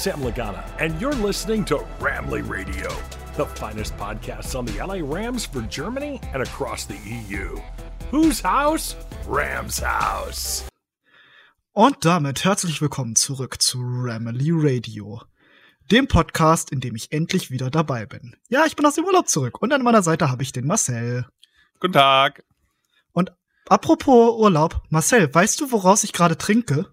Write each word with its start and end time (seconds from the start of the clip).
Sam 0.00 0.22
Lagana, 0.22 0.64
and 0.78 0.98
you're 0.98 1.12
listening 1.12 1.62
to 1.66 1.76
Ramley 2.00 2.40
Radio, 2.48 2.88
the 3.36 3.44
finest 3.44 3.94
podcast 3.98 4.54
on 4.58 4.64
the 4.64 4.78
LA 4.78 5.02
Rams 5.02 5.44
for 5.44 5.60
Germany 5.68 6.18
and 6.32 6.42
across 6.42 6.86
the 6.86 6.96
EU. 7.04 7.60
Whose 8.10 8.40
house? 8.40 8.96
Rams 9.28 9.78
House. 9.82 10.64
Und 11.72 12.02
damit 12.06 12.46
herzlich 12.46 12.80
willkommen 12.80 13.14
zurück 13.14 13.60
zu 13.60 13.78
Ramley 13.82 14.52
Radio, 14.54 15.20
dem 15.90 16.08
Podcast, 16.08 16.72
in 16.72 16.80
dem 16.80 16.96
ich 16.96 17.12
endlich 17.12 17.50
wieder 17.50 17.68
dabei 17.70 18.06
bin. 18.06 18.36
Ja, 18.48 18.64
ich 18.64 18.76
bin 18.76 18.86
aus 18.86 18.94
dem 18.94 19.04
Urlaub 19.04 19.28
zurück 19.28 19.60
und 19.60 19.70
an 19.70 19.82
meiner 19.82 20.02
Seite 20.02 20.30
habe 20.30 20.42
ich 20.42 20.52
den 20.52 20.66
Marcel. 20.66 21.26
Guten 21.78 21.92
Tag. 21.92 22.42
Und 23.12 23.32
apropos 23.68 24.40
Urlaub, 24.40 24.80
Marcel, 24.88 25.34
weißt 25.34 25.60
du, 25.60 25.70
woraus 25.72 26.04
ich 26.04 26.14
gerade 26.14 26.38
trinke? 26.38 26.86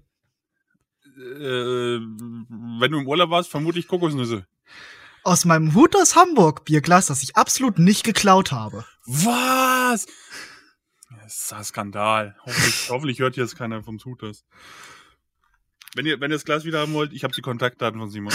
Äh, 1.18 2.00
wenn 2.00 2.92
du 2.92 3.00
im 3.00 3.08
Urlaub 3.08 3.32
warst, 3.32 3.50
vermute 3.50 3.80
ich 3.80 3.88
Kokosnüsse. 3.88 4.46
Aus 5.24 5.46
meinem 5.46 5.74
Hut 5.74 5.96
aus 5.96 6.16
Hamburg 6.16 6.64
Bierglas, 6.64 7.08
das 7.08 7.24
ich 7.24 7.36
absolut 7.36 7.80
nicht 7.80 8.04
geklaut 8.04 8.52
habe. 8.52 8.86
Was? 9.06 10.06
Das 11.10 11.44
ist 11.44 11.54
ein 11.54 11.64
Skandal. 11.64 12.36
Hoffentlich, 12.46 12.90
hoffentlich 12.90 13.20
hört 13.20 13.36
jetzt 13.36 13.58
keiner 13.58 13.84
vom 13.84 13.98
Hutas. 13.98 14.46
Wenn 15.96 16.06
ihr, 16.06 16.22
wenn 16.22 16.32
ihr 16.32 16.36
das 16.36 16.46
Glas 16.46 16.66
wieder 16.66 16.82
haben 16.82 16.94
wollt, 16.94 17.14
ich 17.14 17.24
habe 17.24 17.34
die 17.34 17.42
Kontaktdaten 17.42 18.00
von 18.00 18.10
Simon. 18.10 18.34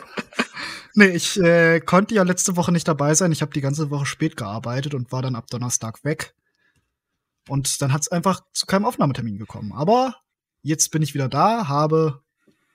nee, 0.94 1.08
ich 1.08 1.38
äh, 1.38 1.80
konnte 1.80 2.14
ja 2.14 2.22
letzte 2.22 2.56
Woche 2.56 2.72
nicht 2.72 2.88
dabei 2.88 3.14
sein. 3.14 3.32
Ich 3.32 3.42
habe 3.42 3.52
die 3.52 3.60
ganze 3.60 3.90
Woche 3.90 4.06
spät 4.06 4.36
gearbeitet 4.36 4.94
und 4.94 5.12
war 5.12 5.20
dann 5.20 5.36
ab 5.36 5.48
Donnerstag 5.48 6.02
weg. 6.02 6.34
Und 7.48 7.82
dann 7.82 7.92
hat 7.92 8.02
es 8.02 8.08
einfach 8.08 8.40
zu 8.52 8.66
keinem 8.66 8.86
Aufnahmetermin 8.86 9.38
gekommen. 9.38 9.72
Aber 9.72 10.16
jetzt 10.62 10.90
bin 10.90 11.02
ich 11.02 11.14
wieder 11.14 11.28
da, 11.28 11.68
habe 11.68 12.22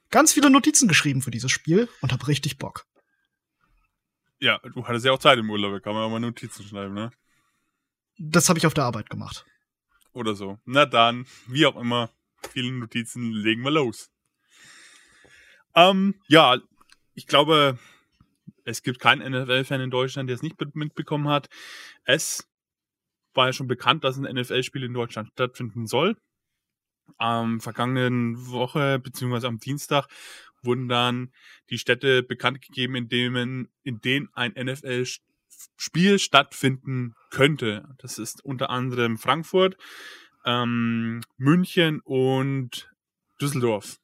ganz 0.09 0.33
viele 0.33 0.49
Notizen 0.49 0.87
geschrieben 0.87 1.21
für 1.21 1.31
dieses 1.31 1.51
Spiel 1.51 1.89
und 2.01 2.11
habe 2.11 2.27
richtig 2.27 2.57
Bock. 2.57 2.85
Ja, 4.39 4.59
du 4.59 4.85
hattest 4.87 5.05
ja 5.05 5.11
auch 5.11 5.19
Zeit 5.19 5.39
im 5.39 5.49
Urlaub, 5.49 5.71
da 5.71 5.79
kann 5.79 5.93
man 5.93 6.03
auch 6.03 6.09
mal 6.09 6.19
Notizen 6.19 6.63
schreiben, 6.63 6.93
ne? 6.93 7.11
Das 8.17 8.49
habe 8.49 8.59
ich 8.59 8.65
auf 8.65 8.73
der 8.73 8.85
Arbeit 8.85 9.09
gemacht. 9.09 9.45
Oder 10.13 10.35
so. 10.35 10.59
Na 10.65 10.85
dann, 10.85 11.25
wie 11.47 11.65
auch 11.65 11.75
immer, 11.75 12.09
viele 12.51 12.71
Notizen 12.71 13.31
legen 13.33 13.63
wir 13.63 13.71
los. 13.71 14.09
Ähm, 15.73 16.15
ja, 16.27 16.57
ich 17.13 17.27
glaube, 17.27 17.77
es 18.63 18.81
gibt 18.81 18.99
keinen 18.99 19.29
NFL-Fan 19.29 19.81
in 19.81 19.91
Deutschland, 19.91 20.29
der 20.29 20.35
es 20.35 20.41
nicht 20.41 20.55
mitbekommen 20.75 21.27
hat. 21.27 21.49
Es 22.05 22.47
war 23.33 23.47
ja 23.47 23.53
schon 23.53 23.67
bekannt, 23.67 24.03
dass 24.03 24.17
ein 24.17 24.23
NFL-Spiel 24.23 24.83
in 24.83 24.93
Deutschland 24.93 25.29
stattfinden 25.33 25.87
soll 25.87 26.15
am 27.17 27.61
vergangenen 27.61 28.47
Woche 28.49 28.99
beziehungsweise 28.99 29.47
am 29.47 29.59
Dienstag 29.59 30.07
wurden 30.65 30.87
dann 30.87 31.31
die 31.69 31.77
Städte 31.77 32.23
bekannt 32.23 32.61
gegeben, 32.61 32.95
in 32.95 33.07
denen, 33.07 33.69
in 33.83 34.01
denen 34.01 34.29
ein 34.33 34.53
NFL-Spiel 34.53 36.19
stattfinden 36.19 37.15
könnte. 37.29 37.87
Das 37.99 38.17
ist 38.17 38.43
unter 38.43 38.69
anderem 38.69 39.17
Frankfurt, 39.17 39.77
ähm, 40.45 41.21
München 41.37 42.01
und 42.01 42.91
Düsseldorf. 43.39 43.99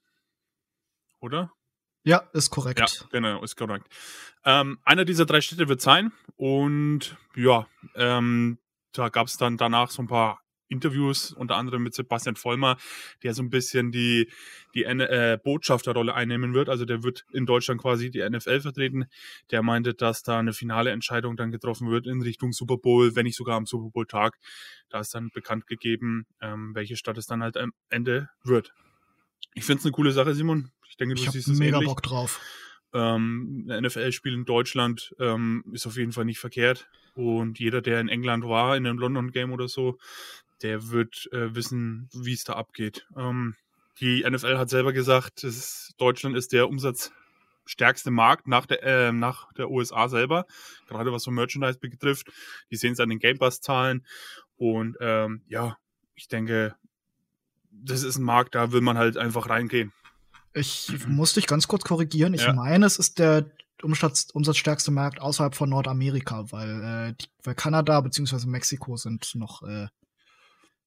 Oder? 1.19 1.51
Ja, 2.03 2.17
ist 2.33 2.49
korrekt. 2.49 2.79
Ja, 2.79 2.87
genau, 3.11 3.43
ist 3.43 3.55
korrekt. 3.55 3.87
Ähm, 4.43 4.79
einer 4.83 5.05
dieser 5.05 5.25
drei 5.25 5.41
Städte 5.41 5.67
wird 5.67 5.81
sein 5.81 6.11
und 6.35 7.15
ja, 7.35 7.67
ähm, 7.95 8.57
da 8.91 9.09
gab 9.09 9.27
es 9.27 9.37
dann 9.37 9.57
danach 9.57 9.91
so 9.91 10.01
ein 10.01 10.07
paar 10.07 10.40
Interviews, 10.71 11.33
unter 11.33 11.57
anderem 11.57 11.83
mit 11.83 11.93
Sebastian 11.93 12.35
Vollmer, 12.35 12.77
der 13.23 13.33
so 13.33 13.43
ein 13.43 13.49
bisschen 13.49 13.91
die, 13.91 14.29
die 14.73 14.83
äh, 14.83 15.37
Botschafterrolle 15.43 16.13
einnehmen 16.13 16.53
wird. 16.53 16.69
Also 16.69 16.85
der 16.85 17.03
wird 17.03 17.25
in 17.31 17.45
Deutschland 17.45 17.81
quasi 17.81 18.09
die 18.09 18.27
NFL 18.27 18.61
vertreten. 18.61 19.05
Der 19.51 19.61
meinte, 19.63 19.93
dass 19.93 20.23
da 20.23 20.39
eine 20.39 20.53
finale 20.53 20.91
Entscheidung 20.91 21.35
dann 21.35 21.51
getroffen 21.51 21.89
wird 21.89 22.07
in 22.07 22.21
Richtung 22.21 22.53
Super 22.53 22.77
Bowl, 22.77 23.15
wenn 23.15 23.25
nicht 23.25 23.37
sogar 23.37 23.57
am 23.57 23.65
Super 23.65 23.89
Bowl-Tag. 23.89 24.39
Da 24.89 24.99
ist 24.99 25.13
dann 25.13 25.29
bekannt 25.29 25.67
gegeben, 25.67 26.25
ähm, 26.41 26.73
welche 26.73 26.95
Stadt 26.95 27.17
es 27.17 27.27
dann 27.27 27.43
halt 27.43 27.57
am 27.57 27.73
Ende 27.89 28.29
wird. 28.43 28.73
Ich 29.53 29.65
finde 29.65 29.79
es 29.79 29.85
eine 29.85 29.91
coole 29.91 30.11
Sache, 30.11 30.33
Simon. 30.33 30.71
Ich 30.89 30.97
denke, 30.97 31.15
du 31.15 31.21
ich 31.21 31.29
siehst 31.29 31.47
es 31.47 31.59
mega 31.59 31.77
ähnlich. 31.77 31.89
Bock 31.89 32.01
drauf. 32.01 32.39
Ähm, 32.93 33.67
ein 33.69 33.83
NFL-Spiel 33.83 34.33
in 34.33 34.45
Deutschland 34.45 35.15
ähm, 35.19 35.63
ist 35.71 35.87
auf 35.87 35.97
jeden 35.97 36.11
Fall 36.11 36.25
nicht 36.25 36.39
verkehrt. 36.39 36.87
Und 37.15 37.59
jeder, 37.59 37.81
der 37.81 37.99
in 37.99 38.09
England 38.09 38.45
war, 38.45 38.77
in 38.77 38.85
einem 38.85 38.99
London-Game 38.99 39.51
oder 39.51 39.67
so, 39.67 39.97
der 40.63 40.89
wird 40.89 41.29
äh, 41.31 41.53
wissen, 41.55 42.09
wie 42.13 42.33
es 42.33 42.43
da 42.43 42.53
abgeht. 42.53 43.07
Ähm, 43.15 43.55
die 43.99 44.23
NFL 44.27 44.57
hat 44.57 44.69
selber 44.69 44.93
gesagt, 44.93 45.43
ist, 45.43 45.93
Deutschland 45.97 46.35
ist 46.35 46.53
der 46.53 46.67
umsatzstärkste 46.69 48.11
Markt 48.11 48.47
nach 48.47 48.65
der, 48.65 48.83
äh, 48.83 49.11
nach 49.11 49.51
der 49.53 49.69
USA 49.69 50.07
selber, 50.09 50.45
gerade 50.87 51.11
was 51.11 51.23
so 51.23 51.31
Merchandise 51.31 51.77
betrifft. 51.79 52.31
Die 52.71 52.75
sehen 52.77 52.93
es 52.93 52.99
an 52.99 53.09
den 53.09 53.19
Game 53.19 53.37
Pass-Zahlen. 53.37 54.05
Und 54.57 54.97
ähm, 55.01 55.41
ja, 55.47 55.77
ich 56.15 56.27
denke, 56.27 56.75
das 57.71 58.03
ist 58.03 58.17
ein 58.17 58.23
Markt, 58.23 58.55
da 58.55 58.71
will 58.71 58.81
man 58.81 58.97
halt 58.97 59.17
einfach 59.17 59.49
reingehen. 59.49 59.91
Ich 60.53 60.91
muss 61.07 61.33
dich 61.33 61.47
ganz 61.47 61.67
kurz 61.67 61.83
korrigieren. 61.83 62.33
Ich 62.33 62.41
Ja. 62.43 62.53
meine, 62.53 62.85
es 62.85 62.97
ist 62.99 63.19
der 63.19 63.49
Umsatz, 63.81 64.29
umsatzstärkste 64.33 64.91
Markt 64.91 65.19
außerhalb 65.21 65.55
von 65.55 65.69
Nordamerika, 65.69 66.51
weil, 66.51 66.83
äh, 66.83 67.13
die, 67.19 67.27
weil 67.43 67.55
Kanada 67.55 67.99
bzw. 68.01 68.45
Mexiko 68.47 68.97
sind 68.97 69.33
noch 69.35 69.63
äh, 69.63 69.87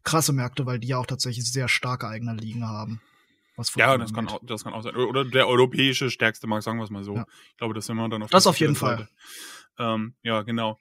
krasse 0.04 0.32
Märkte, 0.32 0.66
weil 0.66 0.78
die 0.78 0.88
ja 0.88 0.98
auch 0.98 1.06
tatsächlich 1.06 1.50
sehr 1.50 1.68
starke 1.68 2.06
eigene 2.08 2.34
Ligen 2.34 2.66
haben. 2.66 3.00
Was 3.56 3.74
Ja, 3.76 3.96
das 3.96 4.12
kann, 4.12 4.28
auch, 4.28 4.40
das 4.42 4.64
kann 4.64 4.74
auch 4.74 4.82
sein. 4.82 4.96
Oder 4.96 5.24
der 5.24 5.48
europäische 5.48 6.10
stärkste 6.10 6.46
Markt, 6.46 6.64
sagen 6.64 6.78
wir 6.78 6.84
es 6.84 6.90
mal 6.90 7.04
so. 7.04 7.16
Ja. 7.16 7.26
Ich 7.50 7.56
glaube, 7.56 7.74
das 7.74 7.86
sind 7.86 7.96
wir 7.96 8.08
dann 8.08 8.22
auf 8.22 8.30
Das 8.30 8.46
auf 8.46 8.58
jeden 8.58 8.74
Seite. 8.74 9.08
Ähm, 9.78 10.14
ja, 10.22 10.42
genau. 10.42 10.78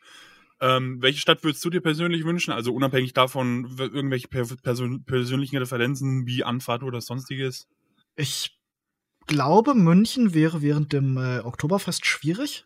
Ähm, 0.60 1.02
welche 1.02 1.20
Stadt 1.20 1.44
würdest 1.44 1.64
du 1.66 1.70
dir 1.70 1.82
persönlich 1.82 2.26
wünschen? 2.26 2.52
Also 2.52 2.74
unabhängig 2.74 3.14
davon, 3.14 3.76
irgendwelche 3.78 4.28
per 4.28 4.46
person 4.46 5.04
persönlichen 5.04 5.58
Referenzen 5.58 6.26
wie 6.26 6.44
Anfahrt 6.44 6.84
oder 6.84 7.02
sonstiges? 7.02 7.68
Ich 8.16 8.58
glaube, 9.28 9.76
München 9.76 10.34
wäre 10.34 10.62
während 10.62 10.94
dem 10.94 11.18
äh, 11.18 11.40
Oktoberfest 11.40 12.06
schwierig, 12.06 12.66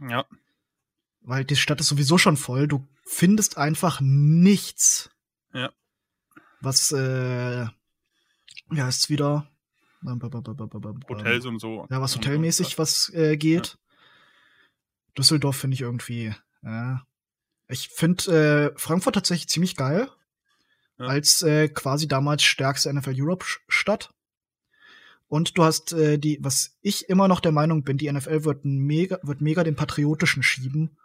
Ja, 0.00 0.26
weil 1.26 1.44
die 1.44 1.56
Stadt 1.56 1.80
ist 1.80 1.88
sowieso 1.88 2.18
schon 2.18 2.36
voll. 2.36 2.68
Du 2.68 2.86
findest 3.04 3.58
einfach 3.58 4.00
nichts. 4.00 5.10
Ja. 5.52 5.72
Was, 6.60 6.92
äh, 6.92 7.66
wie 8.70 8.82
heißt's 8.82 9.08
wieder? 9.10 9.50
Hotels 11.08 11.44
und 11.46 11.58
so. 11.60 11.86
Ja, 11.90 12.00
was 12.00 12.16
hotelmäßig 12.16 12.78
was 12.78 13.08
äh, 13.14 13.36
geht. 13.36 13.78
Düsseldorf 15.16 15.56
finde 15.56 15.74
ich 15.74 15.80
irgendwie. 15.80 16.34
Ja. 16.62 17.06
Ich 17.68 17.88
finde 17.88 18.72
äh, 18.74 18.78
Frankfurt 18.78 19.14
tatsächlich 19.14 19.48
ziemlich 19.48 19.76
geil. 19.76 20.08
Ja. 20.98 21.06
Als 21.06 21.42
äh, 21.42 21.68
quasi 21.68 22.08
damals 22.08 22.42
stärkste 22.42 22.92
NFL 22.92 23.14
Europe 23.16 23.44
Sch- 23.44 23.58
Stadt. 23.68 24.12
Und 25.28 25.58
du 25.58 25.64
hast 25.64 25.92
äh, 25.92 26.18
die, 26.18 26.38
was 26.40 26.76
ich 26.82 27.08
immer 27.08 27.26
noch 27.28 27.40
der 27.40 27.52
Meinung 27.52 27.82
bin, 27.82 27.98
die 27.98 28.10
NFL 28.10 28.44
wird 28.44 28.64
mega, 28.64 29.18
wird 29.22 29.40
mega 29.40 29.64
den 29.64 29.74
Patriotischen 29.76 30.42
schieben 30.42 30.96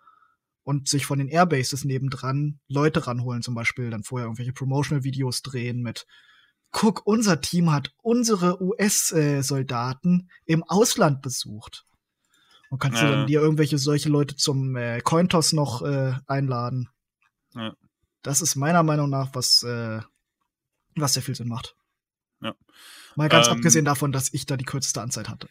und 0.63 0.87
sich 0.87 1.05
von 1.05 1.19
den 1.19 1.27
Airbases 1.27 1.83
nebendran 1.85 2.59
Leute 2.67 3.07
ranholen, 3.07 3.41
zum 3.41 3.55
Beispiel 3.55 3.89
dann 3.89 4.03
vorher 4.03 4.25
irgendwelche 4.27 4.53
Promotional-Videos 4.53 5.41
drehen 5.41 5.81
mit 5.81 6.05
Guck, 6.73 7.05
unser 7.05 7.41
Team 7.41 7.71
hat 7.73 7.91
unsere 8.01 8.61
US-Soldaten 8.63 10.29
im 10.45 10.63
Ausland 10.63 11.21
besucht. 11.21 11.85
Und 12.69 12.79
kannst 12.79 13.01
du 13.01 13.05
Ja. 13.05 13.11
dann 13.11 13.27
dir 13.27 13.41
irgendwelche 13.41 13.77
solche 13.77 14.07
Leute 14.07 14.37
zum 14.37 14.77
äh, 14.77 15.01
Cointos 15.01 15.51
noch 15.51 15.81
äh, 15.81 16.13
einladen. 16.27 16.87
Ja. 17.53 17.75
Das 18.21 18.41
ist 18.41 18.55
meiner 18.55 18.83
Meinung 18.83 19.09
nach, 19.09 19.31
was, 19.33 19.63
äh, 19.63 19.99
was 20.95 21.13
sehr 21.13 21.23
viel 21.23 21.35
Sinn 21.35 21.49
macht. 21.49 21.75
Ja. 22.41 22.55
Mal 23.17 23.27
ganz 23.27 23.47
Ähm, 23.47 23.53
abgesehen 23.55 23.83
davon, 23.83 24.13
dass 24.13 24.33
ich 24.33 24.45
da 24.45 24.55
die 24.55 24.63
kürzeste 24.63 25.01
Anzeit 25.01 25.27
hatte. 25.27 25.49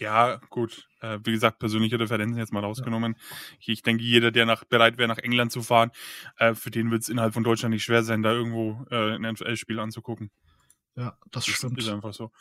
Ja, 0.00 0.36
gut. 0.48 0.88
Äh, 1.00 1.18
wie 1.24 1.32
gesagt, 1.32 1.58
persönliche 1.58 2.00
Referenzen 2.00 2.38
jetzt 2.38 2.52
mal 2.52 2.60
rausgenommen. 2.64 3.16
Ich, 3.60 3.68
ich 3.68 3.82
denke, 3.82 4.02
jeder, 4.02 4.30
der 4.30 4.46
nach, 4.46 4.64
bereit 4.64 4.96
wäre, 4.98 5.08
nach 5.08 5.18
England 5.18 5.52
zu 5.52 5.62
fahren, 5.62 5.90
äh, 6.38 6.54
für 6.54 6.70
den 6.70 6.90
wird 6.90 7.02
es 7.02 7.08
innerhalb 7.08 7.34
von 7.34 7.44
Deutschland 7.44 7.74
nicht 7.74 7.84
schwer 7.84 8.02
sein, 8.02 8.22
da 8.22 8.32
irgendwo 8.32 8.84
äh, 8.90 9.14
ein 9.14 9.22
NFL-Spiel 9.22 9.78
anzugucken. 9.78 10.30
Ja, 10.96 11.16
das 11.30 11.44
Das 11.44 11.54
stimmt. 11.54 11.78
ist 11.78 11.88
einfach 11.88 12.14
so. 12.14 12.32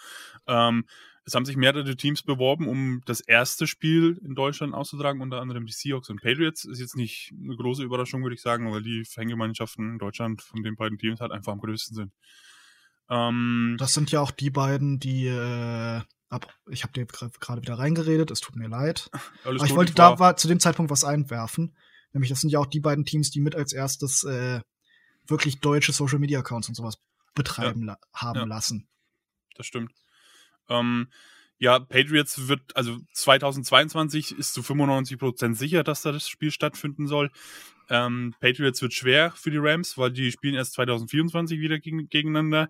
Ähm, 0.47 0.85
es 1.25 1.35
haben 1.35 1.45
sich 1.45 1.57
mehrere 1.57 1.95
Teams 1.95 2.23
beworben, 2.23 2.67
um 2.67 3.01
das 3.05 3.19
erste 3.19 3.67
Spiel 3.67 4.19
in 4.23 4.35
Deutschland 4.35 4.73
auszutragen, 4.73 5.21
unter 5.21 5.39
anderem 5.41 5.65
die 5.65 5.73
Seahawks 5.73 6.09
und 6.09 6.21
Patriots. 6.21 6.65
Ist 6.65 6.79
jetzt 6.79 6.95
nicht 6.95 7.33
eine 7.43 7.55
große 7.55 7.83
Überraschung, 7.83 8.23
würde 8.23 8.35
ich 8.35 8.41
sagen, 8.41 8.71
weil 8.71 8.81
die 8.81 9.05
Fangemeinschaften 9.05 9.91
in 9.91 9.99
Deutschland 9.99 10.41
von 10.41 10.63
den 10.63 10.75
beiden 10.75 10.97
Teams 10.97 11.19
halt 11.19 11.31
einfach 11.31 11.51
am 11.51 11.59
größten 11.59 11.95
sind. 11.95 12.13
Ähm, 13.09 13.75
Das 13.79 13.93
sind 13.93 14.11
ja 14.11 14.21
auch 14.21 14.31
die 14.31 14.49
beiden, 14.49 14.99
die 14.99 15.27
äh, 15.27 16.01
ab, 16.29 16.53
ich 16.69 16.83
habe 16.83 16.93
dir 16.93 17.05
gerade 17.05 17.61
wieder 17.61 17.79
reingeredet, 17.79 18.31
es 18.31 18.39
tut 18.39 18.55
mir 18.55 18.67
leid. 18.67 19.09
alles 19.43 19.61
Aber 19.61 19.65
ich 19.65 19.69
gut, 19.69 19.77
wollte 19.77 19.93
da 19.93 20.19
war 20.19 20.37
zu 20.37 20.47
dem 20.47 20.59
Zeitpunkt 20.59 20.91
was 20.91 21.03
einwerfen. 21.03 21.75
Nämlich, 22.13 22.29
das 22.29 22.41
sind 22.41 22.49
ja 22.49 22.59
auch 22.59 22.65
die 22.65 22.79
beiden 22.79 23.05
Teams, 23.05 23.29
die 23.31 23.39
mit 23.41 23.55
als 23.55 23.73
erstes 23.73 24.23
äh, 24.23 24.61
wirklich 25.27 25.59
deutsche 25.59 25.91
Social 25.91 26.19
Media 26.19 26.39
Accounts 26.39 26.67
und 26.69 26.75
sowas 26.75 26.95
betreiben 27.35 27.83
la 27.83 27.99
haben 28.13 28.39
Ja. 28.39 28.45
lassen. 28.45 28.87
das 29.55 29.65
stimmt. 29.67 29.91
Ähm, 30.69 31.09
Ja, 31.61 31.77
Patriots 31.77 32.47
wird, 32.47 32.73
also 32.77 32.97
2022 33.11 34.37
ist 34.37 34.53
zu 34.53 34.61
95% 34.61 35.55
sicher, 35.55 35.83
dass 35.83 36.01
da 36.01 36.13
das 36.13 36.29
Spiel 36.29 36.51
stattfinden 36.51 37.05
soll. 37.05 37.31
Ähm, 37.89 38.33
Patriots 38.39 38.81
wird 38.81 38.93
schwer 38.93 39.31
für 39.31 39.51
die 39.51 39.57
Rams, 39.57 39.97
weil 39.97 40.11
die 40.11 40.31
spielen 40.31 40.55
erst 40.55 40.73
2024 40.73 41.59
wieder 41.59 41.79
gegen, 41.79 42.07
gegeneinander. 42.07 42.69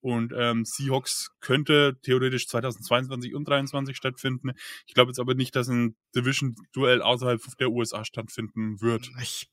Und 0.00 0.32
ähm, 0.36 0.64
Seahawks 0.64 1.30
könnte 1.40 1.98
theoretisch 2.02 2.46
2022 2.48 3.34
und 3.34 3.44
2023 3.46 3.96
stattfinden. 3.96 4.52
Ich 4.86 4.94
glaube 4.94 5.10
jetzt 5.10 5.18
aber 5.20 5.34
nicht, 5.34 5.56
dass 5.56 5.68
ein 5.68 5.96
Division-Duell 6.14 7.02
außerhalb 7.02 7.40
der 7.58 7.70
USA 7.70 8.04
stattfinden 8.04 8.80
wird. 8.80 9.10
Ich 9.20 9.48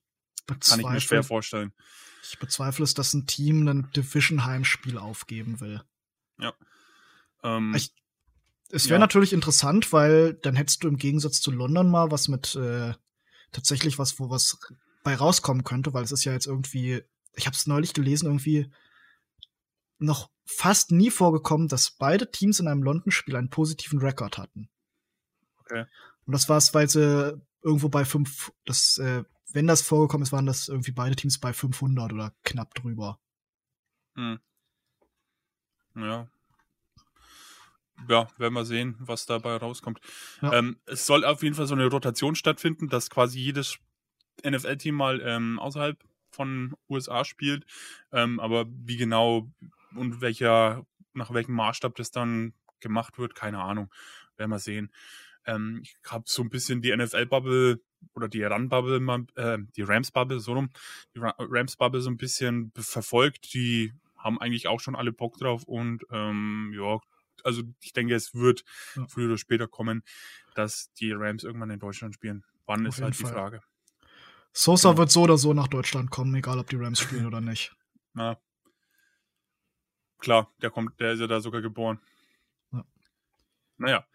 Kann 0.48 0.80
ich 0.80 0.86
mir 0.88 1.00
schwer 1.02 1.24
vorstellen. 1.24 1.74
Ich 2.24 2.38
bezweifle 2.40 2.84
es, 2.84 2.94
dass 2.94 3.14
ein 3.14 3.26
Team 3.26 3.68
ein 3.68 3.90
Division-Heimspiel 3.96 4.98
aufgeben 4.98 5.60
will. 5.62 5.82
Ja. 6.40 6.54
Ähm, 7.44 7.74
Ich- 7.76 7.92
Es 8.72 8.86
wäre 8.86 8.96
Ja. 8.96 9.00
natürlich 9.00 9.32
interessant, 9.32 9.94
weil 9.94 10.34
dann 10.34 10.56
hättest 10.56 10.84
du 10.84 10.88
im 10.88 10.98
Gegensatz 10.98 11.40
zu 11.40 11.52
London 11.52 11.90
mal 11.90 12.10
was 12.12 12.28
mit 12.28 12.56
äh, 12.56 12.94
tatsächlich 13.52 14.00
was, 14.00 14.20
wo 14.20 14.30
was 14.32 14.58
bei 15.06 15.16
rauskommen 15.16 15.64
könnte, 15.64 15.94
weil 15.94 16.04
es 16.04 16.12
ist 16.12 16.26
ja 16.26 16.34
jetzt 16.34 16.48
irgendwie, 16.48 17.04
ich 17.36 17.46
habe 17.46 17.56
es 17.56 17.68
neulich 17.68 17.94
gelesen, 17.94 18.26
irgendwie 18.26 18.72
noch 20.00 20.30
fast 20.46 20.92
nie 20.92 21.12
vorgekommen, 21.12 21.68
dass 21.68 21.92
beide 21.92 22.30
Teams 22.32 22.60
in 22.60 22.68
einem 22.68 22.84
London-Spiel 22.84 23.36
einen 23.36 23.52
positiven 23.52 24.00
Rekord 24.00 24.40
hatten. 24.40 24.68
Okay. 25.60 25.86
Und 26.26 26.34
das 26.34 26.50
war 26.50 26.58
es, 26.58 26.74
weil 26.74 26.90
sie 26.90 27.40
irgendwo 27.62 27.88
bei 27.88 28.04
fünf, 28.04 28.52
das, 28.66 28.98
äh, 28.98 29.24
wenn 29.54 29.68
das 29.68 29.84
vorgekommen 29.84 30.24
ist, 30.24 30.32
waren 30.32 30.48
das 30.48 30.68
irgendwie 30.68 30.92
beide 30.92 31.16
Teams 31.16 31.40
bei 31.40 31.54
500 31.54 32.12
oder 32.12 32.34
knapp 32.44 32.74
drüber. 32.74 33.20
Hm. 34.16 34.40
Ja. 35.96 36.28
Ja, 38.10 38.28
werden 38.38 38.54
wir 38.54 38.66
sehen, 38.66 38.96
was 39.00 39.28
dabei 39.28 39.56
rauskommt. 39.56 40.02
Ja. 40.42 40.54
Ähm, 40.54 40.80
es 40.86 41.06
soll 41.06 41.24
auf 41.24 41.44
jeden 41.44 41.56
Fall 41.56 41.68
so 41.68 41.76
eine 41.76 41.86
Rotation 41.86 42.36
stattfinden, 42.36 42.90
dass 42.90 43.10
quasi 43.10 43.40
jedes 43.40 43.80
NFL-Team 44.44 44.96
mal 44.96 45.22
ähm, 45.24 45.60
außerhalb 45.60 45.98
von 46.32 46.76
USA 46.90 47.24
spielt. 47.26 47.66
Ähm, 48.12 48.40
aber 48.40 48.66
wie 48.70 48.98
genau 48.98 49.50
und 49.96 50.22
welcher, 50.22 50.86
nach 51.14 51.34
welchem 51.34 51.54
Maßstab 51.56 51.96
das 51.96 52.12
dann 52.12 52.54
gemacht 52.80 53.18
wird, 53.18 53.36
keine 53.36 53.62
Ahnung. 53.62 53.92
Werden 54.38 54.52
wir 54.52 54.60
sehen. 54.60 54.92
Ähm, 55.46 55.80
ich 55.84 55.96
habe 56.08 56.26
so 56.28 56.42
ein 56.42 56.50
bisschen 56.50 56.82
die 56.82 56.96
NFL-Bubble 56.96 57.80
oder 58.14 58.28
die 58.28 58.44
Run-Bubble, 58.44 59.26
äh, 59.36 59.58
die 59.76 59.82
Rams-Bubble, 59.84 60.40
so 60.40 60.54
rum, 60.54 60.70
die 61.16 61.20
Ra- 61.20 61.36
Rams-Bubble 61.38 62.02
so 62.02 62.10
ein 62.10 62.18
bisschen 62.18 62.72
verfolgt. 62.76 63.54
Die 63.54 63.94
haben 64.18 64.40
eigentlich 64.42 64.68
auch 64.68 64.80
schon 64.80 64.96
alle 64.96 65.12
Bock 65.14 65.38
drauf 65.38 65.64
und 65.64 66.04
ähm, 66.12 66.74
ja, 66.76 67.00
also 67.44 67.62
ich 67.82 67.94
denke, 67.94 68.16
es 68.16 68.34
wird 68.34 68.64
Ja. 68.96 69.06
früher 69.08 69.28
oder 69.28 69.38
später 69.38 69.68
kommen, 69.68 70.04
dass 70.56 70.92
die 70.94 71.12
Rams 71.12 71.44
irgendwann 71.44 71.70
in 71.70 71.80
Deutschland 71.80 72.16
spielen. 72.16 72.44
Wann 72.66 72.88
Auf 72.88 72.96
ist 72.98 73.02
halt 73.04 73.18
die 73.20 73.24
Fall. 73.24 73.34
Frage. 73.34 73.62
Sosa 74.58 74.92
Ja. 74.92 74.98
wird 74.98 75.12
so 75.12 75.24
oder 75.24 75.38
so 75.38 75.54
nach 75.54 75.68
Deutschland 75.68 76.12
kommen, 76.12 76.34
egal 76.34 76.60
ob 76.60 76.70
die 76.70 76.78
Rams 76.78 77.00
spielen 77.00 77.26
oder 77.28 77.42
nicht. 77.42 77.76
Na, 78.14 78.40
klar, 80.20 80.50
der 80.62 80.70
kommt, 80.72 81.00
der 81.00 81.12
ist 81.14 81.20
ja 81.20 81.28
da 81.28 81.42
sogar 81.42 81.62
geboren. 81.62 82.00
Ja. 82.72 82.86
Naja. 83.78 84.06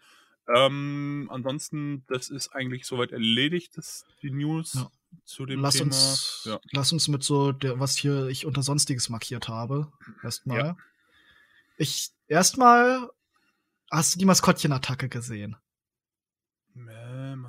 Ähm, 0.53 1.29
ansonsten, 1.31 2.03
das 2.07 2.29
ist 2.29 2.49
eigentlich 2.49 2.85
soweit 2.85 3.11
erledigt, 3.11 3.77
das, 3.77 4.03
die 4.23 4.31
News 4.31 4.73
Ja. 4.73 4.91
zu 5.23 5.45
dem 5.45 5.61
Lass 5.61 5.75
Thema. 5.75 5.85
uns, 5.85 6.41
Ja. 6.45 6.59
lass 6.71 6.91
uns 6.91 7.07
mit 7.07 7.23
so, 7.23 7.51
der, 7.51 7.79
was 7.79 7.95
hier 7.95 8.27
ich 8.27 8.45
unter 8.47 8.63
Sonstiges 8.63 9.09
markiert 9.09 9.47
habe, 9.47 9.91
erstmal. 10.23 10.57
Ja. 10.57 10.77
Ich, 11.77 12.09
erstmal, 12.27 13.07
hast 13.91 14.15
du 14.15 14.19
die 14.19 14.25
Maskottchenattacke 14.25 15.07
gesehen? 15.07 15.55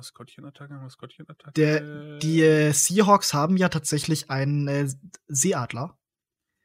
Maskottchenattacke, 0.03 0.73
Maskottchenattacke. 0.73 1.53
Der, 1.53 2.17
die 2.19 2.41
äh, 2.41 2.73
Seahawks 2.73 3.33
haben 3.33 3.55
ja 3.55 3.69
tatsächlich 3.69 4.29
einen 4.29 4.67
äh, 4.67 4.89
Seeadler. 5.27 5.97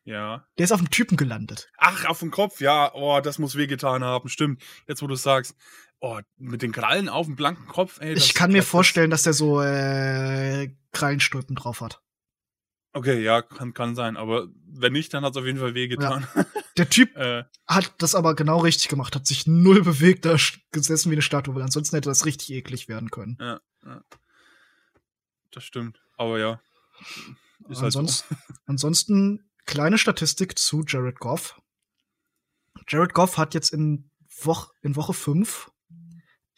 Ja. 0.05 0.45
Der 0.59 0.65
ist 0.65 0.73
auf 0.73 0.81
dem 0.81 0.91
Typen 0.91 1.17
gelandet. 1.17 1.71
Ach, 1.77 2.07
auf 2.07 2.19
dem 2.19 2.33
Kopf, 2.33 2.61
ja. 2.61 2.93
Oh, 2.95 3.21
das 3.21 3.39
muss 3.39 3.55
wehgetan 3.55 4.03
haben. 4.03 4.29
Stimmt. 4.29 4.63
Jetzt, 4.89 5.03
wo 5.03 5.07
du 5.07 5.15
sagst. 5.15 5.55
Oh, 6.01 6.19
mit 6.37 6.63
den 6.63 6.73
Krallen 6.73 7.09
auf 7.09 7.27
dem 7.27 7.37
blanken 7.37 7.67
Kopf, 7.67 8.01
ey. 8.01 8.15
ich 8.15 8.35
kann 8.35 8.53
mir 8.53 8.63
vorstellen, 8.63 9.11
dass 9.11 9.25
der 9.25 9.33
so 9.33 9.61
äh, 9.61 10.73
Krallenstulpen 10.93 11.57
drauf 11.57 11.81
hat. 11.81 12.01
Okay, 12.93 13.23
ja, 13.23 13.43
kann, 13.43 13.75
kann 13.75 13.95
sein. 13.95 14.17
Aber 14.17 14.49
wenn 14.67 14.93
nicht, 14.93 15.13
dann 15.13 15.25
hat 15.25 15.33
es 15.33 15.37
auf 15.37 15.45
jeden 15.45 15.59
Fall 15.59 15.75
wehgetan. 15.75 16.27
Der 16.77 16.89
Typ 16.89 17.17
äh, 17.17 17.45
hat 17.67 17.95
das 17.99 18.15
aber 18.15 18.35
genau 18.35 18.59
richtig 18.59 18.89
gemacht, 18.89 19.15
hat 19.15 19.27
sich 19.27 19.47
null 19.47 19.83
bewegt, 19.83 20.25
da 20.25 20.37
gesessen 20.71 21.11
wie 21.11 21.17
eine 21.17 21.23
Statue, 21.23 21.55
weil 21.55 21.63
ansonsten 21.63 21.97
hätte 21.97 22.09
das 22.09 22.25
richtig 22.25 22.51
eklig 22.51 22.89
werden 22.89 23.11
können. 23.11 23.37
ja, 23.41 23.61
ja. 23.85 24.03
Das 25.51 25.65
stimmt. 25.65 26.01
Aber 26.17 26.39
ja. 26.39 26.61
Ist 27.69 27.83
halt 27.83 27.93
so. 27.93 28.07
Ansonsten, 28.67 29.51
kleine 29.67 29.99
Statistik 29.99 30.59
zu 30.59 30.85
Jared 30.87 31.19
Goff. 31.19 31.61
Jared 32.87 33.15
Goff 33.15 33.39
hat 33.39 33.55
jetzt 33.55 33.73
in, 33.73 34.11
Woch, 34.43 34.73
in 34.83 34.95
Woche 34.95 35.15
5 35.15 35.71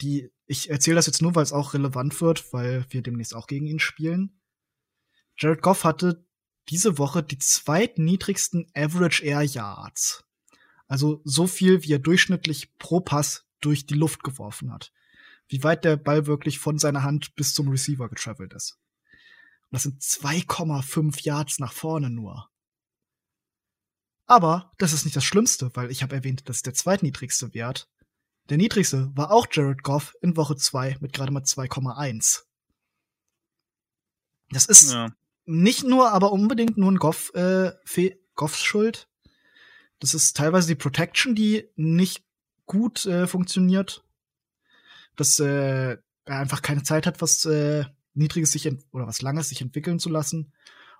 die, 0.00 0.30
ich 0.46 0.70
erzähle 0.70 0.96
das 0.96 1.06
jetzt 1.06 1.22
nur, 1.22 1.34
weil 1.34 1.42
es 1.42 1.52
auch 1.52 1.74
relevant 1.74 2.20
wird, 2.20 2.52
weil 2.52 2.84
wir 2.90 3.02
demnächst 3.02 3.34
auch 3.34 3.46
gegen 3.46 3.66
ihn 3.66 3.78
spielen. 3.78 4.39
Jared 5.40 5.62
Goff 5.62 5.84
hatte 5.84 6.24
diese 6.68 6.98
Woche 6.98 7.22
die 7.22 7.38
zweitniedrigsten 7.38 8.70
Average 8.74 9.24
Air 9.24 9.42
Yards. 9.42 10.24
Also 10.86 11.22
so 11.24 11.46
viel, 11.46 11.82
wie 11.82 11.94
er 11.94 11.98
durchschnittlich 11.98 12.76
pro 12.78 13.00
Pass 13.00 13.46
durch 13.60 13.86
die 13.86 13.94
Luft 13.94 14.22
geworfen 14.22 14.72
hat. 14.72 14.92
Wie 15.48 15.62
weit 15.64 15.84
der 15.84 15.96
Ball 15.96 16.26
wirklich 16.26 16.58
von 16.58 16.78
seiner 16.78 17.02
Hand 17.02 17.34
bis 17.34 17.54
zum 17.54 17.68
Receiver 17.68 18.08
getravelt 18.08 18.52
ist. 18.52 18.78
Und 19.70 19.72
das 19.72 19.84
sind 19.84 20.02
2,5 20.02 21.24
Yards 21.24 21.58
nach 21.58 21.72
vorne 21.72 22.10
nur. 22.10 22.50
Aber 24.26 24.72
das 24.78 24.92
ist 24.92 25.04
nicht 25.04 25.16
das 25.16 25.24
Schlimmste, 25.24 25.70
weil 25.74 25.90
ich 25.90 26.02
habe 26.02 26.14
erwähnt, 26.14 26.48
das 26.48 26.58
ist 26.58 26.66
der 26.66 26.74
zweitniedrigste 26.74 27.52
Wert. 27.54 27.88
Der 28.48 28.58
niedrigste 28.58 29.10
war 29.16 29.32
auch 29.32 29.46
Jared 29.50 29.82
Goff 29.82 30.14
in 30.20 30.36
Woche 30.36 30.56
2 30.56 30.98
mit 31.00 31.12
gerade 31.12 31.32
mal 31.32 31.42
2,1. 31.42 32.44
Das 34.50 34.66
ist 34.66 34.92
Ja. 34.92 35.12
Nicht 35.50 35.84
nur, 35.84 36.12
aber 36.12 36.32
unbedingt 36.32 36.76
nur 36.76 36.92
ein 36.92 36.98
Goff, 36.98 37.34
äh, 37.34 37.72
Fe 37.84 38.18
Goffs 38.34 38.62
Schuld. 38.62 39.08
Das 39.98 40.14
ist 40.14 40.36
teilweise 40.36 40.68
die 40.68 40.76
Protection, 40.76 41.34
die 41.34 41.68
nicht 41.76 42.24
gut 42.66 43.04
äh, 43.04 43.26
funktioniert. 43.26 44.04
Dass 45.16 45.40
äh, 45.40 45.98
er 46.24 46.38
einfach 46.38 46.62
keine 46.62 46.84
Zeit 46.84 47.06
hat, 47.06 47.20
was 47.20 47.44
äh, 47.44 47.84
Niedriges 48.14 48.52
sich 48.52 48.70
oder 48.92 49.06
was 49.06 49.22
Langes 49.22 49.48
sich 49.48 49.60
entwickeln 49.60 49.98
zu 49.98 50.08
lassen. 50.08 50.52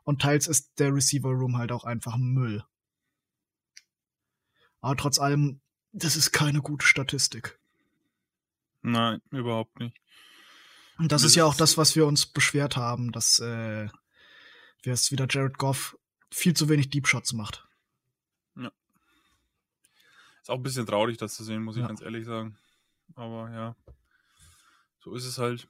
Und 0.03 0.21
teils 0.21 0.49
ist 0.49 0.79
der 0.79 0.93
Receiver 0.93 1.31
Room 1.31 1.57
halt 1.57 1.71
auch 1.71 1.85
einfach 1.85 2.17
Müll. 2.17 2.65
Aber 4.81 4.97
trotz 4.97 5.19
allem, 5.19 5.61
das 5.93 6.17
ist 6.17 6.33
keine 6.33 6.61
gute 6.61 6.87
Statistik. 6.87 7.59
Nein, 8.83 9.21
überhaupt 9.31 9.79
nicht. 9.79 9.97
Und 10.99 11.13
das 11.13 11.23
Das 11.23 11.31
ist 11.31 11.37
ja 11.37 11.45
auch 11.45 11.55
das, 11.55 11.79
was 11.79 11.97
wir 11.97 12.07
uns 12.07 12.27
beschwert 12.27 12.77
haben, 12.77 13.13
dass 13.13 13.39
äh, 13.39 13.89
wir 14.83 14.93
es 14.93 15.11
wieder 15.11 15.27
Jared 15.29 15.59
Goff 15.59 15.97
viel 16.31 16.55
zu 16.55 16.69
wenig 16.69 16.91
Deep 16.91 17.07
Shots 17.07 17.33
macht. 17.33 17.67
Ist 20.43 20.49
auch 20.51 20.57
ein 20.57 20.63
bisschen 20.63 20.87
traurig, 20.87 21.19
das 21.19 21.35
zu 21.35 21.45
sehen, 21.45 21.63
muss 21.63 21.77
ich 21.77 21.83
Ja. 21.83 21.89
ganz 21.89 22.01
ehrlich 22.01 22.25
sagen. 22.25 22.57
Aber 23.15 23.51
ja, 23.51 23.77
so 25.01 25.15
ist 25.15 25.25
es 25.27 25.39
halt. 25.39 25.69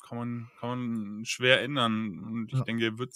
Kann 0.00 0.18
man, 0.18 0.50
kann 0.60 0.68
man 0.68 1.24
schwer 1.24 1.62
ändern. 1.62 2.18
Und 2.20 2.46
ich 2.52 2.58
Ja. 2.58 2.64
denke, 2.64 2.98
wird 2.98 3.14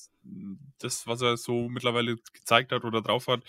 das, 0.78 1.06
was 1.06 1.20
er 1.20 1.36
so 1.36 1.68
mittlerweile 1.68 2.16
gezeigt 2.32 2.72
hat 2.72 2.84
oder 2.84 3.02
drauf 3.02 3.26
hat, 3.28 3.42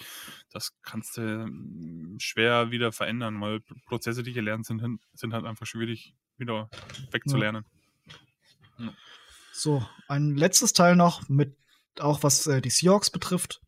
das 0.52 0.80
kannst 0.82 1.18
du 1.18 1.48
mm, 1.48 2.20
schwer 2.20 2.72
wieder 2.72 2.92
verändern, 2.92 3.40
weil 3.40 3.62
Prozesse, 3.86 4.22
die 4.24 4.34
gelernt 4.34 4.66
sind, 4.66 5.00
sind 5.14 5.34
halt 5.34 5.46
einfach 5.46 5.66
schwierig 5.66 6.14
wieder 6.38 6.70
wegzulernen. 7.12 7.66
So, 9.58 9.84
ein 10.08 10.36
letztes 10.36 10.72
Teil 10.72 10.96
noch 10.96 11.30
mit 11.30 11.58
auch 12.00 12.22
was 12.22 12.46
äh, 12.46 12.62
die 12.62 12.70
Seahawks 12.70 13.10
betrifft. 13.10 13.60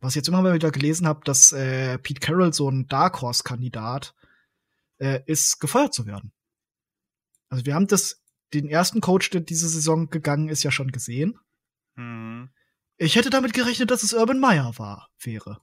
Was 0.00 0.12
ich 0.12 0.16
jetzt 0.16 0.28
immer 0.28 0.40
mal 0.40 0.54
wieder 0.54 0.70
gelesen 0.70 1.08
habe, 1.08 1.22
dass 1.24 1.50
äh, 1.50 1.98
Pete 1.98 2.20
Carroll 2.20 2.52
so 2.52 2.70
ein 2.70 2.86
Dark 2.86 3.20
Horse 3.20 3.42
Kandidat 3.42 4.14
äh, 4.98 5.20
ist, 5.26 5.58
gefeuert 5.58 5.94
zu 5.94 6.06
werden. 6.06 6.30
Also 7.48 7.66
wir 7.66 7.74
haben 7.74 7.88
das 7.88 8.22
den 8.54 8.68
ersten 8.68 9.00
Coach, 9.00 9.30
der 9.30 9.40
diese 9.40 9.68
Saison 9.68 10.10
gegangen 10.10 10.48
ist, 10.48 10.62
ja 10.62 10.70
schon 10.70 10.92
gesehen. 10.92 11.36
Mhm. 11.96 12.50
Ich 12.96 13.16
hätte 13.16 13.30
damit 13.30 13.52
gerechnet, 13.52 13.90
dass 13.90 14.04
es 14.04 14.14
Urban 14.14 14.38
Meyer 14.38 14.78
war, 14.78 15.10
wäre. 15.18 15.60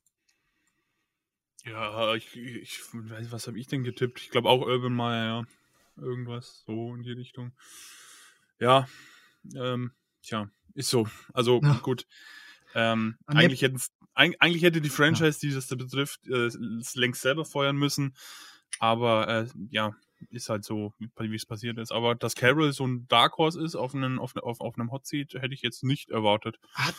Ja, 1.64 2.16
ich, 2.16 2.36
ich 2.36 2.82
weiß 2.92 3.32
was 3.32 3.48
habe 3.48 3.58
ich 3.58 3.68
denn 3.68 3.86
getippt? 3.86 4.20
Ich 4.20 4.30
glaube 4.30 4.50
auch 4.50 4.60
Urban 4.60 4.94
Meyer, 4.94 5.26
ja. 5.26 6.04
Irgendwas 6.04 6.64
so 6.66 6.94
in 6.96 7.04
die 7.04 7.14
Richtung. 7.14 7.54
Ja, 8.60 8.90
ähm, 9.56 9.92
tja, 10.22 10.50
ist 10.74 10.90
so. 10.90 11.08
Also 11.34 11.60
Ja. 11.64 11.80
gut. 11.84 12.06
Ähm, 12.76 13.18
eigentlich, 13.26 13.66
eigentlich 14.14 14.64
hätte 14.64 14.82
die 14.82 14.90
Franchise, 14.90 15.40
die 15.40 15.52
das 15.52 15.68
da 15.68 15.76
betrifft, 15.76 16.28
äh, 16.28 16.46
es 16.46 16.96
längst 16.96 17.22
selber 17.22 17.46
feuern 17.46 17.78
müssen. 17.78 18.16
Aber 18.80 19.28
äh, 19.28 19.48
ja, 19.72 19.96
ist 20.30 20.50
halt 20.50 20.64
so, 20.64 20.94
wie 21.00 21.36
es 21.36 21.46
passiert 21.46 21.78
ist. 21.78 21.92
Aber 21.92 22.16
dass 22.16 22.36
Carroll 22.36 22.74
so 22.74 22.86
ein 22.86 23.08
Dark 23.08 23.38
Horse 23.38 23.62
ist 23.62 23.76
auf 23.76 23.96
einem, 23.96 24.20
auf, 24.20 24.36
auf, 24.36 24.62
auf 24.62 24.78
einem 24.78 24.92
Hot 24.92 25.08
Seat, 25.08 25.34
hätte 25.34 25.54
ich 25.54 25.62
jetzt 25.62 25.84
nicht 25.84 26.10
erwartet. 26.10 26.60
Hat 26.74 26.96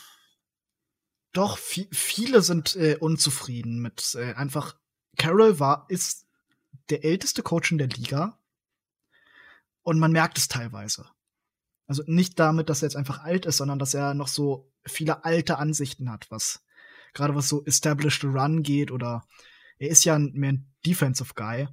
doch, 1.33 1.57
viel, 1.57 1.87
viele 1.91 2.41
sind 2.41 2.75
äh, 2.75 2.97
unzufrieden 2.99 3.79
mit 3.79 4.15
äh, 4.15 4.33
einfach. 4.33 4.75
Carroll 5.17 5.59
war, 5.59 5.85
ist 5.87 6.27
der 6.89 7.05
älteste 7.05 7.41
Coach 7.43 7.71
in 7.71 7.77
der 7.77 7.87
Liga. 7.87 8.37
Und 9.83 9.99
man 9.99 10.11
merkt 10.11 10.37
es 10.37 10.47
teilweise. 10.47 11.09
Also 11.91 12.03
nicht 12.07 12.39
damit, 12.39 12.69
dass 12.69 12.81
er 12.81 12.85
jetzt 12.85 12.95
einfach 12.95 13.19
alt 13.19 13.45
ist, 13.45 13.57
sondern 13.57 13.77
dass 13.77 13.93
er 13.93 14.13
noch 14.13 14.29
so 14.29 14.71
viele 14.85 15.25
alte 15.25 15.57
Ansichten 15.57 16.09
hat, 16.09 16.31
was 16.31 16.63
gerade 17.13 17.35
was 17.35 17.49
so 17.49 17.65
Established 17.65 18.23
Run 18.23 18.63
geht 18.63 18.91
oder 18.91 19.27
er 19.77 19.89
ist 19.89 20.05
ja 20.05 20.17
mehr 20.17 20.53
ein 20.53 20.73
Defensive 20.85 21.33
Guy. 21.35 21.67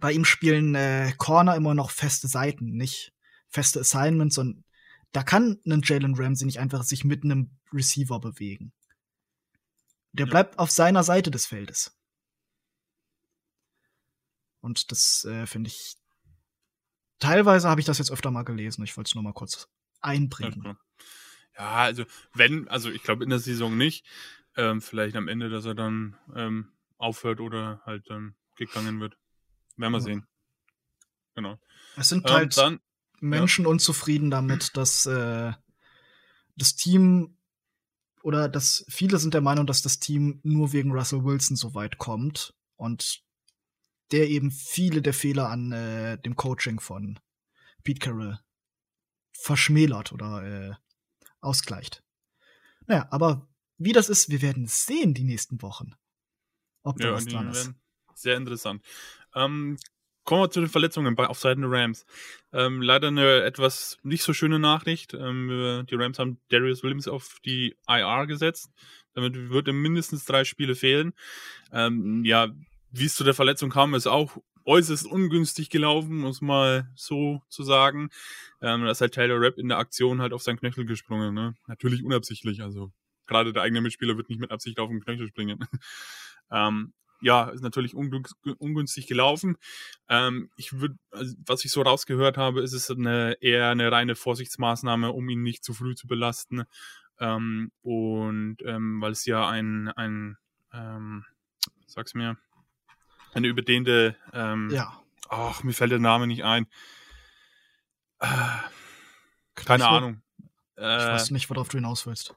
Bei 0.00 0.10
ihm 0.12 0.24
spielen 0.24 0.74
äh, 0.74 1.12
Corner 1.18 1.54
immer 1.54 1.74
noch 1.74 1.90
feste 1.90 2.28
Seiten, 2.28 2.70
nicht 2.78 3.12
feste 3.50 3.80
Assignments 3.80 4.38
und 4.38 4.64
da 5.12 5.22
kann 5.22 5.60
ein 5.66 5.82
Jalen 5.84 6.14
Ramsey 6.14 6.46
nicht 6.46 6.58
einfach 6.58 6.82
sich 6.82 7.04
mit 7.04 7.22
einem 7.22 7.58
Receiver 7.74 8.20
bewegen. 8.20 8.72
Der 10.12 10.24
ja. 10.24 10.30
bleibt 10.30 10.58
auf 10.58 10.70
seiner 10.70 11.02
Seite 11.02 11.30
des 11.30 11.44
Feldes. 11.44 11.94
Und 14.62 14.90
das 14.90 15.26
äh, 15.26 15.44
finde 15.46 15.68
ich. 15.68 15.98
Teilweise 17.20 17.68
habe 17.68 17.80
ich 17.80 17.86
das 17.86 17.98
jetzt 17.98 18.10
öfter 18.10 18.30
mal 18.30 18.44
gelesen. 18.44 18.82
Ich 18.82 18.96
wollte 18.96 19.08
es 19.08 19.14
nur 19.14 19.24
mal 19.24 19.32
kurz 19.32 19.68
einbringen. 20.00 20.62
Ja, 20.64 20.76
ja, 21.56 21.74
also 21.76 22.04
wenn, 22.34 22.68
also 22.68 22.90
ich 22.90 23.02
glaube 23.02 23.24
in 23.24 23.30
der 23.30 23.38
Saison 23.38 23.76
nicht. 23.76 24.06
Ähm, 24.56 24.80
vielleicht 24.80 25.14
am 25.14 25.28
Ende, 25.28 25.48
dass 25.48 25.64
er 25.64 25.76
dann 25.76 26.16
ähm, 26.34 26.72
aufhört 26.98 27.40
oder 27.40 27.82
halt 27.86 28.10
dann 28.10 28.34
gegangen 28.56 28.98
wird. 29.00 29.16
Werden 29.76 29.92
wir 29.92 29.98
ja. 29.98 30.04
sehen. 30.04 30.26
Genau. 31.34 31.58
Es 31.96 32.08
sind 32.08 32.28
ähm, 32.28 32.34
halt 32.34 32.56
dann, 32.56 32.80
Menschen 33.20 33.64
ja. 33.64 33.70
unzufrieden 33.70 34.30
damit, 34.30 34.76
dass 34.76 35.06
äh, 35.06 35.52
das 36.56 36.74
Team 36.74 37.36
oder 38.22 38.48
dass 38.48 38.84
viele 38.88 39.18
sind 39.18 39.34
der 39.34 39.40
Meinung, 39.40 39.66
dass 39.66 39.82
das 39.82 39.98
Team 39.98 40.40
nur 40.42 40.72
wegen 40.72 40.92
Russell 40.92 41.24
Wilson 41.24 41.56
so 41.56 41.74
weit 41.74 41.98
kommt 41.98 42.54
und 42.76 43.22
der 44.12 44.28
eben 44.28 44.50
viele 44.50 45.02
der 45.02 45.14
Fehler 45.14 45.48
an 45.48 45.72
äh, 45.72 46.18
dem 46.18 46.36
Coaching 46.36 46.80
von 46.80 47.18
Pete 47.84 48.00
Carroll 48.00 48.38
verschmälert 49.32 50.12
oder 50.12 50.42
äh, 50.42 50.74
ausgleicht. 51.40 52.02
Naja, 52.86 53.08
aber 53.10 53.48
wie 53.78 53.92
das 53.92 54.08
ist, 54.08 54.28
wir 54.28 54.42
werden 54.42 54.66
sehen 54.66 55.14
die 55.14 55.24
nächsten 55.24 55.62
Wochen. 55.62 55.94
Ob 56.82 56.98
da 56.98 57.08
ja, 57.08 57.14
was 57.14 57.26
dran 57.26 57.50
ist. 57.50 57.72
Sehr 58.14 58.36
interessant. 58.36 58.82
Ähm, 59.34 59.78
kommen 60.24 60.42
wir 60.42 60.50
zu 60.50 60.60
den 60.60 60.68
Verletzungen 60.68 61.14
bei, 61.14 61.26
auf 61.26 61.38
Seiten 61.38 61.62
der 61.62 61.70
Rams. 61.70 62.04
Ähm, 62.52 62.82
leider 62.82 63.08
eine 63.08 63.42
etwas 63.42 63.98
nicht 64.02 64.22
so 64.22 64.32
schöne 64.32 64.58
Nachricht. 64.58 65.14
Ähm, 65.14 65.86
die 65.88 65.94
Rams 65.94 66.18
haben 66.18 66.38
Darius 66.50 66.82
Williams 66.82 67.08
auf 67.08 67.38
die 67.44 67.76
IR 67.88 68.26
gesetzt. 68.26 68.70
Damit 69.14 69.50
wird 69.50 69.68
ihm 69.68 69.80
mindestens 69.80 70.24
drei 70.24 70.44
Spiele 70.44 70.74
fehlen. 70.74 71.14
Ähm, 71.72 72.24
ja, 72.24 72.48
wie 72.92 73.04
es 73.06 73.14
zu 73.14 73.24
der 73.24 73.34
Verletzung 73.34 73.70
kam, 73.70 73.94
ist 73.94 74.06
auch 74.06 74.36
äußerst 74.64 75.06
ungünstig 75.06 75.70
gelaufen, 75.70 76.18
muss 76.18 76.40
mal 76.40 76.90
so 76.94 77.42
zu 77.48 77.62
sagen. 77.62 78.10
Ähm, 78.60 78.84
da 78.84 78.90
ist 78.90 79.00
halt 79.00 79.14
Taylor 79.14 79.40
Rapp 79.40 79.58
in 79.58 79.68
der 79.68 79.78
Aktion 79.78 80.20
halt 80.20 80.32
auf 80.32 80.42
seinen 80.42 80.58
Knöchel 80.58 80.84
gesprungen. 80.84 81.34
Ne? 81.34 81.54
Natürlich 81.66 82.04
unabsichtlich, 82.04 82.62
also 82.62 82.92
gerade 83.26 83.52
der 83.52 83.62
eigene 83.62 83.80
Mitspieler 83.80 84.16
wird 84.16 84.28
nicht 84.28 84.40
mit 84.40 84.50
Absicht 84.50 84.78
auf 84.78 84.90
den 84.90 85.00
Knöchel 85.00 85.28
springen. 85.28 85.64
ähm, 86.50 86.92
ja, 87.22 87.50
ist 87.50 87.62
natürlich 87.62 87.94
ungünstig 87.94 89.06
gelaufen. 89.06 89.56
Ähm, 90.08 90.50
ich 90.56 90.80
würde, 90.80 90.96
also, 91.10 91.34
was 91.46 91.64
ich 91.64 91.70
so 91.70 91.82
rausgehört 91.82 92.38
habe, 92.38 92.62
ist 92.62 92.72
es 92.72 92.90
eine, 92.90 93.36
eher 93.42 93.68
eine 93.68 93.92
reine 93.92 94.14
Vorsichtsmaßnahme, 94.14 95.12
um 95.12 95.28
ihn 95.28 95.42
nicht 95.42 95.62
zu 95.62 95.74
früh 95.74 95.94
zu 95.94 96.06
belasten. 96.06 96.64
Ähm, 97.18 97.72
und 97.82 98.56
ähm, 98.64 99.02
weil 99.02 99.12
es 99.12 99.26
ja 99.26 99.46
ein, 99.46 99.88
ein 99.88 100.38
ähm, 100.72 101.26
sag's 101.86 102.14
mir, 102.14 102.38
eine 103.34 103.48
überdehnte, 103.48 104.16
ähm, 104.32 104.70
ja. 104.70 105.00
Ach, 105.28 105.62
mir 105.62 105.72
fällt 105.72 105.92
der 105.92 106.00
Name 106.00 106.26
nicht 106.26 106.42
ein. 106.42 106.66
Äh, 108.18 108.26
keine 109.54 109.86
Ahnung. 109.86 110.22
ich 110.76 110.82
weiß 110.82 111.30
äh, 111.30 111.32
nicht, 111.32 111.48
worauf 111.50 111.68
du 111.68 111.78
hinaus 111.78 112.06
willst. 112.06 112.34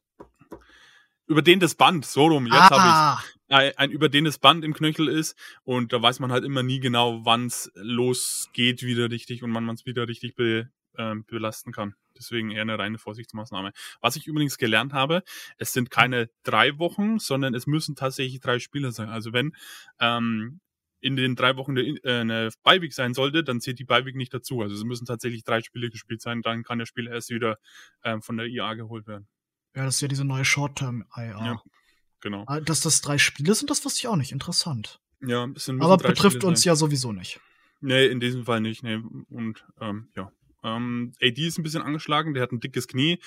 Überdehntes 1.25 1.75
Band, 1.75 2.05
so 2.05 2.27
rum, 2.27 2.45
jetzt 2.45 2.55
ah. 2.55 2.69
habe 2.69 3.21
ich 3.21 3.33
ein, 3.53 3.71
ein 3.77 3.91
überdehntes 3.91 4.37
Band 4.39 4.63
im 4.65 4.73
Knöchel 4.73 5.07
ist 5.07 5.37
und 5.63 5.93
da 5.93 6.01
weiß 6.01 6.19
man 6.19 6.31
halt 6.31 6.43
immer 6.43 6.63
nie 6.63 6.79
genau, 6.79 7.25
wann 7.25 7.47
es 7.47 7.71
losgeht 7.75 8.83
wieder 8.83 9.09
richtig 9.09 9.43
und 9.43 9.53
wann 9.53 9.63
man 9.63 9.75
es 9.75 9.85
wieder 9.85 10.07
richtig 10.07 10.35
be, 10.35 10.69
äh, 10.95 11.15
belasten 11.27 11.71
kann. 11.71 11.95
Deswegen 12.17 12.51
eher 12.51 12.61
eine 12.61 12.77
reine 12.77 12.97
Vorsichtsmaßnahme. 12.97 13.71
Was 14.01 14.15
ich 14.15 14.27
übrigens 14.27 14.57
gelernt 14.57 14.93
habe, 14.93 15.23
es 15.57 15.73
sind 15.73 15.89
keine 15.89 16.29
drei 16.43 16.77
Wochen, 16.77 17.19
sondern 17.19 17.55
es 17.55 17.65
müssen 17.65 17.95
tatsächlich 17.95 18.39
drei 18.39 18.59
Spiele 18.59 18.91
sein. 18.91 19.09
Also 19.09 19.33
wenn 19.33 19.55
ähm, 19.99 20.59
in 21.03 21.17
den 21.17 21.35
drei 21.35 21.57
Wochen 21.57 21.77
eine, 21.77 21.81
äh, 21.81 22.21
eine 22.21 22.49
Beiweg 22.63 22.93
sein 22.93 23.13
sollte, 23.13 23.43
dann 23.43 23.59
zählt 23.59 23.77
die 23.77 23.83
Beiweg 23.83 24.15
nicht 24.15 24.33
dazu. 24.33 24.61
Also 24.61 24.73
es 24.73 24.83
müssen 24.85 25.05
tatsächlich 25.05 25.43
drei 25.43 25.61
Spiele 25.61 25.89
gespielt 25.89 26.21
sein, 26.21 26.41
dann 26.41 26.63
kann 26.63 26.79
der 26.79 26.85
Spieler 26.85 27.11
erst 27.11 27.29
wieder 27.29 27.57
ähm, 28.03 28.21
von 28.21 28.37
der 28.37 28.47
IA 28.47 28.73
geholt 28.75 29.05
werden. 29.05 29.27
Ja, 29.75 29.83
das 29.83 29.95
ist 29.95 30.01
ja 30.01 30.07
diese 30.07 30.23
neue 30.23 30.45
Short-Term-IA. 30.45 31.45
Ja, 31.45 31.61
genau. 32.21 32.45
Ah, 32.47 32.61
dass 32.61 32.79
das 32.81 33.01
drei 33.01 33.17
Spiele 33.17 33.53
sind, 33.53 33.69
das 33.69 33.83
wusste 33.83 33.99
ich 33.99 34.07
auch 34.07 34.15
nicht. 34.15 34.31
Interessant. 34.31 35.01
Ja, 35.19 35.43
ein 35.43 35.53
bisschen. 35.53 35.81
Aber 35.81 35.97
betrifft 35.97 36.37
Spiele 36.37 36.47
uns 36.47 36.61
sein. 36.61 36.71
ja 36.71 36.75
sowieso 36.75 37.11
nicht. 37.11 37.41
Nee, 37.81 38.05
in 38.05 38.21
diesem 38.21 38.45
Fall 38.45 38.61
nicht. 38.61 38.81
Nee. 38.83 39.01
Und 39.29 39.65
ähm, 39.81 40.07
ja. 40.15 40.31
Ähm, 40.63 41.13
AD 41.21 41.45
ist 41.45 41.57
ein 41.57 41.63
bisschen 41.63 41.81
angeschlagen, 41.81 42.33
der 42.33 42.43
hat 42.43 42.51
ein 42.51 42.59
dickes 42.59 42.87
Knie. 42.87 43.19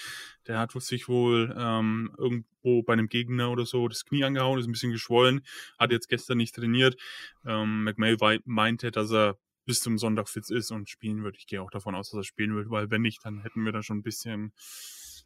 Der 0.46 0.58
hat 0.58 0.72
sich 0.72 1.08
wohl 1.08 1.54
ähm, 1.56 2.14
irgendwo 2.18 2.82
bei 2.82 2.94
einem 2.94 3.08
Gegner 3.08 3.50
oder 3.50 3.66
so 3.66 3.88
das 3.88 4.04
Knie 4.04 4.24
angehauen, 4.24 4.58
ist 4.58 4.66
ein 4.66 4.72
bisschen 4.72 4.92
geschwollen, 4.92 5.42
hat 5.78 5.92
jetzt 5.92 6.08
gestern 6.08 6.38
nicht 6.38 6.54
trainiert. 6.54 6.96
Ähm, 7.44 7.84
McMay 7.84 8.16
meinte, 8.44 8.90
dass 8.90 9.12
er 9.12 9.38
bis 9.66 9.80
zum 9.80 9.98
Sonntag 9.98 10.28
fit 10.28 10.48
ist 10.48 10.70
und 10.70 10.88
spielen 10.88 11.24
wird. 11.24 11.36
Ich 11.36 11.46
gehe 11.46 11.60
auch 11.60 11.70
davon 11.70 11.94
aus, 11.94 12.10
dass 12.10 12.18
er 12.18 12.24
spielen 12.24 12.54
wird, 12.54 12.70
weil 12.70 12.90
wenn 12.90 13.02
nicht, 13.02 13.24
dann 13.24 13.42
hätten 13.42 13.64
wir 13.64 13.72
da 13.72 13.82
schon 13.82 13.98
ein 13.98 14.02
bisschen, 14.02 14.52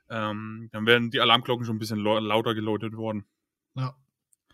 ähm, 0.09 0.69
dann 0.73 0.87
wären 0.87 1.11
die 1.11 1.21
Alarmglocken 1.21 1.65
schon 1.65 1.77
ein 1.77 1.79
bisschen 1.79 2.01
lauter 2.01 2.55
geläutet 2.55 2.97
worden. 2.97 3.27
Ja. 3.75 3.95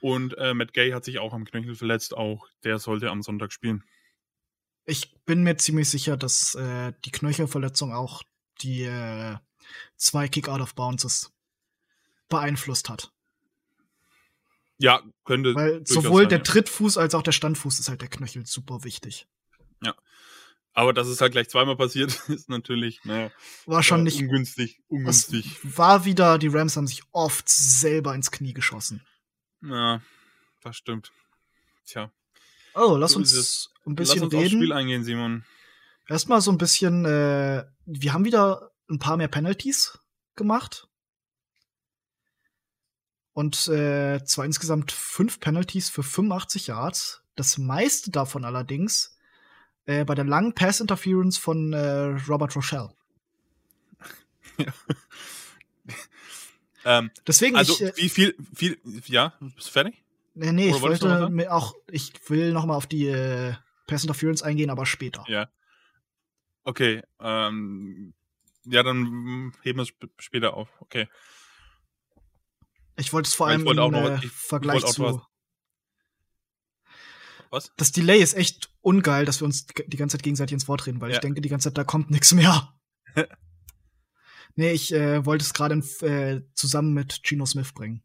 Und 0.00 0.36
äh, 0.36 0.52
Matt 0.52 0.74
Gay 0.74 0.90
hat 0.90 1.04
sich 1.04 1.18
auch 1.18 1.32
am 1.32 1.44
Knöchel 1.44 1.74
verletzt, 1.74 2.14
auch 2.14 2.46
der 2.64 2.78
sollte 2.78 3.10
am 3.10 3.22
Sonntag 3.22 3.52
spielen. 3.52 3.82
Ich 4.86 5.14
bin 5.24 5.42
mir 5.42 5.56
ziemlich 5.56 5.90
sicher, 5.90 6.16
dass 6.16 6.54
äh, 6.54 6.92
die 7.04 7.10
Knöchelverletzung 7.10 7.92
auch 7.92 8.22
die 8.62 8.84
äh, 8.84 9.36
zwei 9.96 10.28
Kick-Out-of-Bounces 10.28 11.32
beeinflusst 12.28 12.88
hat. 12.88 13.12
Ja, 14.78 15.02
könnte. 15.24 15.54
Weil 15.54 15.86
sowohl 15.86 16.22
sein, 16.22 16.28
der 16.30 16.38
ja. 16.38 16.44
Trittfuß 16.44 16.98
als 16.98 17.14
auch 17.14 17.22
der 17.22 17.32
Standfuß 17.32 17.80
ist 17.80 17.88
halt 17.88 18.02
der 18.02 18.08
Knöchel 18.08 18.46
super 18.46 18.84
wichtig. 18.84 19.26
Ja. 19.82 19.94
Aber 20.74 20.92
dass 20.92 21.08
es 21.08 21.20
halt 21.20 21.32
gleich 21.32 21.48
zweimal 21.48 21.76
passiert, 21.76 22.20
ist 22.28 22.48
natürlich, 22.48 23.00
naja. 23.04 23.30
War 23.64 23.82
schon 23.82 24.02
nicht. 24.02 24.20
Ungünstig, 24.20 24.80
ungünstig. 24.88 25.58
War 25.62 26.04
wieder, 26.04 26.38
die 26.38 26.48
Rams 26.48 26.76
haben 26.76 26.86
sich 26.86 27.02
oft 27.12 27.48
selber 27.48 28.14
ins 28.14 28.30
Knie 28.30 28.52
geschossen. 28.52 29.04
Ja, 29.62 30.02
das 30.62 30.76
stimmt. 30.76 31.12
Tja. 31.86 32.12
Oh, 32.74 32.96
lass 32.96 33.12
so 33.12 33.18
uns 33.18 33.70
ein 33.86 33.94
bisschen 33.94 34.20
lass 34.20 34.24
uns 34.24 34.34
reden. 34.34 34.44
Aufs 34.44 34.52
Spiel 34.52 34.72
eingehen, 34.72 35.04
Simon. 35.04 35.44
Erstmal 36.08 36.40
so 36.40 36.50
ein 36.50 36.58
bisschen, 36.58 37.04
äh, 37.04 37.64
wir 37.84 38.12
haben 38.12 38.24
wieder 38.24 38.70
ein 38.88 38.98
paar 38.98 39.16
mehr 39.16 39.28
Penalties 39.28 39.98
gemacht. 40.34 40.88
Und 43.32 43.68
äh, 43.68 44.24
zwar 44.24 44.44
insgesamt 44.44 44.92
fünf 44.92 45.40
Penalties 45.40 45.90
für 45.90 46.02
85 46.02 46.68
Yards. 46.68 47.22
Das 47.34 47.58
meiste 47.58 48.10
davon 48.10 48.44
allerdings 48.44 49.18
äh, 49.84 50.04
bei 50.04 50.14
der 50.14 50.24
langen 50.24 50.54
Pass 50.54 50.80
Interference 50.80 51.36
von 51.36 51.72
äh, 51.72 52.18
Robert 52.28 52.54
Rochelle. 52.56 52.90
ja. 54.56 54.72
ähm, 56.84 57.10
Deswegen 57.26 57.56
also 57.56 57.74
ich, 57.74 57.82
äh, 57.82 57.92
wie 57.96 58.08
viel, 58.08 58.36
viel, 58.54 58.78
ja, 59.06 59.34
bist 59.40 59.68
du 59.68 59.72
fertig? 59.72 60.02
Nee, 60.34 60.52
nee, 60.52 60.68
ich 60.68 60.80
wollte 60.80 61.30
auch, 61.50 61.74
ich 61.90 62.12
will 62.28 62.52
noch 62.52 62.66
mal 62.66 62.76
auf 62.76 62.86
die 62.86 63.06
äh, 63.06 63.54
Pass 63.86 64.02
Interference 64.02 64.42
eingehen, 64.42 64.70
aber 64.70 64.86
später. 64.86 65.24
Ja. 65.28 65.48
Okay, 66.64 67.02
ähm, 67.20 68.14
ja, 68.64 68.82
dann 68.82 69.52
heben 69.62 69.78
wir 69.78 69.82
es 69.82 69.92
später 70.18 70.54
auf. 70.54 70.68
Okay. 70.80 71.08
Ich 72.96 73.12
wollte 73.12 73.28
es 73.28 73.34
vor 73.34 73.46
allem 73.46 73.66
im 73.66 73.94
äh, 73.94 74.18
Vergleich 74.28 74.84
zu. 74.86 75.22
Was? 77.50 77.72
Das 77.76 77.92
Delay 77.92 78.20
ist 78.20 78.34
echt 78.34 78.72
ungeil, 78.80 79.24
dass 79.24 79.40
wir 79.40 79.44
uns 79.44 79.66
die 79.66 79.96
ganze 79.96 80.16
Zeit 80.16 80.24
gegenseitig 80.24 80.54
ins 80.54 80.68
Wort 80.68 80.86
reden, 80.86 81.00
weil 81.00 81.10
ja. 81.10 81.16
ich 81.16 81.20
denke 81.20 81.40
die 81.40 81.48
ganze 81.48 81.68
Zeit, 81.68 81.78
da 81.78 81.84
kommt 81.84 82.10
nichts 82.10 82.34
mehr. 82.34 82.74
nee, 84.56 84.72
ich 84.72 84.92
äh, 84.92 85.24
wollte 85.24 85.44
es 85.44 85.54
gerade 85.54 85.74
äh, 85.76 86.42
zusammen 86.54 86.92
mit 86.92 87.20
Gino 87.22 87.46
Smith 87.46 87.72
bringen. 87.72 88.02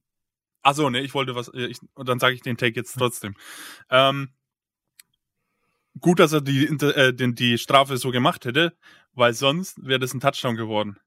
Ach 0.61 0.75
so, 0.75 0.89
nee, 0.91 0.99
ich 0.99 1.15
wollte 1.15 1.33
was, 1.33 1.47
äh, 1.49 1.65
ich, 1.65 1.79
und 1.95 2.07
dann 2.07 2.19
sage 2.19 2.35
ich 2.35 2.41
den 2.41 2.57
Take 2.57 2.75
jetzt 2.75 2.93
trotzdem. 2.93 3.35
Ähm, 3.89 4.33
gut, 5.99 6.19
dass 6.19 6.33
er 6.33 6.41
die, 6.41 6.65
äh, 6.65 7.13
die, 7.13 7.33
die 7.35 7.57
Strafe 7.57 7.97
so 7.97 8.11
gemacht 8.11 8.45
hätte, 8.45 8.75
weil 9.13 9.33
sonst 9.33 9.77
wäre 9.85 9.99
das 9.99 10.13
ein 10.13 10.19
Touchdown 10.19 10.55
geworden. 10.55 10.97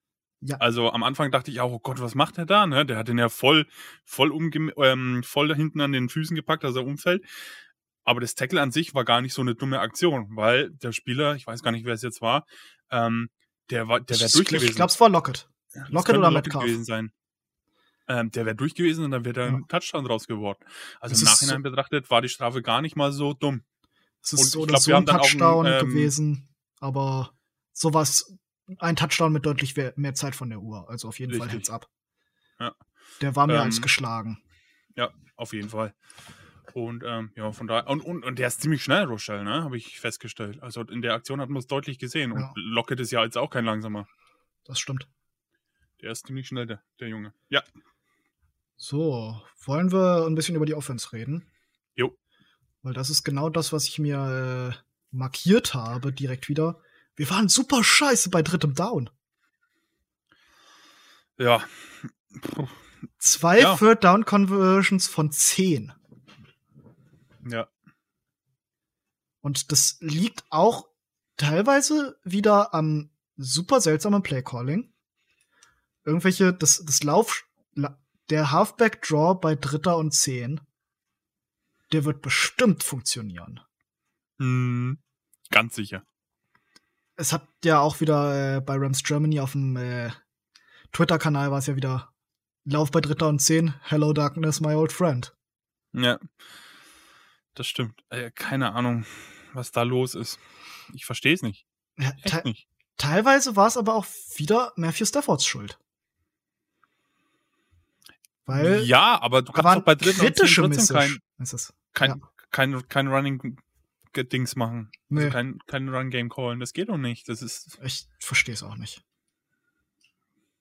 Ja. 0.40 0.56
Also 0.58 0.90
am 0.92 1.02
Anfang 1.02 1.30
dachte 1.30 1.50
ich 1.50 1.60
auch, 1.60 1.72
oh 1.72 1.78
Gott, 1.78 2.00
was 2.00 2.14
macht 2.14 2.36
er 2.36 2.44
da? 2.44 2.66
Ne? 2.66 2.84
Der 2.84 2.98
hat 2.98 3.08
den 3.08 3.16
ja 3.16 3.30
voll, 3.30 3.66
voll, 4.04 4.30
umge 4.30 4.72
ähm, 4.76 5.22
voll 5.24 5.48
da 5.48 5.54
hinten 5.54 5.80
an 5.80 5.92
den 5.92 6.08
Füßen 6.10 6.36
gepackt, 6.36 6.64
dass 6.64 6.76
er 6.76 6.84
umfällt. 6.84 7.24
Aber 8.04 8.20
das 8.20 8.34
Tackle 8.34 8.60
an 8.60 8.70
sich 8.70 8.94
war 8.94 9.04
gar 9.06 9.22
nicht 9.22 9.32
so 9.32 9.40
eine 9.40 9.54
dumme 9.54 9.80
Aktion, 9.80 10.26
weil 10.36 10.70
der 10.70 10.92
Spieler, 10.92 11.34
ich 11.36 11.46
weiß 11.46 11.62
gar 11.62 11.70
nicht, 11.70 11.86
wer 11.86 11.94
es 11.94 12.02
jetzt 12.02 12.20
war, 12.20 12.44
ähm, 12.90 13.30
der 13.70 13.88
war, 13.88 14.00
der 14.00 14.20
wäre 14.20 14.30
durch 14.30 14.44
gewesen. 14.46 14.66
Ich 14.68 14.76
glaube, 14.76 14.90
es 14.90 15.00
war 15.00 15.08
Lockett. 15.08 15.48
Das 15.72 15.88
Lockett 15.88 16.18
oder 16.18 16.30
Metcalf. 16.30 16.64
gewesen 16.64 16.84
sein. 16.84 17.12
Ähm, 18.06 18.30
der 18.30 18.44
wäre 18.44 18.54
durch 18.54 18.74
gewesen 18.74 19.06
und 19.06 19.12
dann 19.12 19.24
wäre 19.24 19.32
da 19.32 19.46
Ja. 19.46 19.52
ein 19.54 19.64
Touchdown 19.66 20.04
draus 20.04 20.26
geworden. 20.26 20.62
Also 21.00 21.14
Es 21.14 21.22
im 21.22 21.24
Nachhinein 21.24 21.62
betrachtet 21.62 22.10
war 22.10 22.20
die 22.20 22.28
Strafe 22.28 22.60
gar 22.60 22.82
nicht 22.82 22.96
mal 22.96 23.12
so 23.12 23.32
dumm. 23.32 23.62
Es 24.24 24.32
Und 24.32 24.40
ist 24.40 24.50
so 24.52 24.58
ich 24.60 24.62
oder 24.62 24.72
glaub, 24.72 24.82
so 24.82 24.94
ein 24.94 25.06
Touchdown 25.06 25.66
ähm, 25.66 25.86
gewesen, 25.86 26.48
aber 26.80 27.34
sowas, 27.72 28.34
ein 28.78 28.96
Touchdown 28.96 29.32
mit 29.32 29.44
deutlich 29.44 29.76
mehr, 29.96 30.14
Zeit 30.14 30.34
von 30.34 30.48
der 30.48 30.60
Uhr. 30.60 30.88
Also 30.88 31.08
auf 31.08 31.18
jeden 31.18 31.32
Fall 31.32 31.42
Richtig. 31.48 31.60
Heads 31.60 31.70
up. 31.70 31.90
Ja. 32.58 32.74
Der 33.20 33.36
war 33.36 33.46
mehr 33.46 33.56
Ähm, 33.56 33.62
als 33.64 33.82
geschlagen. 33.82 34.42
Ja, 34.96 35.12
auf 35.36 35.52
jeden 35.52 35.68
Fall. 35.68 35.94
Und 36.72 37.04
ähm, 37.06 37.32
ja, 37.36 37.52
von 37.52 37.66
daher. 37.66 37.88
Und, 37.88 38.00
und, 38.00 38.24
und 38.24 38.38
der 38.38 38.48
ist 38.48 38.62
ziemlich 38.62 38.82
schnell, 38.82 39.04
Rochelle, 39.04 39.44
ne? 39.44 39.62
Habe 39.62 39.76
ich 39.76 40.00
festgestellt. 40.00 40.60
Also 40.62 40.80
in 40.82 41.02
der 41.02 41.14
Aktion 41.14 41.40
hat 41.40 41.50
man 41.50 41.58
es 41.58 41.66
deutlich 41.66 41.98
gesehen. 41.98 42.32
Und 42.32 42.40
Ja. 42.40 42.52
Lockett 42.56 42.98
ist 43.00 43.10
ja 43.12 43.22
jetzt 43.22 43.36
auch 43.36 43.50
kein 43.50 43.64
langsamer. 43.64 44.08
Das 44.64 44.80
stimmt. 44.80 45.06
Der 46.00 46.10
ist 46.10 46.26
ziemlich 46.26 46.48
schnell, 46.48 46.66
der, 46.66 46.82
der 46.98 47.08
Junge. 47.08 47.34
Ja. 47.48 47.62
So, 48.76 49.40
wollen 49.64 49.92
wir 49.92 50.24
ein 50.26 50.34
bisschen 50.34 50.56
über 50.56 50.66
die 50.66 50.74
Offense 50.74 51.12
reden? 51.12 51.46
Jo. 51.94 52.16
Weil 52.84 52.92
das 52.92 53.10
ist 53.10 53.24
genau 53.24 53.48
das, 53.48 53.72
was 53.72 53.88
ich 53.88 53.98
mir 53.98 54.72
äh, 54.72 54.76
markiert 55.10 55.74
habe, 55.74 56.12
direkt 56.12 56.48
wieder. 56.48 56.80
Wir 57.16 57.28
waren 57.30 57.48
super 57.48 57.82
scheiße 57.82 58.28
bei 58.30 58.42
drittem 58.42 58.74
Down. 58.74 59.10
Ja. 61.38 61.64
Zwei 63.18 63.60
Ja. 63.60 63.76
Third 63.76 64.04
Down 64.04 64.24
Conversions 64.24 65.06
von 65.06 65.32
zehn. 65.32 65.92
Ja. 67.48 67.68
Und 69.40 69.72
das 69.72 69.96
liegt 70.00 70.44
auch 70.50 70.86
teilweise 71.36 72.18
wieder 72.22 72.74
am 72.74 73.10
super 73.36 73.80
seltsamen 73.80 74.22
Play 74.22 74.42
Calling. 74.42 74.92
Irgendwelche, 76.04 76.52
das, 76.52 76.84
das 76.84 77.02
Lauf, 77.02 77.44
La- 77.74 77.98
der 78.28 78.50
Halfback 78.52 79.00
Draw 79.02 79.34
bei 79.40 79.54
Dritter 79.54 79.96
und 79.96 80.12
Zehn, 80.12 80.60
der 81.94 82.04
wird 82.04 82.22
bestimmt 82.22 82.82
funktionieren. 82.82 83.60
Hm, 84.38 84.98
ganz 85.50 85.76
sicher. 85.76 86.04
Es 87.16 87.32
hat 87.32 87.46
ja 87.64 87.78
auch 87.78 88.00
wieder 88.00 88.56
äh, 88.56 88.60
bei 88.60 88.74
Rams 88.76 89.04
Germany 89.04 89.38
auf 89.38 89.52
dem 89.52 89.76
äh, 89.76 90.10
Twitter-Kanal 90.92 91.52
war 91.52 91.58
es 91.58 91.66
ja 91.66 91.76
wieder 91.76 92.12
Lauf 92.64 92.90
bei 92.90 93.00
Dritter 93.00 93.28
und 93.28 93.38
Zehn. 93.38 93.74
Hello 93.82 94.12
Darkness, 94.12 94.60
my 94.60 94.74
old 94.74 94.92
friend. 94.92 95.36
Ja. 95.92 96.18
Das 97.54 97.68
stimmt. 97.68 98.02
Äh, 98.10 98.32
keine 98.32 98.72
Ahnung, 98.72 99.06
was 99.52 99.70
da 99.70 99.82
los 99.84 100.16
ist. 100.16 100.40
Ich 100.94 101.06
verstehe 101.06 101.34
es 101.34 101.42
nicht. 101.42 101.64
Ja, 101.96 102.10
te 102.26 102.42
nicht. 102.44 102.66
teilweise 102.96 103.54
war 103.54 103.68
es 103.68 103.76
aber 103.76 103.94
auch 103.94 104.06
wieder 104.34 104.72
Matthew 104.74 105.04
Staffords 105.04 105.46
Schuld. 105.46 105.78
Weil 108.46 108.82
ja, 108.82 109.20
aber 109.22 109.42
du 109.42 109.52
kannst 109.52 109.76
doch 109.76 109.84
bei 109.84 109.94
dritten 109.94 110.26
und 110.26 110.36
zehn 110.36 110.48
trotzdem 110.48 110.96
kein, 110.96 111.18
ist 111.38 111.52
es. 111.52 111.72
Kein, 111.94 112.10
Ja. 112.10 112.16
kein, 112.50 112.88
kein 112.88 113.08
Running 113.08 113.56
Dings 114.16 114.54
machen. 114.54 114.92
Nee, 115.08 115.22
Also 115.24 115.32
kein, 115.32 115.58
kein 115.66 115.88
Run 115.88 116.10
Game 116.10 116.28
callen. 116.28 116.60
Das 116.60 116.72
geht 116.72 116.88
doch 116.88 116.96
nicht. 116.98 117.28
Das 117.28 117.42
ist, 117.42 117.78
ich 117.82 118.06
verstehe 118.20 118.54
es 118.54 118.62
auch 118.62 118.76
nicht. 118.76 119.02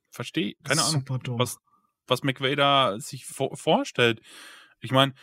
verstehe, 0.09 0.55
keine 0.63 0.81
Ahnung, 0.81 1.01
Super 1.01 1.19
dumm. 1.19 1.39
was, 1.39 1.57
was 2.07 2.23
McVay 2.23 2.55
da 2.55 2.99
sich 2.99 3.25
vor, 3.25 3.55
vorstellt. 3.57 4.21
Ich 4.79 4.91
meine, 4.91 5.13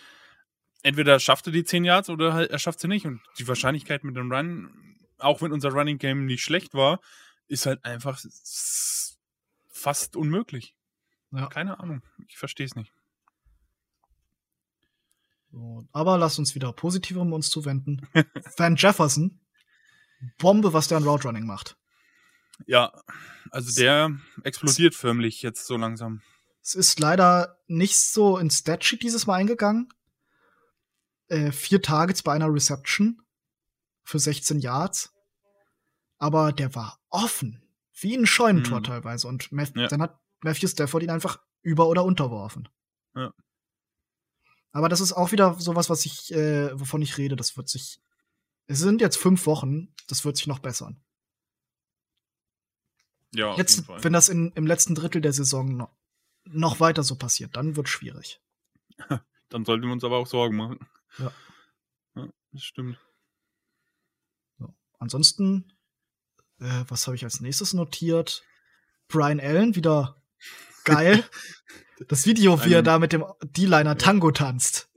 entweder 0.83 1.19
schafft 1.21 1.47
er 1.47 1.53
die 1.53 1.65
10 1.65 1.85
Yards 1.85 2.09
oder 2.11 2.33
halt, 2.35 2.51
er 2.51 2.59
schafft 2.59 2.81
sie 2.81 2.89
nicht. 2.89 3.07
Und 3.07 3.21
die 3.39 3.47
Wahrscheinlichkeit 3.49 4.05
mit 4.05 4.17
dem 4.17 4.33
Run, 4.33 4.97
auch 5.19 5.43
wenn 5.43 5.53
unser 5.53 5.71
Running 5.71 5.99
Game 5.99 6.27
nicht 6.27 6.43
schlecht 6.43 6.75
war, 6.75 7.01
ist 7.49 7.67
halt 7.67 7.85
einfach 7.85 8.21
fast 9.69 10.17
unmöglich. 10.17 10.75
Ja. 11.33 11.47
Keine 11.49 11.79
Ahnung. 11.81 12.03
Ich 12.29 12.39
verstehe 12.39 12.67
es 12.67 12.75
nicht. 12.75 12.93
So, 15.53 15.85
aber 15.93 16.17
lasst 16.19 16.39
uns 16.39 16.55
wieder 16.55 16.73
positivem 16.73 17.33
uns 17.33 17.51
zuwenden. 17.51 18.07
Van 18.57 18.77
Jefferson, 18.77 19.41
Bombe, 20.39 20.73
was 20.73 20.89
der 20.89 20.99
an 20.99 21.05
Route 21.05 21.25
Running 21.27 21.47
macht. 21.47 21.77
Ja, 22.67 22.93
also 23.51 23.73
der 23.81 24.17
explodiert 24.45 24.95
förmlich 24.95 25.43
jetzt 25.43 25.67
so 25.67 25.77
langsam. 25.77 26.23
Es 26.63 26.75
ist 26.75 27.01
leider 27.01 27.59
nicht 27.69 27.97
so 27.99 28.37
ins 28.39 28.59
Statsheet 28.59 29.03
dieses 29.03 29.27
Mal 29.27 29.37
eingegangen. 29.37 29.89
Äh, 31.29 31.53
vier 31.53 31.81
Targets 31.81 32.23
bei 32.23 32.33
einer 32.35 32.53
Reception 32.53 33.23
für 34.05 34.19
16 34.19 34.59
Yards. 34.61 35.13
Aber 36.19 36.53
der 36.53 36.75
war 36.75 37.01
offen. 37.09 37.63
Wie 37.99 38.15
ein 38.15 38.27
Scheunentor 38.27 38.79
Hm. 38.79 38.85
teilweise. 38.85 39.27
Und 39.27 39.51
Math 39.53 39.75
Ja. 39.75 39.89
dann 39.89 40.03
hat 40.03 40.19
Matthew 40.43 40.69
Stafford 40.69 41.03
ihn 41.03 41.11
einfach 41.11 41.41
über- 41.63 41.89
oder 41.89 42.05
unterworfen. 42.05 42.69
Ja. 43.15 43.33
Aber 44.73 44.89
das 44.89 45.01
ist 45.01 45.13
auch 45.13 45.33
wieder 45.33 45.59
sowas, 45.59 45.91
was 45.91 46.07
ich, 46.07 46.33
äh, 46.33 46.79
wovon 46.79 47.03
ich 47.03 47.19
rede. 47.19 47.37
Das 47.37 47.57
wird 47.57 47.69
sich. 47.69 48.01
Es 48.67 48.79
sind 48.79 49.01
jetzt 49.01 49.17
fünf 49.17 49.47
Wochen, 49.47 49.93
das 50.07 50.25
wird 50.25 50.37
sich 50.37 50.47
noch 50.47 50.61
bessern. 50.61 51.03
Ja, 53.33 53.51
auf 53.51 53.59
Jetzt, 53.59 53.77
jeden 53.77 53.87
Fall. 53.87 54.05
wenn 54.05 54.13
das 54.13 54.29
in, 54.29 54.53
im 54.53 54.67
letzten 54.67 54.95
Drittel 54.95 55.21
der 55.21 55.33
Saison 55.33 55.77
noch, 55.77 55.97
noch 56.45 56.81
weiter 56.81 57.03
so 57.03 57.17
passiert, 57.17 57.57
dann 57.57 57.77
wird 57.77 57.89
schwierig. 57.89 58.41
Dann 59.49 59.65
sollten 59.65 59.87
wir 59.87 59.93
uns 59.93 60.05
aber 60.05 60.19
auch 60.19 60.29
Sorgen 60.29 60.57
machen. 60.57 60.79
Ja. 61.19 61.33
Ja, 62.15 62.29
das 62.53 62.63
stimmt. 62.63 63.01
Ansonsten, 65.01 65.73
äh, 66.61 66.85
was 66.87 67.07
habe 67.07 67.17
ich 67.17 67.25
als 67.25 67.41
nächstes 67.41 67.73
notiert? 67.73 68.45
Brian 69.09 69.41
Allen 69.41 69.75
wieder 69.75 70.23
geil. 70.85 71.25
Das 72.09 72.25
Video, 72.25 72.65
wie 72.65 72.73
er 72.73 72.83
da 72.83 72.99
mit 72.99 73.13
dem 73.13 73.27
D-Liner 73.43 73.99
Tango 73.99 74.31
tanzt. 74.31 74.89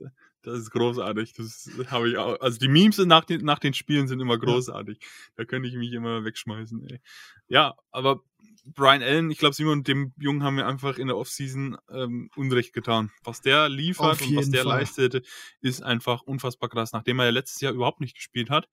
Das 0.44 0.58
ist 0.58 0.70
großartig. 0.70 1.32
Das 1.34 1.70
habe 1.88 2.08
ich 2.08 2.16
auch. 2.16 2.40
Also 2.40 2.58
die 2.58 2.68
Memes 2.68 2.98
nach 2.98 3.24
den, 3.24 3.44
nach 3.44 3.58
den 3.58 3.74
Spielen 3.74 4.08
sind 4.08 4.20
immer 4.20 4.38
großartig. 4.38 4.98
Da 5.36 5.44
könnte 5.44 5.68
ich 5.68 5.74
mich 5.74 5.92
immer 5.92 6.24
wegschmeißen. 6.24 6.82
Ey. 6.88 7.00
Ja, 7.48 7.74
aber 7.90 8.22
Brian 8.66 9.02
Allen, 9.02 9.30
ich 9.30 9.38
glaube, 9.38 9.54
Simon, 9.54 9.84
dem 9.84 10.12
Jungen 10.18 10.42
haben 10.42 10.56
wir 10.56 10.66
einfach 10.66 10.98
in 10.98 11.06
der 11.08 11.16
Offseason 11.16 11.76
ähm, 11.90 12.30
Unrecht 12.36 12.72
getan. 12.72 13.10
Was 13.22 13.40
der 13.40 13.68
liefert 13.68 14.22
und 14.22 14.36
was 14.36 14.50
der 14.50 14.64
Fall. 14.64 14.78
leistete, 14.78 15.22
ist 15.60 15.82
einfach 15.82 16.22
unfassbar 16.22 16.68
krass. 16.68 16.92
Nachdem 16.92 17.18
er 17.18 17.26
ja 17.26 17.30
letztes 17.30 17.60
Jahr 17.60 17.72
überhaupt 17.72 18.00
nicht 18.00 18.16
gespielt 18.16 18.50
hat, 18.50 18.68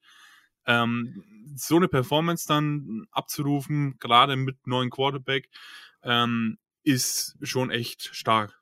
ähm, 0.66 1.24
so 1.56 1.76
eine 1.76 1.88
Performance 1.88 2.48
dann 2.48 3.06
abzurufen, 3.12 3.98
gerade 4.00 4.36
mit 4.36 4.68
neuen 4.68 4.90
Quarterback, 4.90 5.50
ähm, 6.04 6.58
ist 6.84 7.38
schon 7.42 7.72
echt 7.72 8.10
stark. 8.16 8.62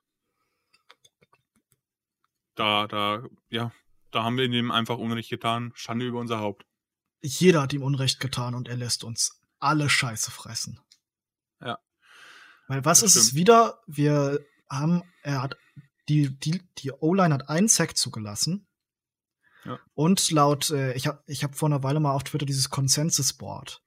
Da, 2.55 2.87
da, 2.87 3.23
ja, 3.49 3.71
da 4.11 4.23
haben 4.23 4.37
wir 4.37 4.45
ihm 4.45 4.71
einfach 4.71 4.97
Unrecht 4.97 5.29
getan. 5.29 5.71
Schande 5.75 6.05
über 6.05 6.19
unser 6.19 6.39
Haupt. 6.39 6.65
Jeder 7.21 7.61
hat 7.61 7.73
ihm 7.73 7.83
Unrecht 7.83 8.19
getan 8.19 8.55
und 8.55 8.67
er 8.67 8.77
lässt 8.77 9.03
uns 9.03 9.41
alle 9.59 9.89
Scheiße 9.89 10.31
fressen. 10.31 10.79
Ja. 11.61 11.79
Weil 12.67 12.83
was 12.85 13.01
Das 13.01 13.15
ist 13.15 13.23
es 13.23 13.33
wieder? 13.33 13.81
Wir 13.87 14.45
haben, 14.69 15.03
er 15.21 15.41
hat, 15.41 15.57
die, 16.07 16.37
die, 16.39 16.61
die 16.77 16.91
O-Line 16.91 17.33
hat 17.33 17.49
einen 17.49 17.67
Sack 17.67 17.97
zugelassen. 17.97 18.67
Ja. 19.65 19.79
Und 19.93 20.31
laut, 20.31 20.69
äh, 20.69 20.93
ich 20.93 21.07
habe 21.07 21.21
ich 21.27 21.43
hab 21.43 21.55
vor 21.55 21.67
einer 21.67 21.83
Weile 21.83 21.99
mal 21.99 22.13
auf 22.13 22.23
Twitter 22.23 22.45
dieses 22.45 22.69
Consensus 22.69 23.33
Board 23.33 23.83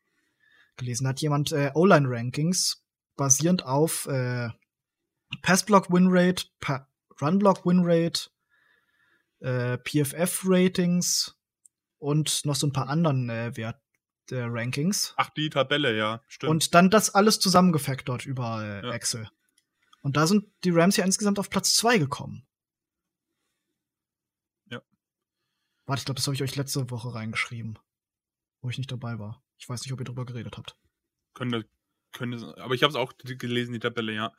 gelesen. 0.76 1.04
Da 1.04 1.10
hat 1.10 1.20
jemand 1.20 1.52
äh, 1.52 1.70
O-Line-Rankings 1.74 2.81
basierend 3.16 3.64
auf 3.64 4.06
äh, 4.06 4.48
Pass-Block-Win-Rate, 5.42 6.46
pa 6.60 6.88
Run-Block-Win-Rate, 7.20 8.30
äh, 9.40 9.78
PFF-Ratings 9.78 11.36
und 11.98 12.44
noch 12.44 12.56
so 12.56 12.66
ein 12.66 12.72
paar 12.72 12.88
anderen 12.88 13.28
äh, 13.30 13.56
Wert, 13.56 13.80
äh, 14.30 14.42
Rankings. 14.42 15.14
Ach, 15.16 15.30
die 15.30 15.50
Tabelle, 15.50 15.96
ja, 15.96 16.22
stimmt. 16.28 16.50
Und 16.50 16.74
dann 16.74 16.90
das 16.90 17.14
alles 17.14 17.38
zusammengefactort 17.40 18.24
über 18.26 18.62
äh, 18.62 18.86
Ja. 18.86 18.92
Excel. 18.92 19.28
Und 20.02 20.16
da 20.16 20.26
sind 20.26 20.46
die 20.64 20.70
Rams 20.70 20.96
ja 20.96 21.04
insgesamt 21.04 21.38
auf 21.38 21.48
Platz 21.48 21.74
zwei 21.74 21.98
gekommen. 21.98 22.46
Ja. 24.66 24.82
Warte, 25.86 26.00
ich 26.00 26.04
glaube, 26.06 26.16
das 26.16 26.26
habe 26.26 26.34
ich 26.34 26.42
euch 26.42 26.56
letzte 26.56 26.90
Woche 26.90 27.14
reingeschrieben, 27.14 27.78
wo 28.60 28.70
ich 28.70 28.78
nicht 28.78 28.90
dabei 28.90 29.18
war. 29.18 29.42
Ich 29.58 29.68
weiß 29.68 29.82
nicht, 29.82 29.92
ob 29.92 30.00
ihr 30.00 30.04
drüber 30.04 30.26
geredet 30.26 30.56
habt. 30.58 30.76
könnte, 31.34 31.64
könnte, 32.12 32.54
aber 32.58 32.74
ich 32.74 32.82
habe 32.82 32.90
es 32.90 32.96
auch 32.96 33.12
gelesen, 33.18 33.72
die 33.72 33.80
Tabelle, 33.80 34.12
ja. 34.12 34.32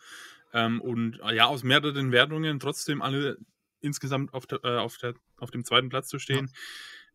Ähm, 0.53 0.81
und 0.81 1.19
äh, 1.21 1.35
ja, 1.35 1.45
aus 1.45 1.63
mehreren 1.63 2.11
Wertungen 2.11 2.59
trotzdem 2.59 3.01
alle 3.01 3.37
insgesamt 3.81 4.33
auf, 4.33 4.45
der, 4.45 4.63
äh, 4.63 4.77
auf, 4.77 4.97
der, 4.97 5.15
auf 5.37 5.51
dem 5.51 5.65
zweiten 5.65 5.89
Platz 5.89 6.07
zu 6.07 6.19
stehen, 6.19 6.51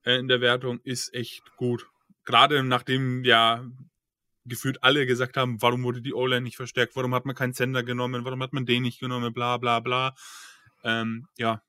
äh, 0.04 0.18
in 0.18 0.28
der 0.28 0.40
Wertung 0.40 0.80
ist 0.82 1.14
echt 1.14 1.56
gut. 1.56 1.86
Gerade 2.24 2.62
nachdem 2.62 3.24
ja 3.24 3.64
gefühlt 4.44 4.82
alle 4.82 5.06
gesagt 5.06 5.36
haben, 5.36 5.60
warum 5.62 5.82
wurde 5.82 6.02
die 6.02 6.14
O-Line 6.14 6.42
nicht 6.42 6.56
verstärkt, 6.56 6.96
warum 6.96 7.14
hat 7.14 7.26
man 7.26 7.36
keinen 7.36 7.52
Sender 7.52 7.82
genommen, 7.82 8.24
warum 8.24 8.42
hat 8.42 8.52
man 8.52 8.66
den 8.66 8.82
nicht 8.82 9.00
genommen, 9.00 9.32
bla 9.32 9.56
bla 9.58 9.80
bla. 9.80 10.14
Ähm, 10.82 11.28
ja, 11.36 11.62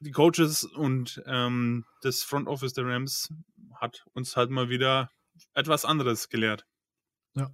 die 0.00 0.12
Coaches 0.12 0.64
und 0.64 1.22
ähm, 1.26 1.84
das 2.02 2.22
Front 2.22 2.48
Office 2.48 2.74
der 2.74 2.86
Rams 2.86 3.32
hat 3.74 4.06
uns 4.14 4.36
halt 4.36 4.50
mal 4.50 4.68
wieder 4.68 5.10
etwas 5.54 5.84
anderes 5.84 6.28
gelehrt. 6.28 6.66
Ja. 7.34 7.50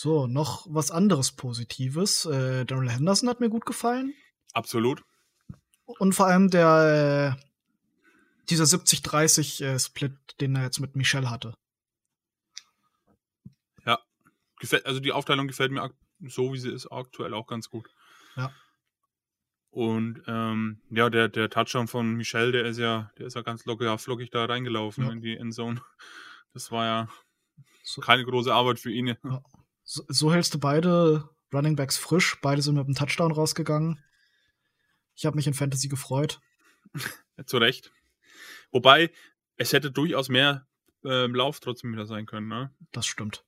So, 0.00 0.28
noch 0.28 0.64
was 0.70 0.92
anderes 0.92 1.32
Positives. 1.32 2.24
Äh, 2.24 2.64
Daryl 2.64 2.88
Henderson 2.88 3.28
hat 3.28 3.40
mir 3.40 3.48
gut 3.48 3.66
gefallen. 3.66 4.14
Absolut. 4.52 5.02
Und 5.86 6.12
vor 6.12 6.28
allem 6.28 6.50
der 6.50 7.36
äh, 7.36 7.42
dieser 8.48 8.62
70-30-Split, 8.62 10.12
äh, 10.12 10.34
den 10.40 10.54
er 10.54 10.62
jetzt 10.62 10.78
mit 10.78 10.94
Michelle 10.94 11.30
hatte. 11.30 11.52
Ja, 13.84 13.98
gefällt, 14.60 14.86
also 14.86 15.00
die 15.00 15.10
Aufteilung 15.10 15.48
gefällt 15.48 15.72
mir 15.72 15.92
so, 16.20 16.52
wie 16.52 16.60
sie 16.60 16.70
ist, 16.70 16.86
aktuell 16.92 17.34
auch 17.34 17.48
ganz 17.48 17.68
gut. 17.68 17.90
Ja. 18.36 18.52
Und 19.70 20.22
ähm, 20.28 20.80
ja, 20.90 21.10
der, 21.10 21.28
der 21.28 21.50
Touchdown 21.50 21.88
von 21.88 22.14
Michel, 22.14 22.52
der 22.52 22.66
ist 22.66 22.78
ja, 22.78 23.10
der 23.18 23.26
ist 23.26 23.34
ja 23.34 23.42
ganz 23.42 23.64
locker 23.64 23.98
flockig 23.98 24.30
da 24.30 24.44
reingelaufen 24.44 25.06
ja. 25.06 25.10
in 25.10 25.20
die 25.22 25.36
Endzone. 25.36 25.82
Das 26.54 26.70
war 26.70 26.86
ja 26.86 27.08
so. 27.82 28.00
keine 28.00 28.24
große 28.24 28.54
Arbeit 28.54 28.78
für 28.78 28.92
ihn. 28.92 29.08
Ja. 29.24 29.42
So, 29.90 30.04
so, 30.06 30.30
hältst 30.30 30.52
du 30.52 30.60
beide 30.60 31.30
Running 31.50 31.74
Backs 31.74 31.96
frisch, 31.96 32.38
beide 32.42 32.60
sind 32.60 32.74
mit 32.74 32.84
einem 32.84 32.94
Touchdown 32.94 33.32
rausgegangen. 33.32 34.04
Ich 35.16 35.24
habe 35.24 35.34
mich 35.34 35.46
in 35.46 35.54
Fantasy 35.54 35.88
gefreut. 35.88 36.42
Zu 37.46 37.56
Recht. 37.56 37.90
Wobei, 38.70 39.10
es 39.56 39.72
hätte 39.72 39.90
durchaus 39.90 40.28
mehr 40.28 40.66
ähm, 41.04 41.34
Lauf 41.34 41.60
trotzdem 41.60 41.90
wieder 41.90 42.04
sein 42.04 42.26
können, 42.26 42.48
ne? 42.48 42.70
Das 42.92 43.06
stimmt. 43.06 43.46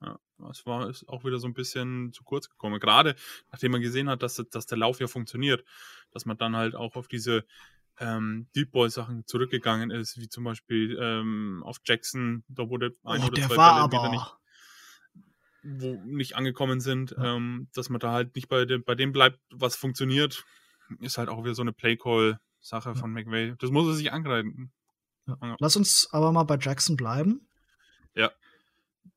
Ja, 0.00 0.20
das 0.38 0.64
war 0.64 0.88
ist 0.88 1.08
auch 1.08 1.24
wieder 1.24 1.40
so 1.40 1.48
ein 1.48 1.54
bisschen 1.54 2.12
zu 2.12 2.22
kurz 2.22 2.48
gekommen. 2.48 2.78
Gerade 2.78 3.16
nachdem 3.50 3.72
man 3.72 3.80
gesehen 3.80 4.08
hat, 4.08 4.22
dass, 4.22 4.40
dass 4.48 4.66
der 4.66 4.78
Lauf 4.78 5.00
ja 5.00 5.08
funktioniert, 5.08 5.64
dass 6.12 6.24
man 6.24 6.38
dann 6.38 6.54
halt 6.54 6.76
auch 6.76 6.94
auf 6.94 7.08
diese 7.08 7.44
ähm, 7.98 8.46
Deep 8.54 8.70
Boy 8.70 8.90
Sachen 8.90 9.26
zurückgegangen 9.26 9.90
ist, 9.90 10.18
wie 10.18 10.28
zum 10.28 10.44
Beispiel 10.44 10.96
ähm, 11.00 11.64
auf 11.66 11.78
Jackson, 11.84 12.44
da 12.46 12.68
wurde 12.68 12.94
ein 13.02 13.22
oh, 13.22 13.26
oder 13.26 13.42
zwei 13.42 13.56
war 13.56 13.88
Bälle 13.88 14.02
wieder 14.02 14.10
nicht, 14.12 14.36
wo 15.62 16.00
nicht 16.04 16.36
angekommen 16.36 16.80
sind, 16.80 17.12
ja. 17.12 17.36
ähm, 17.36 17.68
dass 17.74 17.90
man 17.90 18.00
da 18.00 18.12
halt 18.12 18.34
nicht 18.34 18.48
bei 18.48 18.64
dem, 18.64 18.84
bei 18.84 18.94
dem 18.94 19.12
bleibt, 19.12 19.38
was 19.50 19.76
funktioniert, 19.76 20.44
ist 21.00 21.18
halt 21.18 21.28
auch 21.28 21.44
wieder 21.44 21.54
so 21.54 21.62
eine 21.62 21.72
Play 21.72 21.96
Call 21.96 22.38
Sache 22.60 22.90
ja. 22.90 22.94
von 22.94 23.12
McVay. 23.12 23.54
Das 23.58 23.70
muss 23.70 23.86
er 23.86 23.94
sich 23.94 24.12
angreifen. 24.12 24.72
Ja. 25.26 25.56
Lass 25.58 25.76
uns 25.76 26.08
aber 26.12 26.32
mal 26.32 26.44
bei 26.44 26.58
Jackson 26.60 26.96
bleiben. 26.96 27.48
Ja 28.14 28.30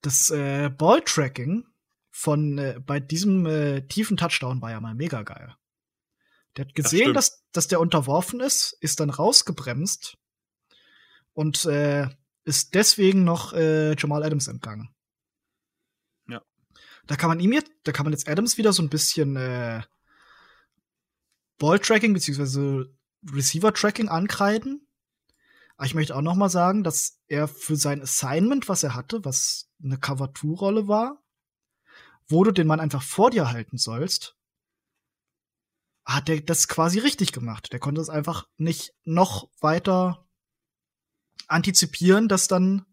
das 0.04 0.30
äh, 0.30 0.70
Ball-Tracking 0.70 1.66
von 2.12 2.58
äh, 2.58 2.80
bei 2.86 3.00
diesem 3.00 3.46
äh, 3.46 3.82
tiefen 3.88 4.18
Touchdown 4.18 4.62
war 4.62 4.72
ja 4.72 4.80
mal 4.80 4.94
mega 4.94 5.24
geil. 5.24 5.56
Der 6.56 6.66
hat 6.66 6.76
gesehen, 6.76 7.14
das 7.14 7.32
dass, 7.32 7.46
dass 7.52 7.68
der 7.70 7.80
unterworfen 7.80 8.40
ist, 8.40 8.78
ist 8.80 9.00
dann 9.00 9.10
rausgebremst 9.10 10.18
und 11.34 11.66
äh, 11.66 12.08
ist 12.44 12.76
deswegen 12.76 13.24
noch 13.24 13.54
äh, 13.54 13.96
Jamal 13.96 14.24
Adams 14.24 14.48
entgangen. 14.48 14.94
Da 17.06 17.16
kann 17.16 17.30
man 17.30 17.39
ihm 17.39 17.52
jetzt, 17.52 17.72
da 17.84 17.92
kann 17.92 18.06
man 18.06 18.13
jetzt 18.13 18.28
Adams 18.30 18.58
wieder 18.58 18.74
so 18.74 18.82
ein 18.82 18.89
bisschen 18.89 19.36
äh, 19.36 19.82
Ball-Tracking 21.58 22.13
beziehungsweise 22.13 22.94
Receiver-Tracking 23.32 24.10
ankreiden. 24.10 24.88
Aber 25.76 25.86
ich 25.86 25.96
möchte 25.96 26.16
auch 26.16 26.22
noch 26.22 26.36
mal 26.36 26.50
sagen, 26.50 26.84
dass 26.84 27.20
er 27.28 27.48
für 27.48 27.76
sein 27.76 28.02
Assignment, 28.02 28.70
was 28.70 28.84
er 28.84 28.96
hatte, 28.96 29.26
was 29.26 29.70
eine 29.84 29.98
Cover-2-Rolle 29.98 30.88
war, 30.88 31.24
wo 32.28 32.44
du 32.44 32.52
den 32.52 32.68
Mann 32.68 32.80
einfach 32.80 33.04
vor 33.04 33.32
dir 33.32 33.52
halten 33.52 33.78
sollst, 33.78 34.38
hat 36.06 36.30
er 36.30 36.42
das 36.42 36.68
quasi 36.68 37.00
richtig 37.00 37.32
gemacht. 37.32 37.72
Der 37.72 37.80
konnte 37.80 38.02
es 38.02 38.10
einfach 38.10 38.48
nicht 38.58 38.94
noch 39.04 39.50
weiter 39.62 40.28
antizipieren, 41.48 42.28
dass 42.28 42.48
dann 42.48 42.86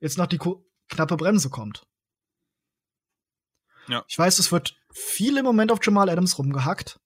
jetzt 0.00 0.18
noch 0.18 0.26
die 0.26 0.40
knappe 0.88 1.16
Bremse 1.16 1.50
kommt. 1.50 1.86
Ja. 3.88 4.04
Ich 4.08 4.18
weiß, 4.18 4.38
es 4.38 4.52
wird 4.52 4.76
viel 4.92 5.36
im 5.36 5.44
Moment 5.44 5.72
auf 5.72 5.80
Jamal 5.82 6.08
Adams 6.08 6.38
rumgehackt. 6.38 7.00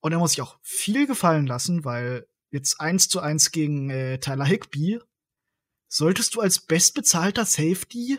Und 0.00 0.12
er 0.12 0.18
muss 0.18 0.32
sich 0.32 0.42
auch 0.42 0.58
viel 0.62 1.06
gefallen 1.06 1.46
lassen, 1.46 1.84
weil 1.84 2.26
jetzt 2.50 2.80
eins 2.80 3.08
zu 3.08 3.20
eins 3.20 3.52
gegen 3.52 3.90
äh, 3.90 4.18
Tyler 4.18 4.44
Higby 4.44 5.00
solltest 5.88 6.34
du 6.34 6.40
als 6.40 6.60
bestbezahlter 6.60 7.44
Safety 7.44 8.18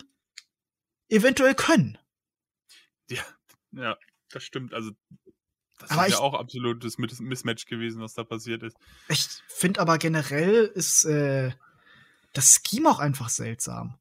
eventuell 1.10 1.56
können. 1.56 1.98
Ja, 3.10 3.24
ja, 3.72 3.98
das 4.30 4.44
stimmt. 4.44 4.74
Also 4.74 4.92
das 5.80 5.92
aber 5.92 6.06
ist 6.06 6.14
ja 6.14 6.20
auch 6.20 6.36
absolutes 6.36 6.98
Mismatch 6.98 7.66
gewesen, 7.66 8.02
was 8.02 8.14
da 8.14 8.24
passiert 8.24 8.62
ist. 8.62 8.78
Ich 9.10 9.28
finde 9.48 9.80
aber 9.80 9.98
generell 9.98 10.66
ist 10.66 11.06
äh, 11.06 11.52
das 12.34 12.62
Scheme 12.64 12.90
auch 12.90 13.00
einfach 13.00 13.30
seltsam. 13.30 13.98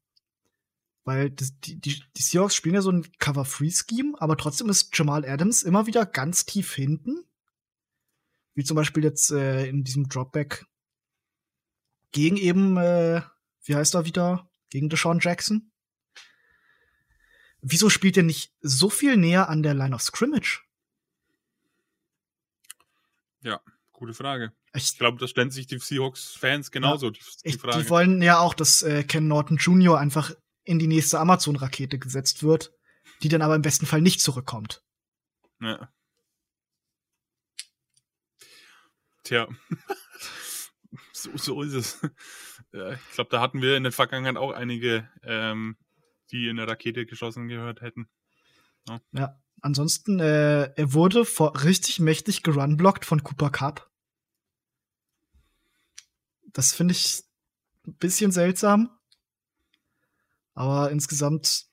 Weil 1.03 1.31
das, 1.31 1.59
die, 1.59 1.79
die, 1.79 2.03
die 2.15 2.21
Seahawks 2.21 2.55
spielen 2.55 2.75
ja 2.75 2.81
so 2.81 2.91
ein 2.91 3.07
Cover-Free-Scheme, 3.17 4.13
aber 4.19 4.37
trotzdem 4.37 4.69
ist 4.69 4.95
Jamal 4.95 5.25
Adams 5.25 5.63
immer 5.63 5.87
wieder 5.87 6.05
ganz 6.05 6.45
tief 6.45 6.73
hinten. 6.73 7.23
Wie 8.53 8.63
zum 8.63 8.75
Beispiel 8.75 9.03
jetzt 9.03 9.31
äh, 9.31 9.65
in 9.65 9.83
diesem 9.83 10.09
Dropback 10.09 10.65
gegen 12.11 12.37
eben 12.37 12.77
äh, 12.77 13.21
wie 13.63 13.75
heißt 13.75 13.95
er 13.95 14.05
wieder? 14.05 14.49
Gegen 14.69 14.89
Deshaun 14.89 15.19
Jackson? 15.19 15.71
Wieso 17.61 17.89
spielt 17.89 18.17
er 18.17 18.23
nicht 18.23 18.53
so 18.61 18.89
viel 18.89 19.17
näher 19.17 19.49
an 19.49 19.61
der 19.61 19.73
Line 19.73 19.93
of 19.93 20.01
Scrimmage? 20.01 20.63
Ja, 23.43 23.61
gute 23.91 24.13
Frage. 24.13 24.53
Ich, 24.73 24.91
ich 24.91 24.97
glaube, 24.97 25.19
das 25.19 25.29
stellen 25.29 25.51
sich 25.51 25.67
die 25.67 25.77
Seahawks-Fans 25.77 26.71
genauso 26.71 27.07
ja, 27.07 27.11
die, 27.11 27.51
die 27.51 27.57
Frage. 27.57 27.83
Die 27.83 27.89
wollen 27.89 28.21
ja 28.21 28.39
auch, 28.39 28.53
dass 28.53 28.81
äh, 28.81 29.03
Ken 29.03 29.27
Norton 29.27 29.57
Jr. 29.57 29.99
einfach 29.99 30.33
in 30.63 30.79
die 30.79 30.87
nächste 30.87 31.19
Amazon-Rakete 31.19 31.99
gesetzt 31.99 32.43
wird, 32.43 32.73
die 33.23 33.29
dann 33.29 33.41
aber 33.41 33.55
im 33.55 33.61
besten 33.61 33.85
Fall 33.85 34.01
nicht 34.01 34.21
zurückkommt. 34.21 34.83
Ja. 35.59 35.91
Tja. 39.23 39.47
so, 41.13 41.35
so 41.37 41.61
ist 41.61 41.73
es. 41.73 41.99
ich 42.03 43.13
glaube, 43.13 43.29
da 43.29 43.41
hatten 43.41 43.61
wir 43.61 43.77
in 43.77 43.83
der 43.83 43.91
Vergangenheit 43.91 44.37
auch 44.37 44.51
einige, 44.51 45.09
ähm, 45.23 45.77
die 46.31 46.47
in 46.47 46.57
der 46.57 46.67
Rakete 46.67 47.05
geschossen 47.05 47.47
gehört 47.47 47.81
hätten. 47.81 48.09
Ja, 48.87 49.01
ja 49.11 49.41
ansonsten, 49.61 50.19
äh, 50.19 50.73
er 50.75 50.93
wurde 50.93 51.25
vor 51.25 51.63
richtig 51.63 51.99
mächtig 51.99 52.43
gerunblockt 52.43 53.05
von 53.05 53.23
Cooper 53.23 53.49
Cup. 53.49 53.89
Das 56.53 56.73
finde 56.73 56.93
ich 56.93 57.23
ein 57.87 57.95
bisschen 57.95 58.31
seltsam. 58.31 58.97
Aber 60.53 60.91
insgesamt. 60.91 61.67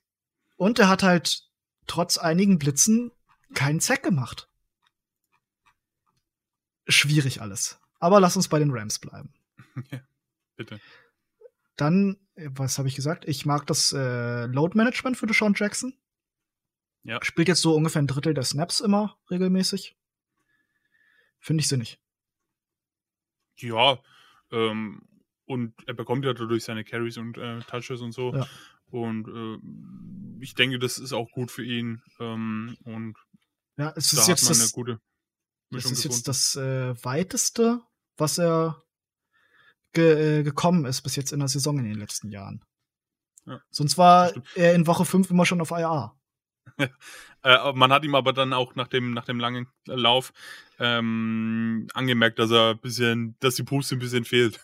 Und 0.57 0.79
er 0.79 0.89
hat 0.89 1.03
halt 1.03 1.45
trotz 1.87 2.19
einigen 2.19 2.59
Blitzen 2.59 3.13
keinen 3.55 3.81
Zack 3.81 4.03
gemacht. 4.03 4.49
Schwierig 6.87 7.41
alles. 7.41 7.81
Aber 8.01 8.21
lass 8.21 8.37
uns 8.37 8.49
bei 8.49 8.59
den 8.59 8.71
Rams 8.71 8.99
bleiben. 8.99 9.33
Ja, 9.93 10.01
bitte. 10.57 10.81
Dann, 11.77 12.17
was 12.35 12.79
habe 12.79 12.89
ich 12.89 12.97
gesagt? 12.97 13.29
Ich 13.29 13.47
mag 13.47 13.65
das 13.69 13.93
äh, 13.93 14.47
Load 14.47 14.77
Management 14.77 15.17
für 15.17 15.29
Deshaun 15.29 15.55
Jackson. 15.57 15.95
Ja. 17.05 17.23
Spielt 17.23 17.47
jetzt 17.47 17.63
so 17.63 17.77
ungefähr 17.77 18.03
ein 18.03 18.09
Drittel 18.09 18.35
der 18.35 18.43
Snaps 18.43 18.81
immer 18.81 19.17
regelmäßig. 19.31 19.97
Finde 21.39 21.61
ich 21.61 21.69
sinnig. 21.69 22.01
Ja, 23.59 24.03
ähm, 24.51 25.03
und 25.49 25.73
er 25.87 25.95
bekommt 25.95 26.25
ja 26.25 26.35
dadurch 26.35 26.65
seine 26.65 26.85
Carries 26.85 27.17
und 27.17 27.39
äh, 27.39 27.61
Touches 27.61 28.01
und 28.01 28.13
so. 28.13 28.35
Ja. 28.35 28.47
Und 28.91 29.29
äh, 29.29 30.43
ich 30.43 30.55
denke, 30.55 30.79
das 30.79 30.99
ist 30.99 31.13
auch 31.13 31.31
gut 31.31 31.51
für 31.51 31.65
ihn. 31.65 32.03
Ähm, 32.21 32.77
und 32.85 33.17
ja, 33.77 33.93
es 33.97 34.13
ist 34.13 34.29
jetzt 34.29 34.49
das, 34.49 34.73
gute 34.73 35.01
Mischung 35.71 35.91
das 35.91 35.99
ist 35.99 36.03
gefunden. 36.05 36.17
jetzt 36.17 36.29
das 36.29 36.57
äh, 36.57 37.05
weiteste, 37.05 37.81
was 38.17 38.39
er 38.39 38.83
ge 39.93 40.41
äh, 40.41 40.43
gekommen 40.43 40.85
ist 40.85 41.03
bis 41.03 41.17
jetzt 41.17 41.33
in 41.33 41.39
der 41.39 41.49
Saison 41.49 41.79
in 41.79 41.87
den 41.87 41.99
letzten 41.99 42.31
Jahren. 42.31 42.65
Ja. 43.47 43.63
Sonst 43.71 43.97
war 43.97 44.33
er 44.55 44.75
in 44.75 44.87
Woche 44.87 45.07
5 45.07 45.31
immer 45.31 45.47
schon 45.47 45.63
auf 45.63 45.71
IA. 45.71 46.15
äh, 47.43 47.73
man 47.73 47.93
hat 47.93 48.05
ihm 48.05 48.15
aber 48.15 48.35
dann 48.35 48.53
auch 48.53 48.75
nach 48.75 48.89
dem, 48.89 49.15
nach 49.15 49.25
dem 49.25 49.41
langen 49.41 49.67
Lauf 49.87 50.33
ähm, 50.79 51.87
angemerkt, 51.95 52.39
dass 52.39 52.51
er 52.51 52.71
ein 52.71 52.79
bisschen, 52.79 53.37
dass 53.41 53.55
die 53.55 53.63
Puste 53.63 53.97
ein 53.97 54.01
bisschen 54.01 54.27
fehlt. 54.27 54.61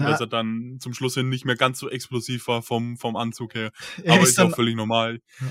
Da, 0.00 0.10
dass 0.10 0.20
er 0.20 0.26
dann 0.26 0.78
zum 0.80 0.94
Schluss 0.94 1.14
hin 1.14 1.28
nicht 1.28 1.44
mehr 1.44 1.56
ganz 1.56 1.78
so 1.78 1.88
explosiv 1.88 2.48
war 2.48 2.62
vom, 2.62 2.96
vom 2.96 3.16
Anzug 3.16 3.54
her. 3.54 3.72
Aber 4.06 4.20
ist, 4.20 4.30
ist 4.30 4.38
dann, 4.38 4.52
auch 4.52 4.56
völlig 4.56 4.76
normal. 4.76 5.20
Ja. 5.40 5.48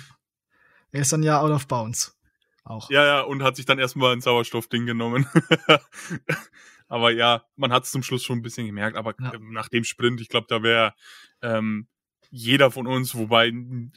Er 0.92 1.02
ist 1.02 1.14
dann 1.14 1.24
ja 1.24 1.40
out 1.40 1.52
of 1.52 1.68
bounds. 1.68 2.16
Auch. 2.64 2.90
Ja, 2.90 3.06
ja, 3.06 3.22
und 3.22 3.42
hat 3.44 3.56
sich 3.56 3.66
dann 3.66 3.80
erstmal 3.80 4.14
ein 4.14 4.22
Sauerstoffding 4.22 4.86
genommen. 4.86 5.26
Aber 6.88 7.12
ja, 7.12 7.44
man 7.56 7.72
hat 7.72 7.84
es 7.86 7.92
zum 7.92 8.04
Schluss 8.04 8.24
schon 8.24 8.40
ein 8.40 8.42
bisschen 8.42 8.66
gemerkt. 8.66 8.98
Aber 8.98 9.14
Ja. 9.20 9.34
ähm, 9.34 9.52
nach 9.52 9.70
dem 9.70 9.84
Sprint, 9.84 10.22
ich 10.22 10.30
glaube, 10.30 10.48
da 10.50 10.64
wäre 10.64 10.94
ähm, 11.42 11.88
jeder 12.32 12.72
von 12.72 12.88
uns, 12.88 13.16
wobei 13.16 13.52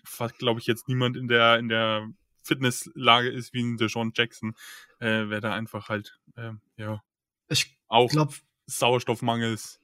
fast 0.04 0.38
glaube 0.38 0.60
ich 0.60 0.66
jetzt 0.66 0.88
niemand 0.88 1.16
in 1.16 1.28
der 1.28 1.58
in 1.58 1.68
der 1.68 2.08
Fitnesslage 2.42 3.28
ist 3.28 3.52
wie 3.52 3.62
ein 3.62 3.76
Deshaun 3.76 4.12
Jackson, 4.14 4.54
äh, 5.00 5.28
wäre 5.28 5.40
da 5.40 5.52
einfach 5.54 5.88
halt 5.88 6.18
ähm, 6.36 6.60
ja 6.76 7.02
Ich 7.48 7.78
auch 7.88 8.10
glaube, 8.10 8.34
Sauerstoffmangels 8.66 9.80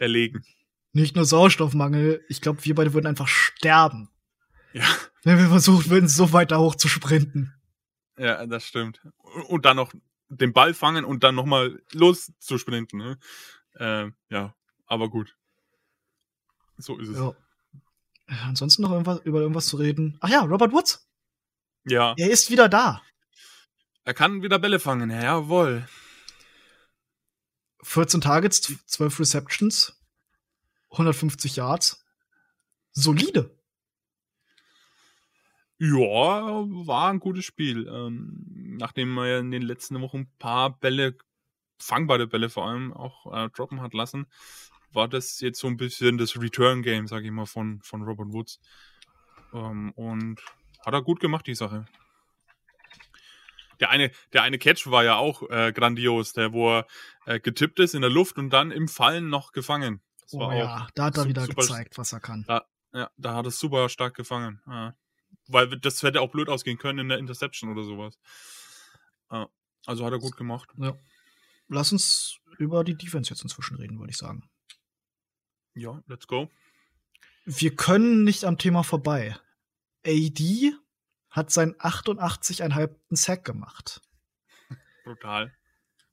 erlegen. 0.00 0.44
nicht 0.92 1.14
nur 1.16 1.24
Sauerstoffmangel, 1.24 2.24
ich 2.28 2.40
glaube, 2.40 2.64
wir 2.64 2.74
beide 2.74 2.92
würden 2.94 3.06
einfach 3.06 3.28
sterben, 3.28 4.08
Ja, 4.72 4.84
wenn 5.24 5.38
wir 5.38 5.48
versucht 5.48 5.88
würden, 5.90 6.08
so 6.08 6.32
weiter 6.32 6.58
hoch 6.60 6.74
zu 6.74 6.88
sprinten. 6.88 7.52
ja, 8.18 8.44
das 8.46 8.64
stimmt. 8.66 9.00
Und 9.48 9.64
dann 9.64 9.76
noch 9.76 9.92
den 10.28 10.52
Ball 10.52 10.74
fangen 10.74 11.04
und 11.04 11.22
dann 11.24 11.34
nochmal 11.34 11.80
los 11.92 12.32
zu 12.38 12.58
sprinten. 12.58 12.98
Ne? 12.98 13.18
Ähm, 13.78 14.14
ja, 14.28 14.54
aber 14.86 15.08
gut. 15.08 15.36
So 16.76 16.98
ist 16.98 17.08
es. 17.08 17.16
Ja. 17.16 17.30
Äh, 18.26 18.34
Ansonsten 18.44 18.82
noch 18.82 18.90
irgendwas, 18.90 19.20
über 19.24 19.40
irgendwas 19.40 19.66
zu 19.66 19.76
reden. 19.76 20.16
Ach 20.20 20.28
ja, 20.28 20.40
Robert 20.42 20.72
Woods. 20.72 21.08
Ja, 21.86 22.14
Er 22.18 22.30
ist 22.30 22.50
wieder 22.50 22.68
da. 22.68 23.02
er 24.04 24.12
kann 24.14 24.42
wieder 24.42 24.58
Bälle 24.58 24.78
fangen. 24.80 25.10
Jawohl. 25.10 25.88
14 27.82 28.20
Targets, 28.20 28.72
12 28.86 29.20
Receptions, 29.20 30.00
150 30.90 31.56
Yards. 31.56 32.04
Solide. 32.92 33.56
Ja, 35.78 36.64
war 36.86 37.10
ein 37.10 37.20
gutes 37.20 37.44
Spiel. 37.44 37.86
Ähm, 37.86 38.76
nachdem 38.78 39.16
er 39.18 39.26
ja 39.26 39.38
in 39.38 39.52
den 39.52 39.62
letzten 39.62 40.00
Wochen 40.00 40.18
ein 40.18 40.32
paar 40.38 40.78
Bälle, 40.78 41.16
fangbare 41.78 42.26
Bälle 42.26 42.50
vor 42.50 42.66
allem, 42.66 42.92
auch 42.92 43.32
äh, 43.32 43.48
droppen 43.50 43.80
hat 43.80 43.94
lassen, 43.94 44.26
war 44.92 45.06
das 45.06 45.40
jetzt 45.40 45.60
so 45.60 45.68
ein 45.68 45.76
bisschen 45.76 46.18
das 46.18 46.40
Return-Game, 46.40 47.06
sag 47.06 47.22
ich 47.22 47.30
mal, 47.30 47.46
von, 47.46 47.80
von 47.82 48.02
Robert 48.02 48.32
Woods. 48.32 48.58
Ähm, 49.52 49.92
und 49.92 50.40
hat 50.84 50.94
er 50.94 51.02
gut 51.02 51.20
gemacht, 51.20 51.46
die 51.46 51.54
Sache. 51.54 51.86
Der 53.80 53.90
eine, 53.90 54.10
der 54.32 54.42
eine 54.42 54.58
Catch 54.58 54.86
war 54.90 55.04
ja 55.04 55.16
auch 55.16 55.48
äh, 55.50 55.72
grandios, 55.72 56.32
der, 56.32 56.52
wo 56.52 56.78
er 56.78 56.86
äh, 57.26 57.40
getippt 57.40 57.78
ist 57.80 57.94
in 57.94 58.02
der 58.02 58.10
Luft 58.10 58.38
und 58.38 58.50
dann 58.50 58.70
im 58.70 58.88
Fallen 58.88 59.28
noch 59.28 59.52
gefangen. 59.52 60.00
Das 60.20 60.34
Oh 60.34 60.52
ja, 60.52 60.88
da 60.94 61.04
hat 61.04 61.16
er 61.16 61.26
wieder 61.26 61.46
gezeigt, 61.46 61.96
was 61.96 62.12
er 62.12 62.20
kann. 62.20 62.44
Ja, 62.92 63.10
da 63.16 63.34
hat 63.34 63.46
es 63.46 63.58
super 63.58 63.88
stark 63.88 64.14
gefangen. 64.14 64.60
Ja. 64.66 64.94
Weil 65.46 65.78
das 65.78 66.02
hätte 66.02 66.20
auch 66.20 66.30
blöd 66.30 66.48
ausgehen 66.48 66.78
können 66.78 66.98
in 66.98 67.08
der 67.08 67.18
Interception 67.18 67.70
oder 67.70 67.82
sowas. 67.84 68.18
Ja. 69.30 69.48
Also 69.86 70.04
hat 70.04 70.12
er 70.12 70.18
gut 70.18 70.36
gemacht. 70.36 70.70
Ja. 70.76 70.98
Lass 71.68 71.92
uns 71.92 72.40
über 72.58 72.84
die 72.84 72.96
Defense 72.96 73.30
jetzt 73.30 73.42
inzwischen 73.42 73.76
reden, 73.76 73.98
würde 73.98 74.10
ich 74.10 74.16
sagen. 74.16 74.48
Ja, 75.74 76.02
let's 76.06 76.26
go. 76.26 76.50
Wir 77.44 77.74
können 77.74 78.24
nicht 78.24 78.44
am 78.44 78.58
Thema 78.58 78.82
vorbei. 78.82 79.36
AD 80.04 80.74
hat 81.38 81.50
seinen 81.50 81.74
88,5. 81.74 82.90
Sack 83.10 83.44
gemacht. 83.44 84.02
Brutal. 85.04 85.52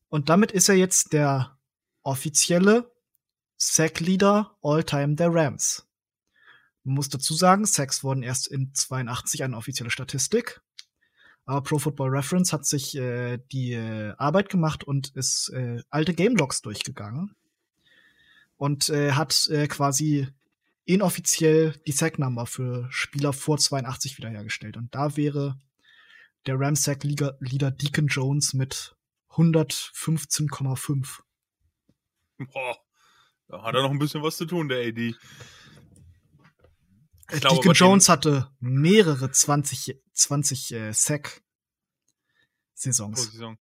Und 0.07 0.29
damit 0.29 0.53
ist 0.53 0.69
er 0.69 0.75
jetzt 0.75 1.11
der 1.11 1.57
offizielle 2.03 2.89
Sack-Leader 3.57 4.55
All-Time 4.61 5.15
der 5.15 5.33
Rams. 5.33 5.85
Man 6.83 6.95
muss 6.95 7.09
dazu 7.09 7.33
sagen, 7.33 7.65
Sacks 7.65 8.03
wurden 8.03 8.23
erst 8.23 8.47
in 8.47 8.73
82 8.73 9.43
eine 9.43 9.57
offizielle 9.57 9.89
Statistik. 9.89 10.61
Aber 11.45 11.61
Pro 11.61 11.79
Football 11.79 12.09
Reference 12.09 12.53
hat 12.53 12.65
sich 12.65 12.95
äh, 12.95 13.39
die 13.51 13.73
äh, 13.73 14.13
Arbeit 14.17 14.49
gemacht 14.49 14.83
und 14.83 15.09
ist 15.15 15.49
äh, 15.49 15.81
alte 15.89 16.13
Game 16.13 16.35
Logs 16.35 16.61
durchgegangen 16.61 17.35
und 18.57 18.89
äh, 18.89 19.11
hat 19.11 19.47
äh, 19.49 19.67
quasi 19.67 20.27
inoffiziell 20.85 21.71
die 21.87 21.91
Sack-Number 21.91 22.45
für 22.45 22.87
Spieler 22.91 23.33
vor 23.33 23.57
82 23.57 24.17
wiederhergestellt. 24.17 24.77
Und 24.77 24.93
da 24.95 25.17
wäre 25.17 25.59
der 26.45 26.59
Rams 26.59 26.83
Sack-Leader 26.83 27.71
Deacon 27.71 28.07
Jones 28.07 28.53
mit 28.53 28.95
115,5. 29.29 31.21
Boah. 32.37 32.77
Da 33.47 33.61
hat 33.63 33.75
er 33.75 33.83
noch 33.83 33.91
ein 33.91 33.99
bisschen 33.99 34.23
was 34.23 34.37
zu 34.37 34.45
tun, 34.45 34.67
der 34.69 34.79
AD. 34.87 35.09
Ich 35.09 35.15
Äh, 37.29 37.39
glaube, 37.39 37.55
Deacon 37.57 37.73
den- 37.73 37.77
Jones 37.77 38.09
hatte 38.09 38.51
mehrere 38.59 39.31
20, 39.31 39.99
20 40.13 40.71
äh, 40.73 40.91
Sack-Saisons. 40.93 41.43
Position. 43.25 43.57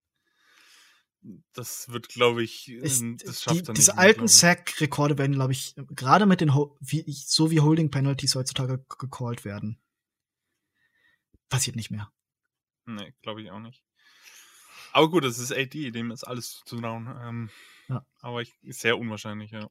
Das 1.53 1.89
wird, 1.89 2.09
glaube 2.09 2.43
ich, 2.43 2.67
ähm, 2.69 3.17
das 3.17 3.37
die, 3.37 3.43
schafft 3.43 3.47
er 3.47 3.55
nicht. 3.69 3.77
diese 3.77 3.97
alten. 3.97 4.27
Sack-Rekorde 4.27 5.17
werden, 5.17 5.33
glaube 5.33 5.53
ich, 5.53 5.73
gerade 5.75 6.25
mit 6.25 6.41
den, 6.41 6.53
Ho 6.53 6.77
wie, 6.81 7.03
so 7.07 7.49
wie 7.49 7.61
Holding-Penalties 7.61 8.35
heutzutage 8.35 8.85
gecallt 8.99 9.45
werden, 9.45 9.79
passiert 11.49 11.75
nicht 11.75 11.91
mehr. 11.91 12.11
Nee, 12.85 13.13
glaube 13.21 13.41
ich 13.41 13.51
auch 13.51 13.59
nicht. 13.59 13.83
Aber 14.91 15.09
gut, 15.09 15.23
das 15.23 15.39
ist 15.39 15.51
AD, 15.53 15.91
dem 15.91 16.11
ist 16.11 16.23
alles 16.25 16.61
zu 16.65 16.79
trauen. 16.79 17.07
Ähm, 17.21 17.49
Ja. 17.87 18.05
Aber 18.21 18.41
ich, 18.41 18.53
ist 18.61 18.81
sehr 18.81 18.97
unwahrscheinlich, 18.97 19.51
ja. 19.51 19.69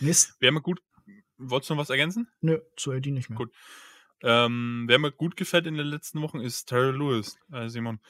Nächst, 0.00 0.36
Wer 0.40 0.52
mir 0.52 0.60
gut. 0.62 0.82
Wolltest 1.36 1.70
du 1.70 1.74
noch 1.74 1.80
was 1.82 1.90
ergänzen? 1.90 2.28
nö, 2.40 2.60
zu 2.76 2.92
AD 2.92 3.10
nicht 3.10 3.28
mehr. 3.28 3.36
Gut. 3.36 3.52
Ähm, 4.22 4.84
wer 4.86 4.98
mir 4.98 5.12
gut 5.12 5.36
gefällt 5.36 5.66
in 5.66 5.76
den 5.76 5.86
letzten 5.86 6.22
Wochen 6.22 6.40
ist 6.40 6.66
Terry 6.66 6.92
Lewis, 6.96 7.38
äh, 7.52 7.68
Simon. 7.68 8.00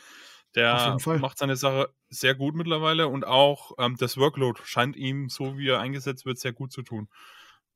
Der 0.55 0.97
macht 1.19 1.39
seine 1.39 1.57
Sache 1.57 1.93
sehr 2.15 2.35
gut 2.35 2.55
mittlerweile 2.55 3.09
und 3.09 3.27
auch 3.27 3.73
ähm, 3.79 3.97
das 3.99 4.17
Workload 4.17 4.61
scheint 4.65 4.97
ihm, 4.97 5.29
so 5.29 5.59
wie 5.59 5.69
er 5.69 5.81
eingesetzt 5.81 6.25
wird, 6.25 6.39
sehr 6.39 6.53
gut 6.53 6.73
zu 6.73 6.83
tun. 6.83 7.09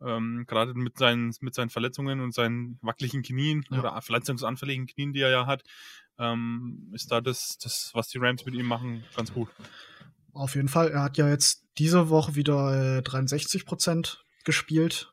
Ähm, 0.01 0.45
Gerade 0.47 0.75
mit 0.75 0.97
seinen, 0.97 1.35
mit 1.41 1.55
seinen 1.55 1.71
Verletzungen 1.71 2.21
und 2.21 2.33
seinen 2.33 2.79
wackeligen 2.83 3.23
Knien 3.23 3.65
Ja. 3.71 3.79
oder 3.81 4.03
verletzungsanfälligen 4.03 4.87
Knien, 4.87 5.13
die 5.13 5.21
er 5.21 5.31
ja 5.31 5.47
hat, 5.47 5.65
ähm, 6.19 6.91
ist 6.93 7.11
da 7.11 7.21
das, 7.21 7.59
das, 7.59 7.91
was 7.95 8.09
die 8.09 8.19
Rams 8.19 8.45
mit 8.47 8.55
ihm 8.55 8.67
machen, 8.67 9.05
ganz 9.17 9.33
gut. 9.33 9.49
Auf 10.33 10.55
jeden 10.55 10.69
Fall. 10.69 10.91
Er 10.91 11.03
hat 11.03 11.17
ja 11.17 11.29
jetzt 11.29 11.65
diese 11.79 12.11
Woche 12.11 12.37
wieder 12.37 12.99
äh, 12.99 13.03
63 13.03 13.67
Prozent 13.67 14.25
gespielt. 14.45 15.13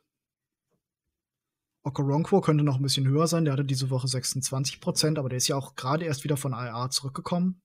Okoronkwo 1.82 2.40
könnte 2.40 2.64
noch 2.64 2.76
ein 2.76 2.82
bisschen 2.82 3.06
höher 3.06 3.26
sein. 3.26 3.44
Der 3.44 3.52
hatte 3.52 3.64
diese 3.64 3.90
Woche 3.90 4.08
26 4.08 4.80
Prozent, 4.80 5.18
aber 5.18 5.28
der 5.28 5.38
ist 5.38 5.48
ja 5.48 5.56
auch 5.56 5.74
gerade 5.74 6.04
erst 6.04 6.24
wieder 6.24 6.36
von 6.36 6.52
IA 6.52 6.90
zurückgekommen. 6.90 7.60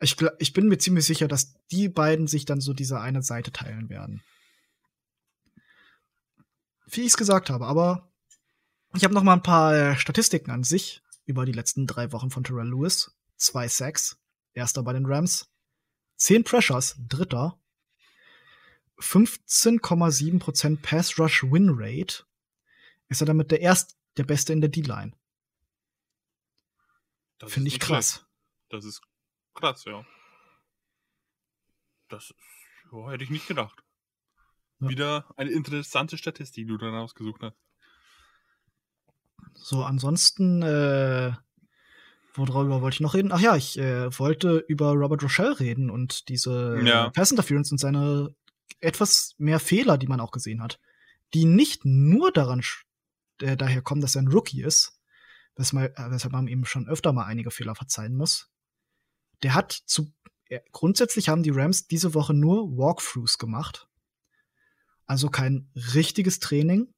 Ich, 0.00 0.16
ich 0.38 0.52
bin 0.52 0.68
mir 0.68 0.78
ziemlich 0.78 1.06
sicher, 1.06 1.26
dass 1.26 1.54
die 1.70 1.88
beiden 1.88 2.26
sich 2.26 2.44
dann 2.44 2.60
so 2.60 2.74
diese 2.74 3.00
eine 3.00 3.22
Seite 3.22 3.50
teilen 3.50 3.88
werden. 3.88 4.22
Wie 6.86 7.00
ich 7.00 7.08
es 7.08 7.16
gesagt 7.16 7.50
habe, 7.50 7.66
aber 7.66 8.12
ich 8.94 9.04
habe 9.04 9.14
noch 9.14 9.22
mal 9.22 9.32
ein 9.34 9.42
paar 9.42 9.74
äh, 9.74 9.96
Statistiken 9.96 10.50
an 10.50 10.64
sich 10.64 11.02
über 11.24 11.44
die 11.44 11.52
letzten 11.52 11.86
drei 11.86 12.12
Wochen 12.12 12.30
von 12.30 12.44
Terrell 12.44 12.68
Lewis. 12.68 13.16
Zwei 13.36 13.68
Sacks, 13.68 14.18
erster 14.52 14.82
bei 14.82 14.92
den 14.92 15.06
Rams. 15.06 15.50
10 16.16 16.44
Pressures, 16.44 16.96
dritter. 17.08 17.60
15,7% 18.98 20.80
Pass 20.80 21.18
Rush 21.18 21.42
Win 21.42 21.70
Rate. 21.72 22.24
Ist 23.08 23.20
er 23.20 23.26
damit 23.26 23.50
der 23.50 23.60
erst, 23.60 23.96
der 24.16 24.24
Beste 24.24 24.52
in 24.52 24.60
der 24.60 24.70
D-Line. 24.70 25.12
Finde 27.46 27.68
ich 27.68 27.78
krass. 27.78 28.12
schlecht. 28.12 28.26
Das 28.70 28.84
ist 28.84 29.02
krass, 29.56 29.84
ja. 29.84 30.04
Das 32.08 32.24
ist, 32.30 32.34
ja, 32.92 33.10
hätte 33.10 33.24
ich 33.24 33.30
nicht 33.30 33.48
gedacht. 33.48 33.82
Ja. 34.80 34.88
Wieder 34.88 35.34
eine 35.36 35.50
interessante 35.50 36.18
Statistik, 36.18 36.66
die 36.66 36.72
du 36.72 36.78
dann 36.78 36.94
ausgesucht 36.94 37.42
hast. 37.42 37.56
So, 39.54 39.82
ansonsten, 39.84 40.62
äh, 40.62 41.32
worüber 42.34 42.82
wollte 42.82 42.94
ich 42.96 43.00
noch 43.00 43.14
reden? 43.14 43.32
Ach 43.32 43.40
ja, 43.40 43.56
ich 43.56 43.78
äh, 43.78 44.16
wollte 44.18 44.58
über 44.68 44.92
Robert 44.92 45.22
Rochelle 45.22 45.58
reden 45.58 45.90
und 45.90 46.28
diese 46.28 46.78
Ja. 46.84 47.06
äh, 47.06 47.10
Pass 47.10 47.30
Interference 47.30 47.72
und 47.72 47.78
seine 47.78 48.34
etwas 48.80 49.34
mehr 49.38 49.58
Fehler, 49.58 49.96
die 49.96 50.06
man 50.06 50.20
auch 50.20 50.30
gesehen 50.30 50.62
hat, 50.62 50.78
die 51.34 51.46
nicht 51.46 51.84
nur 51.84 52.30
daran 52.32 52.62
äh, 53.40 53.56
daher 53.56 53.82
kommen, 53.82 54.02
dass 54.02 54.14
er 54.14 54.22
ein 54.22 54.28
Rookie 54.28 54.62
ist, 54.62 55.00
weshalb, 55.56 55.98
äh, 55.98 56.10
weshalb 56.10 56.32
man 56.32 56.48
ihm 56.48 56.64
schon 56.66 56.88
öfter 56.88 57.12
mal 57.12 57.24
einige 57.24 57.50
Fehler 57.50 57.74
verzeihen 57.74 58.14
muss. 58.14 58.50
Der 59.42 59.54
hat 59.54 59.72
zu 59.72 60.12
grundsätzlich 60.72 61.28
haben 61.28 61.42
die 61.42 61.50
Rams 61.50 61.86
diese 61.86 62.14
Woche 62.14 62.34
nur 62.34 62.76
Walkthroughs 62.76 63.38
gemacht. 63.38 63.88
Also 65.04 65.28
kein 65.28 65.70
richtiges 65.94 66.40
Training. 66.40 66.92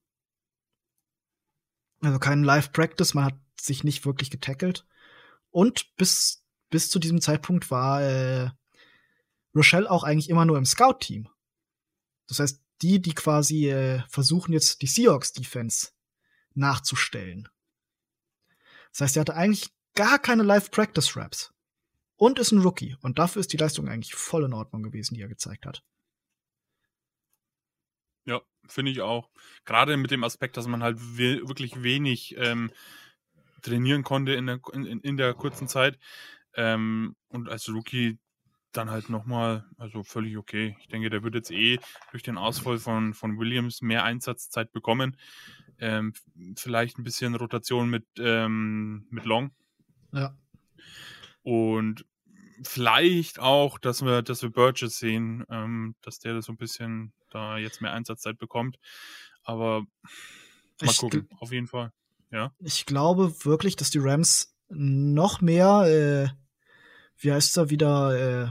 Also 2.00 2.18
kein 2.18 2.44
Live-Practice, 2.44 3.14
man 3.14 3.24
hat 3.24 3.38
sich 3.60 3.84
nicht 3.84 4.04
wirklich 4.06 4.30
getackelt. 4.30 4.86
Und 5.50 5.94
bis, 5.96 6.44
bis 6.70 6.90
zu 6.90 6.98
diesem 6.98 7.20
Zeitpunkt 7.20 7.70
war 7.70 8.02
äh, 8.02 8.50
Rochelle 9.54 9.90
auch 9.90 10.04
eigentlich 10.04 10.30
immer 10.30 10.44
nur 10.44 10.58
im 10.58 10.66
Scout-Team. 10.66 11.28
Das 12.28 12.38
heißt, 12.38 12.62
die, 12.82 13.00
die 13.00 13.14
quasi 13.14 13.70
äh, 13.70 14.02
versuchen 14.08 14.52
jetzt 14.52 14.82
die 14.82 14.86
Seahawks-Defense 14.86 15.88
nachzustellen. 16.54 17.48
Das 18.92 19.00
heißt, 19.00 19.16
er 19.16 19.20
hatte 19.22 19.34
eigentlich 19.34 19.70
gar 19.94 20.18
keine 20.18 20.44
Live-Practice-Raps. 20.44 21.52
Und 22.18 22.38
ist 22.38 22.52
ein 22.52 22.60
Rookie. 22.60 22.96
Und 23.00 23.18
dafür 23.18 23.40
ist 23.40 23.52
die 23.52 23.56
Leistung 23.56 23.88
eigentlich 23.88 24.14
voll 24.14 24.44
in 24.44 24.52
Ordnung 24.52 24.82
gewesen, 24.82 25.14
die 25.14 25.22
er 25.22 25.28
gezeigt 25.28 25.64
hat. 25.64 25.82
Ja, 28.26 28.42
finde 28.66 28.90
ich 28.90 29.00
auch. 29.00 29.30
Gerade 29.64 29.96
mit 29.96 30.10
dem 30.10 30.24
Aspekt, 30.24 30.58
dass 30.58 30.66
man 30.66 30.82
halt 30.82 30.98
we 31.00 31.40
wirklich 31.48 31.82
wenig 31.82 32.36
ähm, 32.36 32.70
trainieren 33.62 34.02
konnte 34.02 34.34
in 34.34 34.46
der, 34.46 34.60
in, 34.72 34.84
in 34.84 35.16
der 35.16 35.32
kurzen 35.32 35.68
Zeit. 35.68 35.98
Ähm, 36.54 37.16
und 37.28 37.48
als 37.48 37.68
Rookie 37.68 38.18
dann 38.72 38.90
halt 38.90 39.08
nochmal, 39.08 39.64
also 39.78 40.02
völlig 40.02 40.36
okay. 40.36 40.76
Ich 40.80 40.88
denke, 40.88 41.08
der 41.08 41.22
wird 41.22 41.34
jetzt 41.34 41.50
eh 41.50 41.78
durch 42.10 42.22
den 42.22 42.36
Ausfall 42.36 42.78
von, 42.78 43.14
von 43.14 43.38
Williams 43.38 43.80
mehr 43.80 44.04
Einsatzzeit 44.04 44.72
bekommen. 44.72 45.16
Ähm, 45.78 46.12
vielleicht 46.56 46.98
ein 46.98 47.04
bisschen 47.04 47.34
Rotation 47.36 47.88
mit, 47.88 48.06
ähm, 48.18 49.06
mit 49.10 49.24
Long. 49.24 49.52
Ja. 50.12 50.36
Und 51.42 52.04
vielleicht 52.62 53.38
auch, 53.38 53.78
dass 53.78 54.02
wir, 54.02 54.22
dass 54.22 54.42
wir 54.42 54.50
Burgess 54.50 54.98
sehen, 54.98 55.44
ähm, 55.50 55.94
dass 56.02 56.18
der 56.18 56.40
so 56.42 56.52
ein 56.52 56.56
bisschen 56.56 57.12
da 57.30 57.58
jetzt 57.58 57.80
mehr 57.80 57.92
Einsatzzeit 57.92 58.38
bekommt. 58.38 58.78
Aber 59.42 59.80
mal 59.80 60.90
Ich 60.90 60.98
gucken, 60.98 61.28
auf 61.38 61.52
jeden 61.52 61.66
Fall. 61.66 61.92
Ja. 62.30 62.52
Ich 62.58 62.86
glaube 62.86 63.32
wirklich, 63.44 63.76
dass 63.76 63.90
die 63.90 63.98
Rams 63.98 64.54
noch 64.68 65.40
mehr, 65.40 65.82
äh, 65.86 66.28
wie 67.16 67.32
heißt 67.32 67.56
er 67.56 67.70
wieder, 67.70 68.50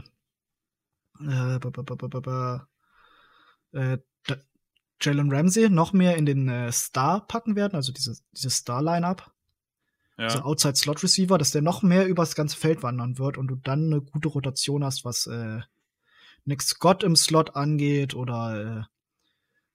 äh, 1.24 1.58
ba- 1.58 2.68
äh, 3.72 3.98
da- 4.26 4.36
Jalen 5.00 5.32
Ramsey 5.32 5.68
noch 5.70 5.92
mehr 5.92 6.16
in 6.16 6.26
den 6.26 6.48
äh, 6.48 6.72
Star 6.72 7.26
packen 7.26 7.54
werden, 7.54 7.76
also 7.76 7.92
diese, 7.92 8.16
diese 8.32 8.50
Star-Line-Up, 8.50 9.32
Ja. 10.18 10.24
also 10.24 10.40
Outside-Slot-Receiver, 10.40 11.38
dass 11.38 11.52
der 11.52 11.62
noch 11.62 11.82
mehr 11.82 12.06
übers 12.06 12.34
ganze 12.34 12.56
Feld 12.56 12.82
wandern 12.82 13.18
wird 13.18 13.38
und 13.38 13.48
du 13.48 13.56
dann 13.56 13.86
eine 13.86 14.02
gute 14.02 14.28
Rotation 14.28 14.84
hast, 14.84 15.04
was 15.04 15.26
äh, 15.26 15.60
Nick 16.44 16.62
Scott 16.62 17.04
im 17.04 17.14
Slot 17.14 17.54
angeht 17.54 18.14
oder 18.14 18.80
äh, 18.80 18.84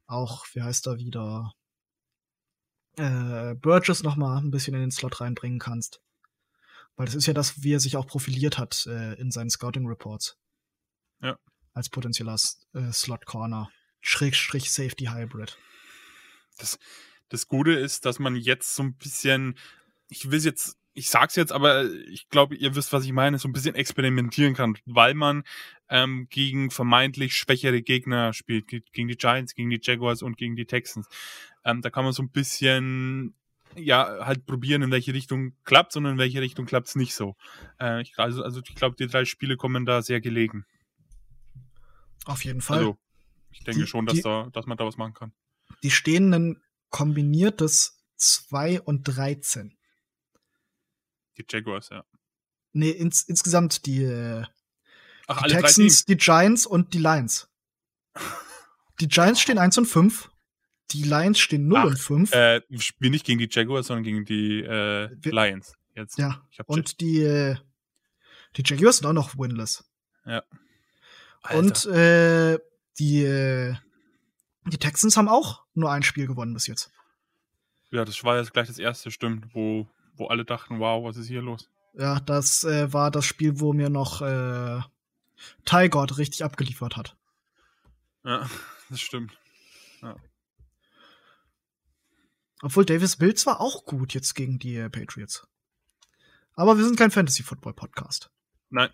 auch, 0.05 0.45
wie 0.53 0.61
heißt 0.61 0.87
er 0.87 0.97
wieder, 0.97 1.53
äh, 2.97 3.55
Burgess 3.55 4.03
noch 4.03 4.15
mal 4.15 4.37
ein 4.37 4.51
bisschen 4.51 4.73
in 4.73 4.81
den 4.81 4.91
Slot 4.91 5.21
reinbringen 5.21 5.59
kannst. 5.59 6.01
Weil 6.95 7.05
das 7.05 7.15
ist 7.15 7.25
ja 7.25 7.33
das, 7.33 7.63
wie 7.63 7.73
er 7.73 7.79
sich 7.79 7.95
auch 7.97 8.05
profiliert 8.05 8.57
hat 8.57 8.85
äh, 8.85 9.13
in 9.13 9.31
seinen 9.31 9.49
Scouting 9.49 9.87
Reports. 9.87 10.37
Ja. 11.21 11.37
Als 11.73 11.89
potenzieller 11.89 12.37
äh, 12.73 12.91
Slot 12.91 13.25
Corner. 13.25 13.71
Schrägstrich 14.01 14.71
Safety 14.71 15.05
Hybrid. 15.05 15.57
Das, 16.57 16.77
das 17.29 17.47
Gute 17.47 17.71
ist, 17.71 18.05
dass 18.05 18.19
man 18.19 18.35
jetzt 18.35 18.75
so 18.75 18.83
ein 18.83 18.95
bisschen, 18.95 19.57
ich 20.13 20.29
will 20.31 20.39
jetzt, 20.43 20.77
ich 20.93 21.09
sag's 21.09 21.35
jetzt, 21.35 21.51
aber 21.51 21.89
ich 22.09 22.29
glaube, 22.29 22.55
ihr 22.55 22.75
wisst, 22.75 22.93
was 22.93 23.03
ich 23.05 23.11
meine, 23.11 23.39
so 23.39 23.47
ein 23.47 23.53
bisschen 23.53 23.75
experimentieren 23.75 24.53
kann, 24.53 24.77
weil 24.85 25.13
man 25.15 25.43
ähm, 25.89 26.27
gegen 26.29 26.69
vermeintlich 26.71 27.35
schwächere 27.35 27.81
Gegner 27.81 28.31
spielt, 28.33 28.67
ge- 28.67 28.83
gegen 28.93 29.07
die 29.07 29.17
Giants, 29.17 29.55
gegen 29.55 29.69
die 29.71 29.79
Jaguars 29.81 30.21
und 30.21 30.37
gegen 30.37 30.55
die 30.55 30.65
Texans. 30.65 31.07
Ähm, 31.65 31.81
da 31.81 31.89
kann 31.89 32.03
man 32.03 32.13
so 32.13 32.21
ein 32.23 32.29
bisschen 32.29 33.33
ja, 33.75 34.23
halt 34.23 34.45
probieren, 34.45 34.83
in 34.83 34.91
welche 34.91 35.15
Richtung 35.15 35.53
klappt 35.63 35.95
und 35.97 36.05
in 36.05 36.19
welche 36.19 36.41
Richtung 36.41 36.67
klappt's 36.67 36.95
nicht 36.95 37.15
so. 37.15 37.35
Äh, 37.79 38.03
ich, 38.03 38.13
also, 38.17 38.43
also 38.43 38.61
ich 38.63 38.75
glaube, 38.75 38.95
die 38.95 39.07
drei 39.07 39.25
Spiele 39.25 39.57
kommen 39.57 39.85
da 39.87 40.03
sehr 40.03 40.21
gelegen. 40.21 40.65
Auf 42.25 42.45
jeden 42.45 42.61
Fall. 42.61 42.77
Also 42.77 42.97
ich 43.51 43.63
denke 43.63 43.81
Die- 43.81 43.87
schon, 43.87 44.05
dass, 44.05 44.15
die- 44.15 44.21
da, 44.21 44.47
dass 44.53 44.65
man 44.67 44.77
da 44.77 44.85
was 44.85 44.97
machen 44.97 45.13
kann. 45.15 45.33
Die 45.81 45.89
stehen 45.91 46.31
ein 46.33 46.61
kombiniertes 46.89 47.99
2 48.17 48.79
und 48.81 49.03
13. 49.05 49.75
Die 51.37 51.45
Jaguars, 51.49 51.89
ja. 51.89 52.03
Nee, 52.73 52.89
ins, 52.91 53.23
insgesamt 53.23 53.85
die, 53.85 54.03
äh, 54.03 54.43
Ach, 55.27 55.37
die 55.43 55.53
alle. 55.53 55.61
Texans, 55.61 56.05
die 56.05 56.17
Giants 56.17 56.65
und 56.65 56.93
die 56.93 56.99
Lions. 56.99 57.49
Die 58.99 59.07
Giants 59.07 59.41
stehen 59.41 59.57
1 59.57 59.77
und 59.79 59.85
5. 59.85 60.29
Die 60.91 61.03
Lions 61.03 61.39
stehen 61.39 61.67
0 61.67 61.77
Ach, 61.79 61.85
und 61.85 61.99
5. 61.99 62.31
Äh, 62.33 62.61
wir 62.69 62.81
spielen 62.81 63.11
nicht 63.11 63.25
gegen 63.25 63.39
die 63.39 63.47
Jaguars, 63.49 63.87
sondern 63.87 64.03
gegen 64.03 64.25
die 64.25 64.61
äh, 64.61 65.09
Wir- 65.19 65.31
Lions. 65.33 65.73
Jetzt. 65.95 66.17
ja. 66.17 66.43
Und 66.65 66.99
die, 67.01 67.21
äh, 67.21 67.55
die 68.55 68.63
Jaguars 68.65 68.97
sind 68.97 69.05
auch 69.07 69.13
noch 69.13 69.37
winless. 69.37 69.83
Alter. 70.23 70.47
Und 71.59 71.85
äh, 71.85 72.57
die, 72.97 73.23
äh, 73.23 73.75
die 74.65 74.77
Texans 74.77 75.17
haben 75.17 75.27
auch 75.27 75.63
nur 75.73 75.91
ein 75.91 76.01
Spiel 76.03 76.25
gewonnen 76.27 76.53
bis 76.53 76.67
jetzt. 76.67 76.91
ja, 77.91 78.05
das 78.05 78.23
war 78.23 78.37
jetzt 78.37 78.53
gleich 78.53 78.67
das 78.67 78.79
erste, 78.79 79.11
stimmt, 79.11 79.53
wo, 79.53 79.87
wo 80.15 80.27
alle 80.27 80.45
dachten, 80.45 80.79
wow, 80.79 81.03
was 81.03 81.17
ist 81.17 81.27
hier 81.27 81.41
los? 81.41 81.69
Ja, 81.93 82.19
das 82.19 82.63
äh, 82.63 82.91
war 82.91 83.11
das 83.11 83.25
Spiel, 83.25 83.59
wo 83.59 83.73
mir 83.73 83.89
noch 83.89 84.21
äh, 84.21 84.81
Ty 85.65 85.89
God 85.89 86.17
richtig 86.17 86.43
abgeliefert 86.43 86.97
hat. 86.97 87.15
Ja, 88.23 88.49
das 88.89 89.01
stimmt. 89.01 89.37
Obwohl 92.63 92.85
Davis 92.85 93.17
Bills 93.17 93.45
war 93.45 93.59
auch 93.59 93.83
gut 93.83 94.13
jetzt 94.13 94.35
gegen 94.35 94.57
die 94.57 94.77
äh, 94.77 94.89
Patriots. 94.89 95.45
Aber 96.53 96.77
wir 96.77 96.85
sind 96.85 96.97
kein 96.97 97.11
Fantasy-Football-Podcast. 97.11 98.31
Nein. 98.69 98.89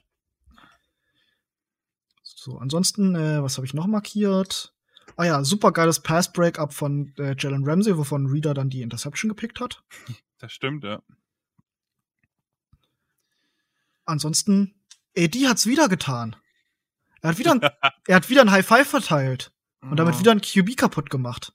So, 2.23 2.57
ansonsten, 2.57 3.13
äh, 3.13 3.43
was 3.43 3.57
habe 3.57 3.67
ich 3.67 3.75
noch 3.75 3.85
markiert? 3.85 4.73
Ah 5.17 5.25
ja, 5.25 5.43
super 5.43 5.71
geiles 5.71 5.99
Pass-Breakup 5.99 6.73
von 6.73 7.13
äh, 7.17 7.35
Jalen 7.37 7.63
Ramsey, 7.63 7.95
wovon 7.95 8.25
Reader 8.25 8.55
dann 8.55 8.71
die 8.71 8.81
Interception 8.81 9.29
gepickt 9.29 9.59
hat. 9.59 9.83
Das 10.39 10.51
stimmt, 10.51 10.83
ja. 10.83 11.01
Ansonsten, 14.05 14.73
AD 15.17 15.47
hat's 15.47 15.65
wieder 15.65 15.87
getan. 15.89 16.35
Er 17.21 17.31
hat 17.31 17.37
wieder, 17.37 17.51
ein, 17.51 17.61
er 18.07 18.15
hat 18.15 18.29
wieder 18.29 18.41
ein 18.41 18.51
High 18.51 18.65
Five 18.65 18.87
verteilt 18.89 19.51
und 19.81 19.97
damit 19.97 20.15
Ja. 20.15 20.19
wieder 20.21 20.31
ein 20.31 20.41
QB 20.41 20.77
kaputt 20.77 21.09
gemacht. 21.09 21.53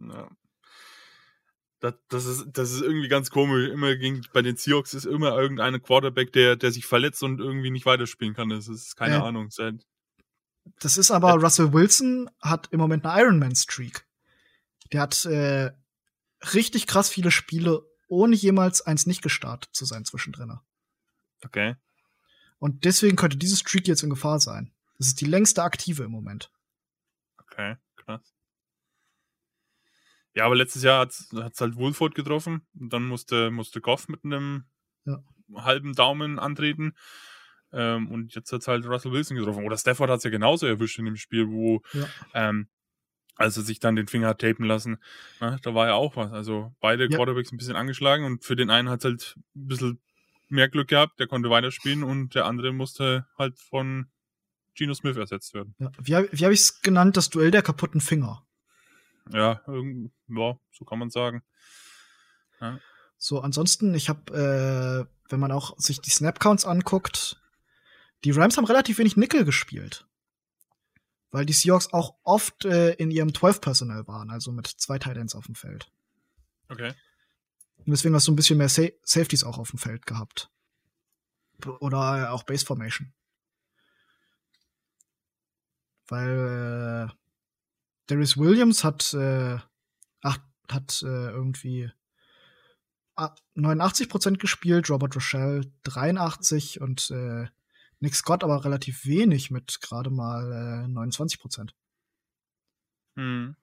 Ja. 0.00 0.28
Das, 1.80 1.94
das, 2.08 2.24
ist, 2.26 2.46
das 2.52 2.70
ist 2.72 2.80
irgendwie 2.82 3.08
ganz 3.08 3.30
komisch. 3.30 3.68
Immer 3.70 3.96
gegen, 3.96 4.22
bei 4.32 4.42
den 4.42 4.56
Seahawks 4.56 4.94
ist 4.94 5.04
immer 5.04 5.36
irgendein 5.38 5.80
Quarterback, 5.82 6.32
der, 6.32 6.56
der 6.56 6.72
sich 6.72 6.86
verletzt 6.86 7.22
und 7.22 7.38
irgendwie 7.40 7.70
nicht 7.70 7.86
weiterspielen 7.86 8.34
kann. 8.34 8.48
Das 8.48 8.66
ist 8.68 8.96
keine 8.96 9.16
Äh. 9.16 9.20
Ahnung. 9.20 9.50
Seit, 9.50 9.86
Das 10.80 10.96
ist 10.96 11.10
aber 11.10 11.32
Russell 11.34 11.72
Wilson 11.72 12.30
hat 12.40 12.68
im 12.72 12.78
Moment 12.80 13.04
eine 13.04 13.20
Ironman 13.22 13.54
Streak. 13.54 14.06
Der 14.92 15.02
hat 15.02 15.24
äh, 15.26 15.72
richtig 16.54 16.86
krass 16.86 17.10
viele 17.10 17.30
Spiele, 17.30 17.82
ohne 18.08 18.36
jemals 18.36 18.82
eins 18.82 19.06
nicht 19.06 19.22
gestartet 19.22 19.70
zu 19.74 19.84
sein 19.84 20.04
zwischendrin. 20.04 20.58
okay. 21.44 21.76
Und 22.58 22.84
deswegen 22.86 23.16
könnte 23.16 23.36
diese 23.36 23.56
Streak 23.56 23.86
jetzt 23.86 24.02
in 24.02 24.08
Gefahr 24.10 24.40
sein. 24.40 24.72
Das 24.96 25.08
ist 25.08 25.20
die 25.20 25.26
längste 25.26 25.62
aktive 25.62 26.04
im 26.04 26.10
Moment. 26.10 26.50
Okay, 27.38 27.76
krass. 27.96 28.34
Ja, 30.34 30.46
aber 30.46 30.56
letztes 30.56 30.82
Jahr 30.82 31.00
hat 31.00 31.10
es 31.10 31.60
halt 31.60 31.76
Wohlford 31.76 32.14
getroffen. 32.14 32.66
Und 32.78 32.92
dann 32.92 33.04
musste, 33.06 33.50
musste 33.50 33.80
Goff 33.80 34.08
mit 34.08 34.24
einem 34.24 34.64
Ja. 35.04 35.22
halben 35.54 35.94
Daumen 35.94 36.38
antreten. 36.38 36.94
Ähm, 37.72 38.10
und 38.10 38.34
jetzt 38.34 38.52
hat 38.52 38.66
halt 38.68 38.86
Russell 38.86 39.12
Wilson 39.12 39.36
getroffen. 39.36 39.64
Oder 39.64 39.76
Stafford 39.76 40.08
hat 40.10 40.18
es 40.18 40.24
ja 40.24 40.30
genauso 40.30 40.66
erwischt 40.66 40.98
in 40.98 41.04
dem 41.04 41.16
Spiel, 41.16 41.48
wo, 41.48 41.82
Ja. 41.92 42.08
ähm, 42.32 42.68
als 43.36 43.56
er 43.56 43.62
sich 43.62 43.78
dann 43.80 43.96
den 43.96 44.06
Finger 44.08 44.28
hat 44.28 44.40
tapen 44.40 44.64
lassen, 44.64 44.98
ne, 45.40 45.58
da 45.62 45.74
war 45.74 45.86
ja 45.86 45.94
auch 45.94 46.16
was. 46.16 46.32
Also 46.32 46.74
beide 46.80 47.04
Ja. 47.04 47.16
Quarterbacks 47.16 47.52
ein 47.52 47.58
bisschen 47.58 47.76
angeschlagen 47.76 48.24
und 48.24 48.44
für 48.44 48.56
den 48.56 48.70
einen 48.70 48.88
hat 48.88 49.00
es 49.00 49.04
halt 49.04 49.34
ein 49.54 49.66
bisschen 49.68 50.00
mehr 50.48 50.68
Glück 50.68 50.88
gehabt, 50.88 51.18
der 51.20 51.26
konnte 51.26 51.50
weiterspielen 51.50 52.02
und 52.02 52.34
der 52.34 52.46
andere 52.46 52.72
musste 52.72 53.26
halt 53.38 53.58
von 53.58 54.06
Geno 54.74 54.94
Smith 54.94 55.16
ersetzt 55.16 55.54
werden. 55.54 55.74
Ja. 55.78 55.90
Wie, 56.00 56.14
hab- 56.14 56.28
wie 56.32 56.44
habe 56.44 56.54
ich 56.54 56.60
es 56.60 56.82
genannt? 56.82 57.16
Das 57.16 57.30
Duell 57.30 57.50
der 57.50 57.62
kaputten 57.62 58.00
Finger. 58.00 58.46
Ja, 59.32 59.60
ja, 59.66 60.58
so 60.70 60.84
kann 60.84 60.98
man 61.00 61.10
sagen. 61.10 61.42
So, 63.18 63.40
ansonsten, 63.40 63.94
ich 63.94 64.08
habe, 64.08 65.08
äh, 65.08 65.30
wenn 65.30 65.40
man 65.40 65.50
auch 65.52 65.76
sich 65.78 66.00
die 66.00 66.10
Snap-Counts 66.10 66.64
anguckt, 66.64 67.40
die 68.24 68.30
Rams 68.30 68.56
haben 68.56 68.64
relativ 68.66 68.98
wenig 68.98 69.16
Nickel 69.16 69.44
gespielt. 69.44 70.06
Weil 71.36 71.44
die 71.44 71.52
Seahawks 71.52 71.92
auch 71.92 72.14
oft 72.22 72.64
äh, 72.64 72.94
in 72.94 73.10
ihrem 73.10 73.28
12-Personal 73.28 74.06
waren, 74.06 74.30
also 74.30 74.52
mit 74.52 74.68
zwei 74.68 74.98
Titans 74.98 75.34
auf 75.34 75.44
dem 75.44 75.54
Feld. 75.54 75.92
Okay. 76.70 76.94
Und 77.76 77.90
deswegen 77.90 78.14
hast 78.14 78.26
du 78.26 78.32
ein 78.32 78.36
bisschen 78.36 78.56
mehr 78.56 78.70
Sa 78.70 78.84
Safeties 79.02 79.44
auch 79.44 79.58
auf 79.58 79.68
dem 79.68 79.78
Feld 79.78 80.06
gehabt. 80.06 80.50
Oder 81.80 82.22
äh, 82.22 82.28
auch 82.28 82.44
Base 82.44 82.64
Formation. 82.64 83.12
Weil 86.08 87.10
äh, 87.10 87.14
Darius 88.06 88.38
Williams 88.38 88.82
hat, 88.82 89.12
äh, 89.12 89.58
ach, 90.22 90.38
hat 90.70 91.02
äh, 91.02 91.28
irgendwie 91.32 91.92
ah, 93.14 93.34
89% 93.54 94.38
gespielt, 94.38 94.88
Robert 94.88 95.14
Rochelle 95.14 95.70
83 95.82 96.80
und 96.80 97.10
äh, 97.10 97.48
Nick 98.00 98.14
Scott 98.14 98.44
aber 98.44 98.64
relativ 98.64 99.06
wenig 99.06 99.50
mit 99.50 99.80
gerade 99.80 100.10
mal 100.10 100.84
äh, 100.84 100.86
29%. 100.86 101.70
Hm. 103.16 103.56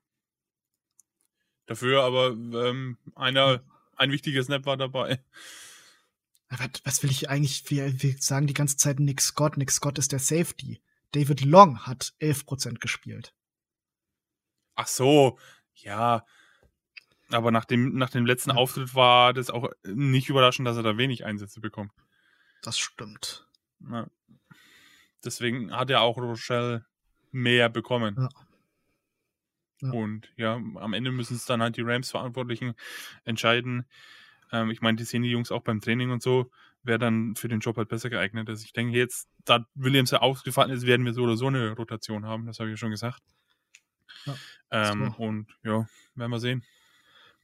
Dafür 1.65 2.03
aber 2.03 2.29
ähm, 2.31 2.97
einer, 3.15 3.63
ein 3.95 4.11
wichtiger 4.11 4.43
Snap 4.43 4.65
war 4.65 4.77
dabei. 4.77 5.23
Was, 6.49 6.69
was 6.83 7.03
will 7.03 7.11
ich 7.11 7.29
eigentlich? 7.29 7.69
Wir, 7.69 8.01
wir 8.01 8.15
sagen 8.19 8.47
die 8.47 8.53
ganze 8.53 8.77
Zeit 8.77 8.99
Nick 8.99 9.21
Scott. 9.21 9.57
Nick 9.57 9.71
Scott 9.71 9.97
ist 9.97 10.11
der 10.11 10.19
Safety. 10.19 10.81
David 11.11 11.41
Long 11.41 11.79
hat 11.85 12.13
11% 12.19 12.79
gespielt. 12.79 13.33
Ach 14.75 14.87
so, 14.87 15.37
ja. 15.75 16.25
Aber 17.29 17.51
nach 17.51 17.65
dem, 17.65 17.95
nach 17.95 18.09
dem 18.09 18.25
letzten 18.25 18.51
Ja. 18.51 18.57
Auftritt 18.57 18.93
war 18.93 19.33
das 19.33 19.49
auch 19.49 19.69
nicht 19.83 20.29
überraschend, 20.29 20.67
dass 20.67 20.77
er 20.77 20.83
da 20.83 20.97
wenig 20.97 21.25
Einsätze 21.25 21.61
bekommt. 21.61 21.91
Das 22.61 22.77
stimmt. 22.77 23.47
Ja. 23.89 24.07
Deswegen 25.23 25.75
hat 25.75 25.89
ja 25.89 25.99
auch 26.01 26.17
Rochelle 26.17 26.85
mehr 27.31 27.69
bekommen. 27.69 28.15
Ja. 28.17 28.29
Ja. 29.81 29.91
Und 29.91 30.31
ja, 30.37 30.53
am 30.55 30.93
Ende 30.93 31.11
müssen 31.11 31.35
es 31.35 31.45
dann 31.45 31.61
halt 31.61 31.75
die 31.75 31.81
Rams-Verantwortlichen 31.81 32.73
entscheiden. 33.25 33.85
Ähm, 34.51 34.71
ich 34.71 34.81
meine, 34.81 34.95
die 34.95 35.03
sehen 35.03 35.23
die 35.23 35.29
Jungs 35.29 35.51
auch 35.51 35.61
beim 35.61 35.81
Training 35.81 36.11
und 36.11 36.23
so, 36.23 36.51
wer 36.83 36.97
dann 36.97 37.35
für 37.35 37.49
den 37.49 37.59
Job 37.59 37.75
halt 37.75 37.89
besser 37.89 38.09
geeignet 38.09 38.47
ist. 38.47 38.63
Ich 38.63 38.71
denke 38.71 38.97
jetzt, 38.97 39.27
da 39.43 39.67
Williams 39.75 40.11
ja 40.11 40.21
ausgefallen 40.21 40.71
ist, 40.71 40.85
werden 40.85 41.05
wir 41.05 41.13
so 41.13 41.23
oder 41.23 41.35
so 41.35 41.47
eine 41.47 41.71
Rotation 41.71 42.25
haben, 42.25 42.45
das 42.45 42.59
habe 42.59 42.69
ich 42.69 42.73
ja 42.73 42.77
schon 42.77 42.91
gesagt. 42.91 43.21
Ja, 44.25 44.35
ähm. 44.71 45.13
Und 45.17 45.47
ja, 45.63 45.87
werden 46.15 46.31
wir 46.31 46.39
sehen. 46.39 46.63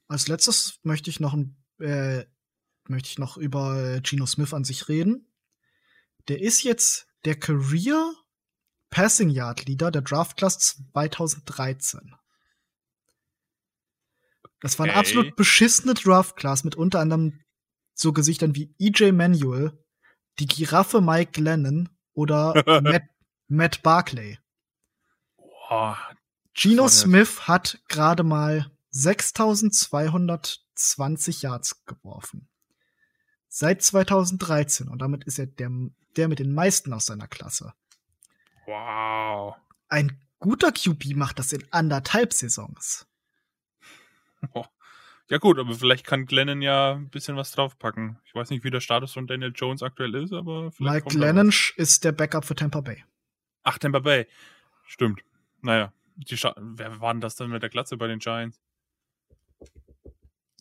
Als 0.07 0.27
letztes 0.27 0.79
möchte 0.83 1.09
ich 1.09 1.19
noch 1.19 1.33
ein, 1.33 1.57
äh, 1.79 2.25
möchte 2.87 3.09
ich 3.09 3.19
noch 3.19 3.37
über 3.37 3.99
Geno 4.01 4.25
Smith 4.25 4.53
an 4.53 4.63
sich 4.63 4.87
reden. 4.87 5.28
Der 6.29 6.41
ist 6.41 6.63
jetzt 6.63 7.07
der 7.25 7.37
Career 7.37 8.13
Passing 8.89 9.29
Yard 9.29 9.65
Leader 9.65 9.91
der 9.91 10.01
Draft 10.01 10.37
Class 10.37 10.57
2013. 10.93 12.15
Das 14.61 14.79
war 14.79 14.85
eine 14.85 14.93
Okay. 14.93 14.99
absolut 14.99 15.35
beschissene 15.35 15.93
Draft 15.93 16.37
Class 16.37 16.63
mit 16.63 16.75
unter 16.75 16.99
anderem 16.99 17.39
so 17.93 18.13
Gesichtern 18.13 18.55
wie 18.55 18.73
EJ 18.79 19.11
Manuel, 19.11 19.77
die 20.39 20.47
Giraffe 20.47 21.01
Mike 21.01 21.33
Glennon 21.33 21.89
oder 22.13 22.53
Matt, 22.81 23.03
Matt 23.47 23.83
Barclay. 23.83 24.39
Boah, 25.37 25.97
war 26.53 26.89
Smith 26.89 27.47
hat 27.47 27.79
gerade 27.87 28.23
mal 28.23 28.71
6220 28.91 31.43
Yards 31.43 31.85
geworfen. 31.85 32.48
Seit 33.51 33.81
2013 33.81 34.87
und 34.87 34.99
damit 35.01 35.23
ist 35.25 35.39
er 35.39 35.47
der, 35.47 35.69
der 36.15 36.27
mit 36.27 36.39
den 36.39 36.53
meisten 36.53 36.93
aus 36.93 37.07
seiner 37.07 37.27
Klasse. 37.27 37.73
wow. 38.65 39.55
Ein 39.89 40.21
guter 40.39 40.71
QB 40.71 41.15
macht 41.15 41.39
das 41.39 41.51
in 41.51 41.65
anderthalb 41.71 42.31
Saisons. 42.31 43.07
Ja 45.31 45.37
gut, 45.37 45.59
aber 45.59 45.73
vielleicht 45.75 46.05
kann 46.07 46.25
Glennon 46.25 46.61
ja 46.61 46.93
ein 46.93 47.09
bisschen 47.09 47.35
was 47.35 47.51
draufpacken. 47.51 48.17
Ich 48.25 48.33
weiß 48.33 48.49
nicht, 48.49 48.63
wie 48.63 48.71
der 48.71 48.79
Status 48.81 49.13
von 49.13 49.27
Daniel 49.27 49.51
Jones 49.53 49.83
aktuell 49.83 50.15
ist, 50.15 50.33
aber 50.33 50.71
vielleicht 50.71 50.79
Mike 50.93 51.01
kommt 51.03 51.15
da 51.15 51.25
Lennon 51.27 51.47
was. 51.49 51.73
ist 51.75 52.03
der 52.03 52.11
Backup 52.13 52.45
für 52.45 52.55
Tampa 52.55 52.81
Bay. 52.81 53.03
Ach, 53.63 53.77
Tampa 53.77 53.99
Bay. 53.99 54.27
Stimmt. 54.85 55.21
Naja, 55.61 55.93
die 56.15 56.35
Scha 56.37 56.55
wer 56.57 56.99
war 57.01 57.13
denn 57.13 57.21
das 57.21 57.35
dann 57.35 57.49
mit 57.51 57.61
der 57.61 57.69
Glatze 57.69 57.97
bei 57.97 58.07
den 58.07 58.19
Giants? 58.19 58.59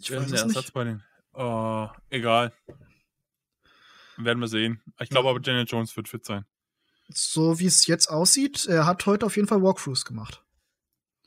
Ich 0.01 0.11
Wer 0.11 0.18
weiß 0.20 0.26
ist 0.26 0.32
der 0.32 0.39
es 0.41 0.43
Ersatz 0.49 0.64
nicht. 0.64 0.74
bei 0.74 0.84
den? 0.84 1.03
Oh, 1.41 1.89
egal. 2.11 2.53
Werden 4.16 4.41
wir 4.41 4.49
sehen. 4.49 4.82
Ich 4.99 5.09
glaube 5.09 5.26
Ja. 5.26 5.30
aber, 5.30 5.41
Daniel 5.41 5.66
Jones 5.68 5.97
wird 5.97 6.09
fit 6.09 6.24
sein. 6.24 6.45
So 7.11 7.61
wie 7.61 7.66
es 7.66 7.86
jetzt 7.86 8.09
aussieht, 8.09 8.66
er 8.66 8.86
hat 8.86 9.07
heute 9.07 9.24
auf 9.24 9.36
jeden 9.36 9.47
Fall 9.47 9.62
Walkthroughs 9.62 10.05
gemacht. 10.05 10.43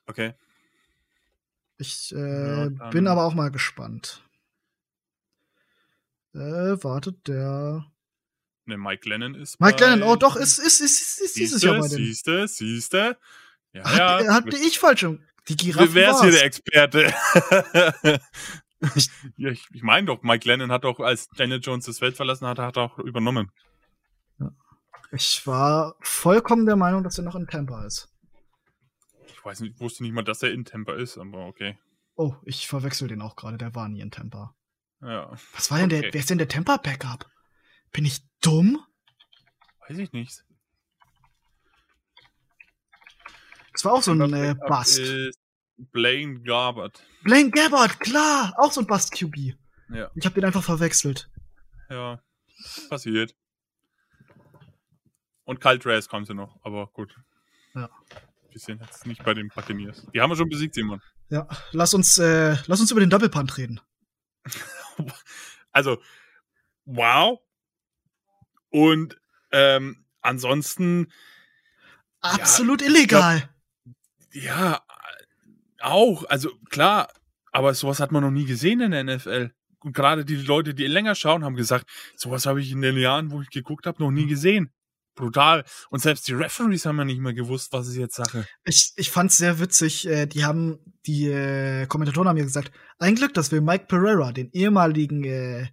Okay. 0.08 0.34
Ich 1.78 2.12
Ja, 2.12 2.66
äh, 2.66 2.72
dann- 2.72 2.90
bin 2.92 3.08
aber 3.08 3.24
auch 3.24 3.34
mal 3.34 3.50
gespannt. 3.52 4.22
Äh, 6.34 6.38
wartet, 6.84 7.28
der 7.28 7.86
Ne, 8.66 8.78
Mike 8.78 9.08
Lennon 9.10 9.34
ist. 9.36 9.60
Mike 9.60 9.78
bei- 9.80 9.90
Lennon, 9.90 10.04
oh 10.10 10.16
doch, 10.18 10.36
ist, 10.36 10.60
ist, 10.60 10.82
ist, 10.82 11.02
ist, 11.02 11.22
ist 11.22 11.36
dieses 11.38 11.62
Jahr 11.64 11.80
bei 11.80 11.88
den. 11.88 11.98
Siehste, 11.98 12.48
siehste. 12.48 13.18
Ja, 13.74 13.84
Hat, 13.86 13.98
ja. 14.26 14.34
hatte 14.34 14.58
ich 14.58 14.78
falsch. 14.78 15.04
im- 15.04 15.24
Die 15.48 15.56
Giraffe 15.58 15.94
Wer 15.96 16.12
ist 16.12 16.22
hier 16.22 16.32
der. 16.32 16.44
Experte? 16.46 17.14
ja, 19.38 19.50
ich 19.50 19.68
ich 19.72 19.84
meine 19.84 20.08
doch, 20.08 20.24
Mike 20.24 20.48
Lennon 20.48 20.72
hat 20.72 20.84
doch, 20.84 21.00
als 21.00 21.28
Daniel 21.30 21.60
Jones 21.62 21.86
das 21.86 22.00
Feld 22.00 22.16
verlassen 22.16 22.48
hat, 22.48 22.60
hat 22.60 22.78
er 22.78 22.84
auch 22.84 23.00
übernommen. 23.00 23.52
Ich 25.12 25.46
war 25.46 25.96
vollkommen 26.00 26.66
der 26.66 26.78
Meinung, 26.78 27.04
dass 27.04 27.18
er 27.18 27.26
noch 27.26 27.36
in 27.36 27.48
Tampa 27.48 27.86
ist. 27.86 28.10
Ich 29.28 29.44
weiß 29.44 29.60
nicht, 29.60 29.80
wusste 29.80 30.04
nicht 30.04 30.14
mal, 30.14 30.24
dass 30.24 30.42
er 30.42 30.52
in 30.52 30.66
Tampa 30.66 30.94
ist, 30.94 31.18
aber 31.18 31.46
okay. 31.46 31.78
Oh, 32.16 32.36
ich 32.44 32.68
verwechsel 32.68 33.08
den 33.08 33.22
auch 33.22 33.36
gerade. 33.36 33.58
Der 33.58 33.76
war 33.76 33.90
nie 33.90 34.02
in 34.02 34.12
Tampa. 34.12 34.56
Ja, 35.02 35.32
Was 35.54 35.72
war 35.72 35.80
denn 35.80 35.90
der? 35.90 36.00
Okay. 36.00 36.10
Wer 36.14 36.20
ist 36.20 36.30
denn 36.30 36.38
der 36.38 36.48
Tampa 36.48 36.78
Backup? 36.78 37.30
Bin 37.92 38.06
ich 38.06 38.22
dumm? 38.42 38.80
weiß 39.92 39.98
ich 39.98 40.14
nicht. 40.14 40.44
Das 43.74 43.86
war 43.86 43.94
auch 43.94 44.02
so 44.02 44.12
ein 44.12 44.34
äh. 44.34 44.56
Ist 44.82 45.40
Blaine 45.92 46.42
Garbert. 46.42 47.04
Blaine 47.24 47.50
Gabbard, 47.52 48.00
klar, 48.00 48.54
auch 48.58 48.72
so 48.72 48.82
ein 48.82 48.88
Bust 48.88 49.12
QB. 49.14 49.56
Ja, 49.90 50.10
Ich 50.16 50.26
habe 50.26 50.36
den 50.36 50.46
einfach 50.46 50.64
verwechselt. 50.64 51.30
ja, 51.90 52.22
passiert. 52.90 53.36
Und 55.44 55.60
Kyle 55.60 55.80
Trask 55.80 56.10
kam 56.10 56.26
sie 56.26 56.34
noch, 56.34 56.60
aber 56.64 56.88
gut. 56.88 57.14
Ja. 57.74 57.90
Wir 58.52 58.60
sind 58.60 58.82
jetzt 58.82 59.06
nicht 59.06 59.24
bei 59.24 59.34
den 59.34 59.50
Buccaneers. 59.50 60.06
Die 60.14 60.22
haben 60.22 60.30
wir 60.30 60.36
schon 60.36 60.50
besiegt, 60.50 60.76
Simon. 60.76 61.02
Ja, 61.30 61.48
lass 61.72 61.94
uns, 61.94 62.18
äh, 62.18 62.56
lass 62.68 62.80
uns 62.82 62.92
über 62.92 63.00
den 63.00 63.10
Double 63.10 63.30
Punt 63.30 63.58
reden. 63.58 63.80
Also, 65.74 66.02
wow. 66.84 67.40
Und 68.70 69.20
ähm, 69.52 70.06
ansonsten, 70.22 71.12
Absolut 72.20 72.82
illegal. 72.82 73.50
ja, 74.34 74.82
auch. 75.84 76.24
Also 76.26 76.52
klar, 76.70 77.10
aber 77.52 77.74
sowas 77.74 78.00
hat 78.00 78.12
man 78.12 78.24
noch 78.24 78.32
nie 78.32 78.46
gesehen 78.46 78.82
in 78.82 78.92
der 78.92 79.04
NFL. 79.04 79.52
Und 79.84 79.94
gerade 79.94 80.26
die 80.26 80.36
Leute, 80.36 80.74
die 80.74 80.86
länger 80.86 81.16
schauen, 81.16 81.44
haben 81.44 81.56
gesagt, 81.56 81.90
sowas 82.16 82.46
habe 82.46 82.62
ich 82.62 82.72
in 82.72 82.82
den 82.82 82.98
Jahren, 82.98 83.32
wo 83.32 83.42
ich 83.42 83.50
geguckt 83.50 83.86
habe, 83.86 84.02
noch 84.02 84.12
nie 84.12 84.28
gesehen. 84.28 84.72
Brutal. 85.16 85.66
Und 85.90 86.02
selbst 86.02 86.28
die 86.28 86.34
Referees 86.34 86.86
haben 86.86 86.98
ja 86.98 87.06
nicht 87.06 87.20
mehr 87.20 87.34
gewusst, 87.34 87.74
was 87.74 87.88
ist 87.88 87.98
jetzt 87.98 88.16
Sache. 88.16 88.48
Ich, 88.64 88.94
ich 88.96 89.10
fand's 89.12 89.38
sehr 89.38 89.60
witzig. 89.60 90.08
Äh, 90.08 90.26
die 90.26 90.46
haben, 90.46 90.80
die 91.06 91.28
äh, 91.28 91.86
Kommentatoren 91.88 92.30
haben 92.30 92.38
mir 92.38 92.44
gesagt, 92.44 92.72
ein 93.00 93.16
Glück, 93.16 93.34
dass 93.34 93.52
wir 93.52 93.62
Mike 93.62 93.86
Pereira, 93.88 94.32
den 94.32 94.50
ehemaligen 94.52 95.24
äh, 95.24 95.68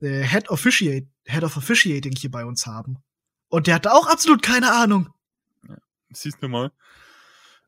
äh, 0.00 0.22
Head, 0.24 0.50
Officiate, 0.50 1.08
Head 1.24 1.44
of 1.44 1.56
Officiating 1.56 2.14
hier 2.16 2.30
bei 2.30 2.44
uns 2.44 2.66
haben. 2.66 2.98
Und 3.48 3.66
der 3.66 3.76
hatte 3.76 3.92
auch 3.92 4.06
absolut 4.06 4.42
keine 4.42 4.72
Ahnung. 4.72 5.08
Siehst 6.12 6.42
du 6.42 6.48
mal. 6.48 6.72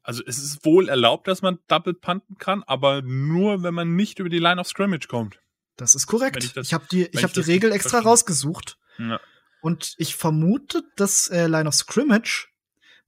Also 0.04 0.22
es 0.26 0.38
ist 0.38 0.66
wohl 0.66 0.90
erlaubt, 0.90 1.26
dass 1.26 1.40
man 1.40 1.58
Double 1.66 1.94
punten 1.94 2.36
kann, 2.36 2.62
aber 2.62 3.00
nur, 3.00 3.62
wenn 3.62 3.72
man 3.72 3.96
nicht 3.96 4.18
über 4.18 4.28
die 4.28 4.38
Line 4.38 4.60
of 4.60 4.68
Scrimmage 4.68 5.08
kommt. 5.08 5.40
Das 5.76 5.94
ist 5.94 6.06
korrekt. 6.06 6.44
Ich, 6.44 6.54
ich 6.56 6.74
habe 6.74 6.84
die, 6.90 7.06
ich 7.06 7.24
hab 7.24 7.32
die 7.32 7.40
Regel 7.40 7.72
extra 7.72 7.90
verstehe. 7.90 8.10
rausgesucht. 8.10 8.78
Ja. 8.98 9.18
Und 9.62 9.94
ich 9.96 10.14
vermute, 10.14 10.84
dass 10.96 11.28
äh, 11.28 11.46
Line 11.46 11.66
of 11.66 11.74
Scrimmage 11.74 12.48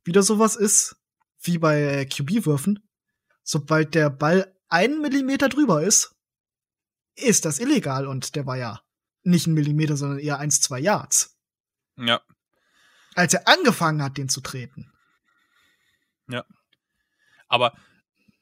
wieder 0.05 0.23
sowas 0.23 0.57
ist 0.57 0.97
wie 1.43 1.59
bei 1.59 1.83
äh, 1.83 2.07
QB-Würfen. 2.07 2.83
Sobald 3.43 3.95
der 3.95 4.09
Ball 4.09 4.57
einen 4.69 5.03
Millimeter 5.03 5.51
drüber 5.51 5.83
ist, 5.83 6.17
ist 7.15 7.45
das 7.45 7.59
illegal. 7.59 8.07
Und 8.07 8.37
der 8.37 8.47
war 8.47 8.57
ja 8.57 8.81
nicht 9.23 9.47
ein 9.47 9.53
Millimeter, 9.53 9.99
sondern 9.99 10.19
eher 10.19 10.39
eins, 10.39 10.63
zwei 10.63 10.81
Yards. 10.81 11.37
Ja. 11.99 12.23
Als 13.15 13.35
er 13.35 13.47
angefangen 13.47 14.03
hat, 14.03 14.17
den 14.17 14.31
zu 14.31 14.41
treten. 14.41 14.91
Aber 17.49 17.73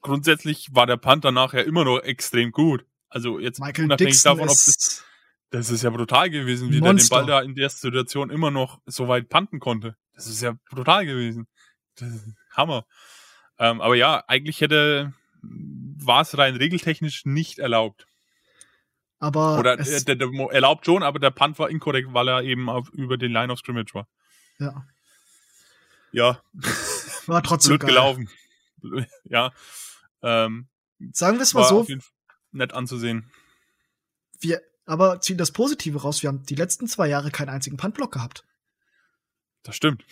grundsätzlich 0.01 0.69
war 0.73 0.87
der 0.87 0.97
Punt 0.97 1.25
danach 1.25 1.53
ja 1.55 1.61
immer 1.61 1.85
noch 1.85 1.99
extrem 2.01 2.51
gut. 2.53 2.85
Also 3.09 3.39
jetzt 3.39 3.61
Michael 3.61 3.85
unabhängig 3.87 4.15
Dixon 4.15 4.31
davon, 4.33 4.49
ob 4.49 4.55
das, 4.55 4.67
ist 4.69 5.05
das 5.51 5.71
ist 5.71 5.83
ja 5.83 5.91
brutal 5.91 6.31
gewesen, 6.31 6.71
wie 6.71 6.81
der 6.81 6.93
den. 6.95 7.09
Ball 7.09 7.27
da 7.27 7.41
in 7.41 7.55
der 7.55 7.69
Situation 7.71 8.31
immer 8.31 8.51
noch 8.51 8.81
so 8.87 9.07
weit 9.09 9.29
punten 9.29 9.61
konnte. 9.61 9.97
Das 10.15 10.27
ist 10.27 10.43
ja 10.43 10.55
brutal 10.71 11.07
gewesen. 11.07 11.47
Hammer. 12.53 12.87
Ähm, 13.59 13.81
aber 13.81 13.95
ja, 13.95 14.25
eigentlich 14.27 14.61
hätte, 14.61 15.13
war 15.43 16.23
es 16.23 16.37
rein 16.37 16.57
regeltechnisch 16.57 17.25
nicht 17.25 17.61
erlaubt. 17.61 18.07
aber 19.21 19.59
Oder 19.61 19.77
der, 19.77 20.17
der, 20.17 20.27
Mo- 20.29 20.51
erlaubt 20.51 20.87
schon, 20.87 21.05
aber 21.05 21.21
der 21.21 21.31
Punt 21.31 21.59
war 21.61 21.71
inkorrekt, 21.71 22.13
weil 22.13 22.29
er 22.29 22.43
eben 22.43 22.69
auf, 22.69 22.89
über 22.91 23.17
den 23.17 23.33
Line 23.33 23.53
of 23.53 23.61
Scrimmage 23.61 23.95
war. 23.95 24.09
ja, 24.59 24.85
Ja, 26.11 26.41
war 27.27 27.43
trotzdem 27.45 27.71
blöd 27.71 27.81
geil. 27.83 27.91
gelaufen. 27.91 28.29
Ja, 29.25 29.53
ähm, 30.23 30.69
Sagen 31.13 31.39
wir 31.39 31.43
es 31.43 31.55
mal 31.55 31.69
so, 31.69 31.87
nett 32.53 32.73
anzusehen. 32.73 33.31
wir, 34.41 34.61
aber 34.87 35.21
ziehen 35.21 35.39
das 35.39 35.51
Positive 35.53 36.01
raus. 36.03 36.23
Wir 36.23 36.29
haben 36.29 36.45
die 36.47 36.55
letzten 36.55 36.87
zwei 36.89 37.09
Jahre 37.09 37.31
keinen 37.31 37.49
einzigen 37.49 37.77
Puntblock 37.77 38.13
gehabt. 38.13 38.45
Das 39.63 39.75
stimmt. 39.77 40.05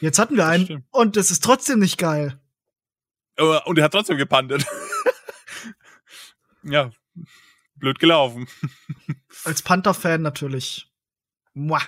Jetzt 0.00 0.18
hatten 0.18 0.34
wir 0.34 0.44
Das 0.44 0.48
einen 0.52 0.64
stimmt. 0.64 0.86
und 0.90 1.16
es 1.16 1.30
ist 1.30 1.42
trotzdem 1.44 1.78
nicht 1.78 1.96
geil. 1.98 2.38
Und 3.38 3.78
er 3.78 3.84
hat 3.84 3.92
trotzdem 3.92 4.16
gepantet. 4.18 4.66
ja, 6.62 6.90
blöd 7.76 7.98
gelaufen. 7.98 8.48
Als 9.44 9.62
Panther-Fan 9.62 10.22
natürlich. 10.22 10.90
Muah. 11.54 11.82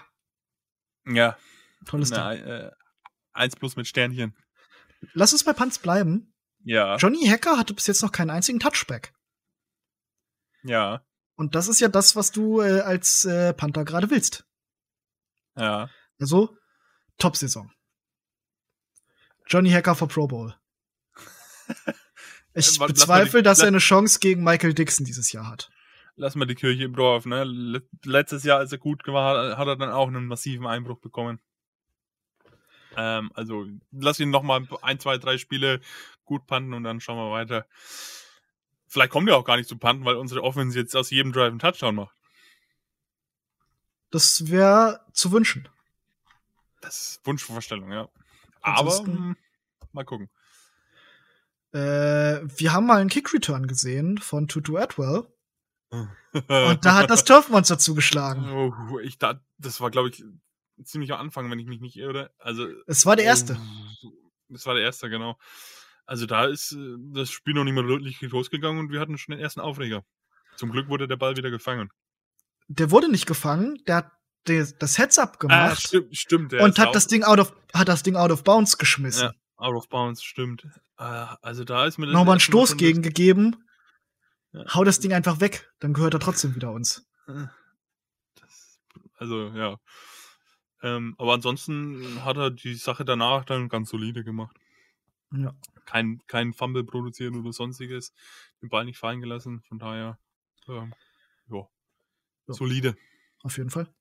Ja. 1.07 1.37
Tolles 1.87 2.11
Na, 2.11 2.35
Ding. 2.35 2.45
äh, 2.45 2.71
eins 3.33 3.57
plus 3.57 3.77
mit 3.77 3.87
Sternchen. 3.87 4.37
Lass 5.15 5.33
uns 5.33 5.45
bei 5.45 5.53
Punts 5.53 5.79
bleiben. 5.79 6.35
Ja. 6.65 6.97
Johnny 6.97 7.25
Hacker 7.27 7.57
hatte 7.57 7.75
bis 7.75 7.87
jetzt 7.87 8.03
noch 8.03 8.13
keinen 8.13 8.31
einzigen 8.31 8.59
Touchback. 8.61 9.15
Ja. 10.65 11.05
Und 11.37 11.55
das 11.55 11.69
ist 11.69 11.81
ja 11.81 11.89
das, 11.89 12.17
was 12.17 12.33
du 12.33 12.61
äh, 12.61 12.81
als 12.81 13.25
äh, 13.25 13.55
Panther 13.55 13.85
gerade 13.85 14.11
willst. 14.11 14.45
Ja. 15.57 15.89
Also, 16.21 16.57
Top-Saison. 17.19 17.71
Johnny 19.47 19.71
Hacker 19.71 19.95
für 19.95 20.07
Pro 20.09 20.27
Bowl. 20.27 20.55
Ich 22.55 22.79
lass 22.79 22.89
bezweifle, 22.89 23.41
die- 23.41 23.45
dass 23.45 23.61
er 23.61 23.69
eine 23.69 23.79
Chance 23.79 24.19
gegen 24.19 24.43
Michael 24.43 24.75
Dixon 24.75 25.05
dieses 25.05 25.31
Jahr 25.31 25.47
hat. 25.47 25.71
Lass 26.17 26.35
mal 26.35 26.47
die 26.47 26.57
Kirche 26.57 26.83
im 26.85 26.95
Dorf, 26.97 27.25
ne? 27.25 27.45
Let- 27.45 27.87
Letztes 28.05 28.43
Jahr, 28.43 28.59
als 28.59 28.73
er 28.73 28.79
gut 28.79 29.07
war, 29.07 29.57
hat 29.57 29.69
er 29.69 29.77
dann 29.77 29.91
auch 29.91 30.09
einen 30.09 30.27
massiven 30.27 30.67
Einbruch 30.67 30.99
bekommen. 31.01 31.39
Ähm, 32.99 33.31
also, 33.35 33.65
lass 33.93 34.19
ihn 34.19 34.31
noch 34.31 34.43
mal 34.43 34.67
ein, 34.83 34.99
zwei, 34.99 35.19
drei 35.19 35.39
Spiele 35.39 35.81
gut 36.25 36.47
panten 36.47 36.75
und 36.75 36.83
dann 36.83 37.01
schauen 37.01 37.17
wir 37.17 37.31
weiter. 37.31 37.65
Vielleicht 38.89 39.13
kommt 39.13 39.29
er 39.29 39.37
auch 39.37 39.45
gar 39.45 39.57
nicht 39.57 39.69
zu 39.69 39.79
panten, 39.79 40.05
weil 40.05 40.17
unsere 40.17 40.43
Offense 40.43 40.79
jetzt 40.79 40.97
aus 40.97 41.11
jedem 41.11 41.33
Drive 41.33 41.51
einen 41.51 41.61
Touchdown 41.61 41.95
macht. 41.95 42.17
Das 44.11 44.51
wäre 44.51 45.01
zu 45.13 45.31
wünschen. 45.31 45.69
Das 46.81 47.13
ist 47.13 47.27
Wunschvorstellung, 47.27 47.93
ja. 47.93 48.09
Aber 48.63 48.99
hm, 48.99 49.37
mal 49.93 50.05
gucken. 50.05 50.29
Äh, 51.73 51.79
wir 51.79 52.73
haben 52.73 52.87
mal 52.87 53.01
einen 53.01 53.11
Kick-Return 53.11 53.69
gesehen 53.69 54.19
von 54.19 54.49
Tutu 54.49 54.77
Atwell. 54.77 55.27
Und 55.91 56.09
Und 56.49 56.85
da 56.85 56.95
hat 56.95 57.11
das 57.11 57.25
Turfmonster 57.25 57.79
zugeschlagen. 57.79 58.51
Oh, 58.51 58.99
ich 58.99 59.19
da, 59.19 59.41
das 59.59 59.81
war, 59.81 59.91
glaube 59.91 60.09
ich, 60.11 60.25
ziemlich 60.85 61.13
am 61.13 61.21
Anfang, 61.21 61.51
wenn 61.51 61.59
ich 61.59 61.67
mich 61.67 61.81
nicht 61.81 61.97
irre. 61.97 62.31
Also 62.39 62.67
Es 62.87 63.05
war 63.07 63.17
der 63.17 63.25
erste. 63.25 63.59
Oh, 64.05 64.13
das 64.49 64.67
war 64.67 64.75
der 64.75 64.85
erste, 64.85 65.09
genau. 65.11 65.39
Also 66.07 66.27
da 66.27 66.47
ist 66.47 66.73
äh, 66.73 66.97
das 67.13 67.31
Spiel 67.31 67.55
noch 67.55 67.65
nicht 67.65 67.75
mal 67.75 67.87
wirklich 67.87 68.21
losgegangen 68.23 68.79
und 68.81 68.91
wir 68.93 69.01
hatten 69.01 69.19
schon 69.19 69.33
den 69.35 69.41
ersten 69.41 69.61
Aufreger. 69.61 70.05
Zum 70.57 70.71
Glück 70.73 70.89
wurde 70.89 71.07
der 71.07 71.17
Ball 71.17 71.37
wieder 71.37 71.51
gefangen. 71.51 71.91
Der 72.69 72.91
wurde 72.91 73.11
nicht 73.11 73.27
gefangen, 73.27 73.83
der 73.87 73.97
hat 73.97 74.11
das 74.45 74.97
Heads-up 74.97 75.35
Ah, 75.35 75.39
gemacht 75.39 75.83
stimmt, 75.83 76.17
stimmt. 76.17 76.53
der 76.53 76.63
und 76.65 76.79
hat 76.79 76.95
das 76.95 77.07
Ding 77.07 77.23
out 77.25 77.39
of, 77.39 77.53
hat 77.75 77.89
das 77.89 78.03
Ding 78.03 78.17
out 78.17 78.31
of 78.31 78.45
bounds 78.45 78.79
geschmissen. 78.79 79.25
Ja, 79.25 79.33
out 79.57 79.75
of 79.75 79.89
bounds, 79.89 80.23
stimmt. 80.23 80.67
Ah, 80.97 81.37
Also 81.43 81.65
da 81.65 81.85
ist 81.87 81.99
mir 81.99 82.07
Nochmal 82.07 82.23
einen 82.23 82.29
erste 82.39 82.51
Stoß 82.53 82.77
gegen 82.79 83.03
gegeben. 83.03 83.57
Ja. 84.53 84.65
Hau 84.75 84.85
das 84.85 85.01
Ding 85.01 85.13
einfach 85.13 85.41
weg, 85.41 85.71
dann 85.81 85.93
gehört 85.93 86.15
er 86.15 86.21
trotzdem 86.21 86.55
wieder 86.55 86.73
uns. 86.73 87.07
Das, 87.27 87.41
das, 88.37 88.81
also, 89.17 89.49
ja. 89.49 89.77
Ähm, 90.83 91.15
aber 91.19 91.35
ansonsten 91.35 92.25
hat 92.25 92.37
er 92.37 92.51
die 92.51 92.75
Sache 92.75 93.05
danach 93.05 93.45
dann 93.45 93.69
ganz 93.69 93.91
solide 93.91 94.23
gemacht. 94.25 94.57
Ja. 95.33 95.55
Kein, 95.85 96.23
kein 96.27 96.53
Fumble 96.55 96.85
produziert 96.85 97.35
oder 97.35 97.53
sonstiges. 97.53 98.13
Den 98.63 98.69
Ball 98.69 98.85
nicht 98.85 98.99
fallen 98.99 99.21
gelassen. 99.21 99.63
Von 99.63 99.79
daher, 99.79 100.19
ähm, 100.69 100.95
ja. 101.51 101.69
Ja. 102.47 102.55
Solide. 102.55 102.97
Auf 103.43 103.57
jeden 103.59 103.71
Fall. 103.71 103.93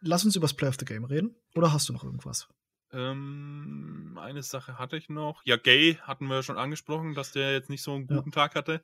Lass 0.00 0.24
uns 0.24 0.36
über 0.36 0.44
das 0.44 0.54
Play 0.54 0.68
of 0.68 0.76
the 0.78 0.84
Game 0.84 1.04
reden. 1.04 1.34
Oder 1.54 1.72
hast 1.72 1.88
du 1.88 1.92
noch 1.92 2.04
irgendwas? 2.04 2.48
Ähm, 2.90 4.18
eine 4.20 4.42
Sache 4.42 4.78
hatte 4.78 4.96
ich 4.96 5.08
noch. 5.08 5.42
Ja, 5.44 5.56
Gay 5.56 5.94
hatten 6.02 6.26
wir 6.26 6.36
ja 6.36 6.42
schon 6.42 6.58
angesprochen, 6.58 7.14
dass 7.14 7.32
der 7.32 7.52
jetzt 7.52 7.70
nicht 7.70 7.82
so 7.82 7.94
einen 7.94 8.08
Ja. 8.08 8.16
guten 8.16 8.32
Tag 8.32 8.54
hatte. 8.54 8.82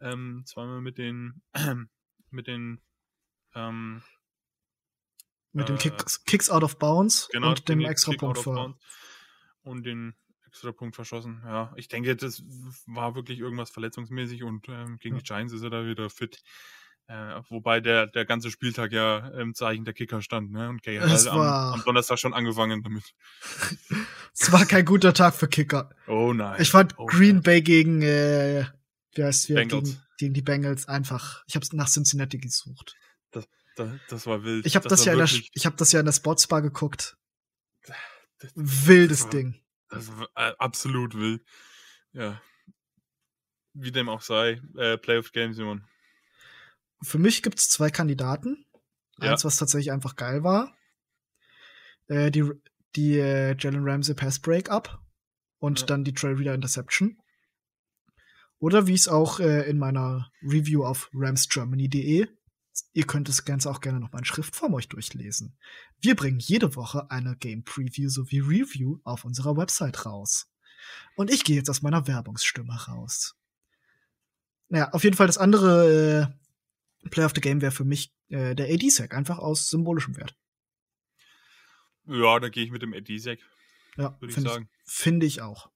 Ähm, 0.00 0.42
zweimal 0.46 0.80
mit 0.80 0.98
den, 0.98 1.42
mit 2.30 2.46
den, 2.46 2.80
ähm, 3.54 4.02
Mit 5.52 5.68
den 5.68 5.76
Äh, 5.76 5.78
Kicks, 5.78 6.24
Kicks 6.24 6.50
out 6.50 6.62
of 6.62 6.78
bounds 6.78 7.28
genau, 7.32 7.48
und 7.50 7.68
dem 7.68 7.80
den 7.80 7.88
extra 7.88 8.12
Punkt 8.12 8.42
bounds 8.44 8.78
Und 9.62 9.84
den 9.84 10.14
extra 10.46 10.72
Punkt 10.72 10.94
verschossen. 10.96 11.42
Ja, 11.44 11.72
ich 11.76 11.88
denke, 11.88 12.16
das 12.16 12.42
war 12.86 13.14
wirklich 13.14 13.38
irgendwas 13.38 13.70
verletzungsmäßig 13.70 14.42
und 14.42 14.68
ähm, 14.68 14.98
gegen 14.98 15.16
Ja. 15.16 15.20
die 15.22 15.26
Giants 15.26 15.52
ist 15.52 15.62
er 15.62 15.70
da 15.70 15.84
wieder 15.86 16.08
fit. 16.10 16.42
Äh, 17.08 17.40
wobei 17.48 17.80
der, 17.80 18.06
der 18.06 18.24
ganze 18.24 18.52
Spieltag 18.52 18.92
ja 18.92 19.18
im 19.30 19.54
Zeichen 19.54 19.84
der 19.84 19.94
Kicker 19.94 20.22
stand, 20.22 20.52
ne? 20.52 20.68
Und 20.68 20.82
Gay 20.84 20.98
hat 20.98 21.10
Es 21.10 21.26
halt 21.26 21.36
war- 21.38 21.72
am, 21.72 21.80
am 21.80 21.84
Donnerstag 21.84 22.20
schon 22.20 22.34
angefangen 22.34 22.82
damit. 22.84 23.02
Es 24.32 24.52
war 24.52 24.64
kein 24.64 24.84
guter 24.84 25.12
Tag 25.12 25.34
für 25.34 25.48
Kicker. 25.48 25.90
Oh 26.06 26.32
nein. 26.32 26.60
Ich 26.62 26.70
fand 26.70 26.94
oh 26.98 27.06
Green 27.06 27.36
nein. 27.36 27.42
Bay 27.42 27.62
gegen, 27.62 28.00
äh, 28.02 28.64
wie 29.14 29.24
heißt 29.24 29.48
wir, 29.48 29.64
gegen, 29.66 30.00
gegen 30.18 30.34
die 30.34 30.42
Bengals 30.42 30.86
einfach. 30.86 31.42
Ich 31.48 31.56
habe 31.56 31.66
nach 31.72 31.88
Cincinnati 31.88 32.38
gesucht. 32.38 32.94
Das, 33.32 33.48
das 33.76 34.26
war 34.26 34.44
wild. 34.44 34.66
Ich 34.66 34.76
habe 34.76 34.88
das, 34.88 35.00
war 35.00 35.06
ja 35.06 35.12
in 35.12 35.18
der, 35.18 35.26
wirklich- 35.30 35.50
ich 35.54 35.66
habe 35.66 35.76
das 35.76 35.92
ja 35.92 36.00
in 36.00 36.06
der 36.06 36.12
Sportsbar 36.12 36.62
geguckt. 36.62 37.16
das- 38.38 38.52
Wildes 38.54 39.18
das 39.18 39.24
war- 39.24 39.30
Ding. 39.30 39.62
Das 39.88 40.08
war 40.16 40.28
äh, 40.36 40.54
absolut 40.58 41.14
wild. 41.14 41.42
Ja. 42.12 42.40
Wie 43.72 43.92
dem 43.92 44.08
auch 44.08 44.22
sei. 44.22 44.60
Äh, 44.76 44.98
Playoff 44.98 45.32
Game, 45.32 45.52
Simon. 45.54 45.84
Für 47.02 47.18
mich 47.18 47.42
gibt's 47.42 47.68
zwei 47.68 47.90
Kandidaten. 47.90 48.66
Ja. 49.18 49.32
Eins, 49.32 49.44
was 49.44 49.56
tatsächlich 49.56 49.92
einfach 49.92 50.16
geil 50.16 50.42
war. 50.44 50.76
Äh, 52.08 52.30
die 52.30 52.50
die 52.96 53.18
äh, 53.18 53.54
Jalen 53.58 53.88
Ramsey 53.88 54.14
Pass 54.14 54.40
Breakup 54.40 54.98
und 55.58 55.80
Ja. 55.80 55.86
dann 55.86 56.02
die 56.04 56.12
Trail 56.12 56.34
Reader 56.34 56.54
Interception. 56.54 57.16
Oder 58.58 58.86
wie 58.88 58.94
es 58.94 59.06
auch 59.08 59.38
äh, 59.40 59.68
in 59.70 59.78
meiner 59.78 60.30
Review 60.42 60.84
auf 60.84 61.08
ramsgermany.de, 61.14 62.26
ihr 62.92 63.06
könnt 63.06 63.28
das 63.28 63.44
Ganze 63.44 63.70
auch 63.70 63.80
gerne 63.80 64.00
noch 64.00 64.12
mal 64.12 64.18
in 64.20 64.24
Schriftform 64.24 64.74
euch 64.74 64.88
durchlesen. 64.88 65.56
Wir 66.00 66.14
bringen 66.14 66.38
jede 66.38 66.76
Woche 66.76 67.10
eine 67.10 67.36
Game 67.36 67.64
Preview 67.64 68.08
sowie 68.08 68.40
Review 68.40 68.98
auf 69.04 69.24
unserer 69.24 69.56
Website 69.56 70.06
raus. 70.06 70.50
Und 71.16 71.30
ich 71.30 71.44
gehe 71.44 71.56
jetzt 71.56 71.68
aus 71.68 71.82
meiner 71.82 72.06
Werbungsstimme 72.06 72.74
raus. 72.86 73.36
Naja, 74.68 74.90
auf 74.92 75.04
jeden 75.04 75.16
Fall 75.16 75.26
das 75.26 75.38
andere 75.38 76.32
äh, 77.04 77.08
Play 77.08 77.24
of 77.24 77.32
the 77.34 77.40
Game 77.40 77.60
wäre 77.60 77.72
für 77.72 77.84
mich 77.84 78.14
äh, 78.28 78.54
der 78.54 78.72
AD-Sack, 78.72 79.14
einfach 79.14 79.38
aus 79.38 79.68
symbolischem 79.68 80.16
Wert. 80.16 80.36
Ja, 82.06 82.40
da 82.40 82.48
gehe 82.48 82.64
ich 82.64 82.70
mit 82.70 82.82
dem 82.82 82.92
Edisek, 82.92 83.40
Ja, 83.96 84.16
würde 84.20 84.28
ich 84.28 84.34
finde 84.34 84.48
ich, 84.48 84.54
sagen. 84.54 84.68
find 84.84 85.24
ich 85.24 85.42
auch. 85.42 85.70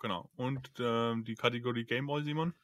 Genau. 0.00 0.30
Und 0.36 0.70
ähm, 0.78 1.24
die 1.24 1.34
Kategorie 1.34 1.84
Gameball, 1.84 2.24
Simon? 2.24 2.54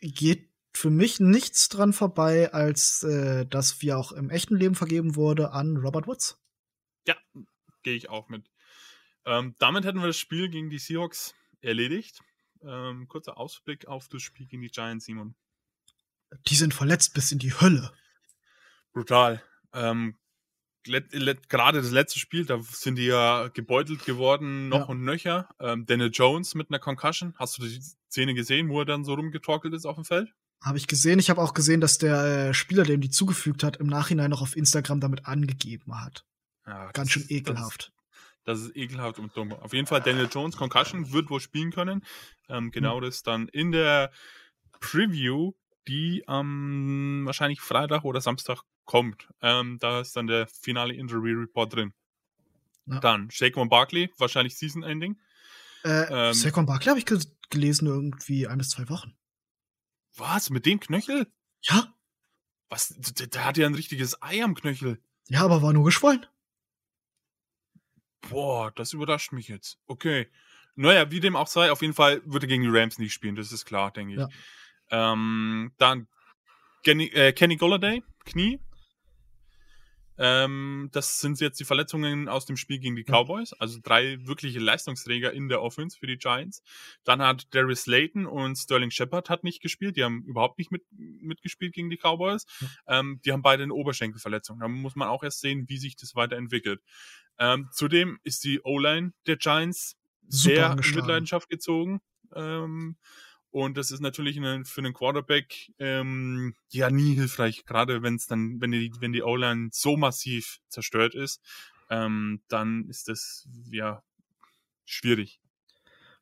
Geht 0.00 0.50
für 0.74 0.90
mich 0.90 1.20
nichts 1.20 1.68
dran 1.68 1.92
vorbei, 1.92 2.52
als 2.52 3.02
äh, 3.02 3.46
das, 3.46 3.82
wie 3.82 3.92
auch 3.92 4.12
im 4.12 4.30
echten 4.30 4.56
Leben 4.56 4.74
vergeben 4.74 5.16
wurde, 5.16 5.52
an 5.52 5.76
Robert 5.76 6.06
Woods. 6.06 6.38
Ja, 7.06 7.16
gehe 7.82 7.94
ich 7.94 8.08
auch 8.08 8.28
mit. 8.28 8.50
Ähm, 9.24 9.54
damit 9.58 9.84
hätten 9.84 10.00
wir 10.00 10.06
das 10.06 10.18
Spiel 10.18 10.48
gegen 10.48 10.70
die 10.70 10.78
Seahawks 10.78 11.34
erledigt. 11.60 12.20
Ähm, 12.62 13.06
kurzer 13.08 13.36
Ausblick 13.38 13.86
auf 13.86 14.08
das 14.08 14.22
Spiel 14.22 14.46
gegen 14.46 14.62
die 14.62 14.70
Giants, 14.70 15.04
Simon. 15.04 15.34
Die 16.48 16.54
sind 16.54 16.72
verletzt 16.74 17.12
bis 17.14 17.30
in 17.32 17.38
die 17.38 17.52
Hölle. 17.52 17.92
Brutal. 18.92 19.42
Ähm, 19.72 20.16
gerade 20.84 21.80
das 21.80 21.90
letzte 21.90 22.18
Spiel, 22.18 22.44
da 22.46 22.60
sind 22.62 22.96
die 22.96 23.06
ja 23.06 23.48
gebeutelt 23.48 24.04
geworden, 24.04 24.68
noch 24.68 24.80
Ja. 24.80 24.84
und 24.86 25.02
nöcher. 25.02 25.48
Ähm, 25.60 25.86
Daniel 25.86 26.10
Jones 26.12 26.54
mit 26.54 26.70
einer 26.70 26.78
Concussion. 26.78 27.34
Hast 27.38 27.58
du 27.58 27.62
die 27.62 27.80
Szene 28.10 28.34
gesehen, 28.34 28.68
wo 28.68 28.80
er 28.80 28.86
dann 28.86 29.04
so 29.04 29.14
rumgetorkelt 29.14 29.74
ist 29.74 29.86
auf 29.86 29.96
dem 29.96 30.04
Feld? 30.04 30.32
Habe 30.62 30.78
ich 30.78 30.86
gesehen. 30.86 31.18
Ich 31.18 31.28
habe 31.28 31.40
auch 31.40 31.54
gesehen, 31.54 31.80
dass 31.80 31.98
der 31.98 32.48
äh, 32.48 32.54
Spieler, 32.54 32.84
dem 32.84 33.00
die 33.00 33.10
zugefügt 33.10 33.64
hat, 33.64 33.78
im 33.78 33.88
Nachhinein 33.88 34.30
noch 34.30 34.42
auf 34.42 34.56
Instagram 34.56 35.00
damit 35.00 35.26
angegeben 35.26 36.00
hat. 36.00 36.24
Ja, 36.66 36.90
Ganz 36.92 37.10
schön 37.10 37.24
ekelhaft. 37.28 37.92
Das 38.44 38.58
ist, 38.58 38.68
das 38.68 38.70
ist 38.70 38.76
ekelhaft 38.76 39.18
und 39.18 39.36
dumm. 39.36 39.52
Auf 39.52 39.72
jeden 39.72 39.86
Fall 39.88 40.00
Daniel 40.00 40.28
Jones, 40.30 40.56
Concussion, 40.56 41.12
wird 41.12 41.30
wohl 41.30 41.40
spielen 41.40 41.72
können. 41.72 42.04
Ähm, 42.48 42.70
genau 42.70 43.00
das 43.00 43.22
dann 43.24 43.48
in 43.48 43.72
der 43.72 44.12
Preview, 44.80 45.52
die 45.88 46.22
am 46.28 47.22
wahrscheinlich 47.24 47.60
Freitag 47.60 48.04
oder 48.04 48.20
Samstag 48.20 48.62
kommt. 48.84 49.28
Ähm, 49.40 49.78
da 49.80 50.00
ist 50.00 50.14
dann 50.14 50.28
der 50.28 50.46
finale 50.46 50.94
Injury 50.94 51.32
Report 51.32 51.74
drin. 51.74 51.92
Ja. 52.86 53.00
Dann 53.00 53.28
Saquon 53.32 53.68
Barkley, 53.68 54.10
wahrscheinlich 54.18 54.56
Season 54.56 54.82
Ending. 54.82 55.18
Äh, 55.84 56.28
Ähm, 56.28 56.34
Saquon 56.34 56.66
Barkley 56.66 56.88
habe 56.88 56.98
ich 56.98 57.06
ge 57.06 57.18
gelesen 57.50 57.86
irgendwie 57.86 58.46
ein 58.46 58.58
bis 58.58 58.70
zwei 58.70 58.88
Wochen. 58.88 59.14
Was? 60.16 60.50
Mit 60.50 60.66
dem 60.66 60.80
Knöchel? 60.80 61.26
Ja, 61.62 61.94
Was? 62.68 62.88
Der, 62.88 63.26
der 63.28 63.44
hat 63.44 63.56
ja 63.56 63.66
ein 63.66 63.74
richtiges 63.74 64.20
Ei 64.22 64.42
am 64.42 64.54
Knöchel. 64.54 65.02
ja, 65.28 65.42
aber 65.44 65.62
war 65.62 65.72
nur 65.72 65.84
geschwollen. 65.84 66.26
Boah, 68.28 68.70
das 68.72 68.92
überrascht 68.92 69.32
mich 69.32 69.48
jetzt. 69.48 69.78
Okay. 69.86 70.28
Naja, 70.74 71.10
wie 71.10 71.20
dem 71.20 71.36
auch 71.36 71.48
sei, 71.48 71.70
auf 71.70 71.82
jeden 71.82 71.92
Fall 71.94 72.22
wird 72.24 72.44
er 72.44 72.48
gegen 72.48 72.62
die 72.62 72.68
Rams 72.70 72.98
nicht 72.98 73.12
spielen, 73.12 73.34
das 73.36 73.52
ist 73.52 73.64
klar, 73.66 73.90
denke 73.90 74.14
ich. 74.14 74.18
Ja. 74.20 74.28
Ähm, 75.12 75.72
dann 75.78 76.08
Kenny, 76.82 77.06
äh, 77.08 77.32
Kenny 77.32 77.56
Golladay, 77.56 78.02
Knie. 78.24 78.58
Ähm, 80.18 80.90
das 80.92 81.20
sind 81.20 81.40
jetzt 81.40 81.58
die 81.58 81.64
Verletzungen 81.64 82.28
aus 82.28 82.44
dem 82.44 82.56
Spiel 82.56 82.78
gegen 82.78 82.96
die 82.96 83.04
Cowboys, 83.04 83.52
also 83.54 83.78
drei 83.82 84.18
wirkliche 84.26 84.58
Leistungsträger 84.58 85.32
in 85.32 85.48
der 85.48 85.62
Offense 85.62 85.98
für 85.98 86.06
die 86.06 86.18
Giants. 86.18 86.62
Dann 87.04 87.22
hat 87.22 87.46
Darius 87.54 87.82
Slayton 87.82 88.26
und 88.26 88.56
Sterling 88.56 88.90
Shepard 88.90 89.30
hat 89.30 89.44
nicht 89.44 89.62
gespielt, 89.62 89.96
die 89.96 90.04
haben 90.04 90.22
überhaupt 90.24 90.58
nicht 90.58 90.70
mit, 90.70 90.82
mitgespielt 90.90 91.72
gegen 91.72 91.90
die 91.90 91.96
Cowboys. 91.96 92.46
Ähm, 92.86 93.20
die 93.24 93.32
haben 93.32 93.42
beide 93.42 93.62
eine 93.62 93.74
Oberschenkelverletzung. 93.74 94.60
Da 94.60 94.68
muss 94.68 94.96
man 94.96 95.08
auch 95.08 95.22
erst 95.22 95.40
sehen, 95.40 95.68
wie 95.68 95.78
sich 95.78 95.96
das 95.96 96.14
weiterentwickelt. 96.14 96.82
Ähm, 97.38 97.68
zudem 97.72 98.18
ist 98.22 98.44
die 98.44 98.60
O-Line 98.62 99.12
der 99.26 99.36
Giants 99.36 99.96
Super 100.28 100.42
sehr 100.42 100.56
in 100.56 100.70
angeschlagen. 100.72 101.06
Mitleidenschaft 101.06 101.48
gezogen. 101.48 102.00
Ähm, 102.34 102.96
und 103.52 103.76
das 103.76 103.90
ist 103.90 104.00
natürlich 104.00 104.36
eine, 104.38 104.64
für 104.64 104.80
einen 104.80 104.94
Quarterback 104.94 105.72
ähm, 105.78 106.54
ja 106.70 106.90
nie 106.90 107.14
hilfreich, 107.14 107.64
gerade 107.64 108.02
wenn 108.02 108.16
es 108.16 108.26
dann, 108.26 108.60
wenn 108.60 108.72
die, 108.72 108.90
wenn 108.98 109.12
die 109.12 109.22
O-Line 109.22 109.68
so 109.72 109.96
massiv 109.96 110.58
zerstört 110.68 111.14
ist, 111.14 111.40
ähm, 111.90 112.42
dann 112.48 112.88
ist 112.88 113.08
das 113.08 113.46
ja 113.70 114.02
schwierig. 114.84 115.40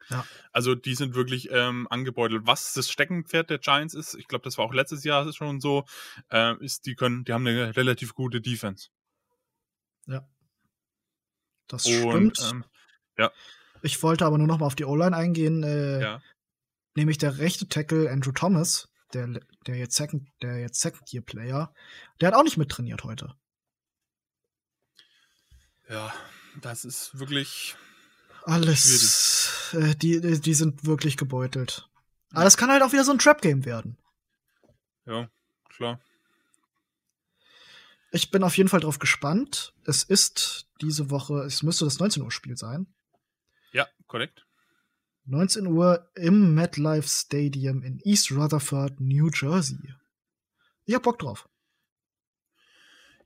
Ja. 0.08 0.26
Also 0.50 0.74
die 0.74 0.96
sind 0.96 1.14
wirklich 1.14 1.50
ähm, 1.52 1.86
angebeutelt. 1.88 2.42
Was 2.46 2.72
das 2.72 2.90
Steckenpferd 2.90 3.48
der 3.48 3.58
Giants 3.58 3.94
ist, 3.94 4.14
ich 4.14 4.26
glaube, 4.26 4.42
das 4.42 4.58
war 4.58 4.64
auch 4.64 4.74
letztes 4.74 5.04
Jahr 5.04 5.32
schon 5.32 5.60
so, 5.60 5.84
äh, 6.30 6.56
ist, 6.64 6.86
die 6.86 6.96
können, 6.96 7.24
die 7.24 7.32
haben 7.32 7.46
eine 7.46 7.76
relativ 7.76 8.14
gute 8.14 8.40
Defense. 8.40 8.88
Das 11.68 11.86
Und 11.86 12.36
stimmt. 12.36 12.52
ähm, 12.52 12.64
ich 13.82 14.02
wollte 14.02 14.26
aber 14.26 14.36
nur 14.36 14.48
noch 14.48 14.58
mal 14.58 14.66
auf 14.66 14.74
die 14.74 14.84
O-Line 14.84 15.16
eingehen. 15.16 15.62
Äh, 15.62 16.02
ja, 16.02 16.22
nämlich 16.94 17.18
der 17.18 17.38
rechte 17.38 17.68
Tackle 17.68 18.10
Andrew 18.10 18.32
Thomas, 18.32 18.88
der, 19.12 19.40
der 19.66 19.76
jetzt 19.76 19.96
Second, 19.96 20.28
der 20.42 20.58
jetzt 20.58 20.80
Second 20.80 21.12
Year 21.12 21.22
Player, 21.22 21.72
der 22.20 22.28
hat 22.28 22.34
auch 22.34 22.44
nicht 22.44 22.56
mittrainiert 22.56 23.04
heute. 23.04 23.34
ja, 25.88 26.14
das 26.60 26.84
ist 26.84 27.18
wirklich 27.18 27.74
Alles, 28.44 29.72
äh, 29.72 29.94
die, 29.96 30.20
die 30.40 30.54
sind 30.54 30.86
wirklich 30.86 31.16
gebeutelt. 31.16 31.88
Aber 32.32 32.44
das 32.44 32.56
kann 32.56 32.70
halt 32.70 32.82
auch 32.82 32.92
wieder 32.92 33.04
so 33.04 33.10
ein 33.10 33.18
Trap 33.18 33.42
Game 33.42 33.64
werden. 33.64 33.98
Ja, 35.04 35.28
klar. 35.68 36.00
Ich 38.12 38.30
bin 38.30 38.42
auf 38.44 38.56
jeden 38.56 38.68
Fall 38.68 38.80
drauf 38.80 38.98
gespannt. 38.98 39.74
Es 39.84 40.02
ist 40.04 40.66
diese 40.80 41.10
Woche, 41.10 41.42
es 41.42 41.62
müsste 41.62 41.84
das 41.84 41.98
19 41.98 42.22
Uhr 42.22 42.30
Spiel 42.30 42.56
sein. 42.56 42.86
Ja, 43.72 43.88
korrekt. 44.06 44.46
19 45.30 45.66
Uhr 45.68 46.10
im 46.16 46.54
MetLife 46.54 47.08
Stadium 47.08 47.82
in 47.82 48.00
East 48.00 48.32
Rutherford, 48.32 49.00
New 49.00 49.30
Jersey. 49.32 49.94
Ich 50.86 50.94
hab 50.94 51.04
Bock 51.04 51.20
drauf. 51.20 51.48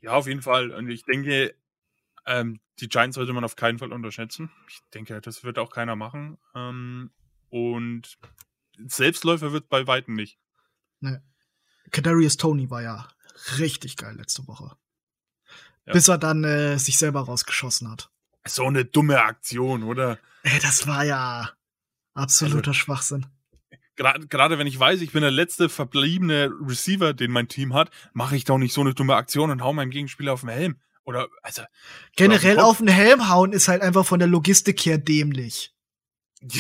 Ja, 0.03 0.13
auf 0.13 0.27
jeden 0.27 0.43
Fall. 0.43 0.71
Und 0.71 0.91
ich 0.91 1.05
denke, 1.05 1.55
ähm, 2.27 2.61
die 2.79 2.89
Giants 2.89 3.15
sollte 3.15 3.33
man 3.33 3.43
auf 3.43 3.57
keinen 3.57 3.79
Fall 3.79 3.91
unterschätzen. 3.91 4.51
Ich 4.69 4.81
denke, 4.93 5.19
das 5.23 5.45
wird 5.45 5.59
auch 5.59 5.71
keiner 5.71 5.97
machen. 5.97 6.37
Ähm, 6.55 7.11
und 7.49 8.19
Selbstläufer 8.87 9.53
wird 9.53 9.71
bei 9.71 9.87
Weitem 9.87 10.15
nicht. 10.15 10.39
Ne. 11.01 11.23
Kadarius 11.91 12.37
Tony 12.37 12.69
war 12.69 12.83
ja 12.83 13.09
richtig 13.59 13.97
geil 13.97 14.17
letzte 14.17 14.47
Woche. 14.47 14.77
Ja. 15.87 15.95
Bis 15.95 16.09
er 16.09 16.19
dann 16.19 16.45
äh, 16.45 16.79
sich 16.79 16.99
selber 16.99 17.23
rausgeschossen 17.23 17.91
hat. 17.91 18.11
So 18.47 18.67
eine 18.67 18.85
dumme 18.85 19.23
Aktion, 19.23 19.85
oder? 19.85 20.19
Ey, 20.43 20.59
das 20.61 20.87
war 20.87 21.05
ja 21.05 21.51
absoluter 22.15 22.69
Also- 22.71 22.73
Schwachsinn. 22.75 23.27
Gra- 23.97 24.19
Gerade 24.29 24.59
wenn 24.59 24.67
ich 24.67 24.77
weiß, 24.79 25.01
ich 25.03 25.13
bin 25.13 25.21
der 25.23 25.31
letzte 25.31 25.69
verbliebene 25.69 26.51
Receiver, 26.67 27.15
den 27.15 27.31
mein 27.31 27.47
Team 27.47 27.75
hat, 27.75 27.91
mache 28.13 28.35
ich 28.37 28.45
doch 28.45 28.59
nicht 28.59 28.73
so 28.75 28.81
eine 28.81 28.93
dumme 28.93 29.15
Aktion 29.15 29.51
und 29.53 29.63
hau 29.63 29.73
meinem 29.73 29.91
Gegenspieler 29.91 30.33
auf 30.33 30.41
den 30.41 30.49
Helm. 30.49 30.77
Oder, 31.05 31.29
also, 31.43 31.63
Generell 32.17 32.57
Kopf. 32.57 32.65
auf 32.65 32.79
den 32.79 32.89
Helm 32.89 33.29
hauen 33.29 33.53
ist 33.53 33.69
halt 33.69 33.83
einfach 33.83 34.05
von 34.05 34.19
der 34.19 34.27
Logistik 34.27 34.85
her 34.85 34.99
dämlich. 34.99 35.73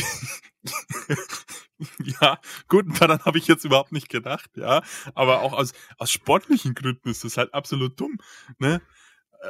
ja, 2.20 2.38
gut, 2.68 2.86
daran 3.00 3.20
habe 3.24 3.38
ich 3.38 3.46
jetzt 3.48 3.64
überhaupt 3.64 3.92
nicht 3.92 4.08
gedacht, 4.08 4.50
ja. 4.56 4.82
Aber 5.14 5.40
auch 5.40 5.52
aus, 5.52 5.72
aus 5.98 6.10
sportlichen 6.12 6.74
Gründen 6.74 7.08
ist 7.10 7.24
das 7.24 7.36
halt 7.36 7.52
absolut 7.54 7.98
dumm, 7.98 8.18
ne? 8.58 8.80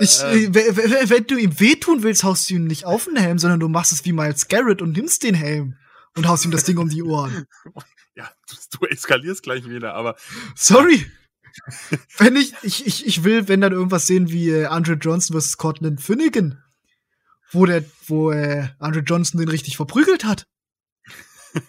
Ich, 0.01 0.21
äh, 0.23 0.53
wenn 1.09 1.27
du 1.29 1.37
ihm 1.37 1.61
wehtun 1.61 2.03
willst, 2.03 2.25
haust 2.25 2.51
du 2.51 2.55
ihm 2.55 2.65
nicht 2.65 2.85
auf 2.85 3.05
den 3.05 3.17
Helm, 3.17 3.39
sondern 3.39 3.61
du 3.61 3.69
machst 3.69 3.93
es 3.93 4.05
wie 4.05 4.13
Miles 4.13 4.49
Garrett 4.49 4.83
und 4.83 4.97
nimmst 4.97 5.23
den 5.23 5.35
Helm 5.37 5.77
und 6.17 6.27
haust 6.29 6.45
ihm 6.45 6.51
das 6.51 6.65
Ding 6.65 6.79
um 6.79 6.89
die 6.89 7.03
Ohren. 7.03 7.47
ja, 8.15 8.31
du, 8.49 8.79
du 8.79 8.87
eskalierst 8.87 9.43
gleich 9.43 9.69
wieder, 9.69 9.95
aber 9.95 10.17
Sorry. 10.55 11.05
wenn 12.19 12.37
ich, 12.37 12.55
ich, 12.63 12.87
ich, 12.87 13.07
ich 13.07 13.25
will, 13.25 13.49
wenn 13.49 13.61
dann 13.61 13.73
irgendwas 13.73 14.07
sehen 14.07 14.31
wie 14.31 14.51
äh, 14.51 14.67
Andre 14.67 14.95
Johnson 14.95 15.41
vs. 15.41 15.57
Cortland 15.57 16.01
Finnegan, 16.01 16.63
wo 17.53 17.67
der, 17.67 17.85
wo 18.07 18.33
äh, 18.33 18.69
Andre 18.79 19.03
Johnson 19.03 19.39
den 19.39 19.49
richtig 19.49 19.77
verprügelt 19.77 20.25
hat. 20.25 20.47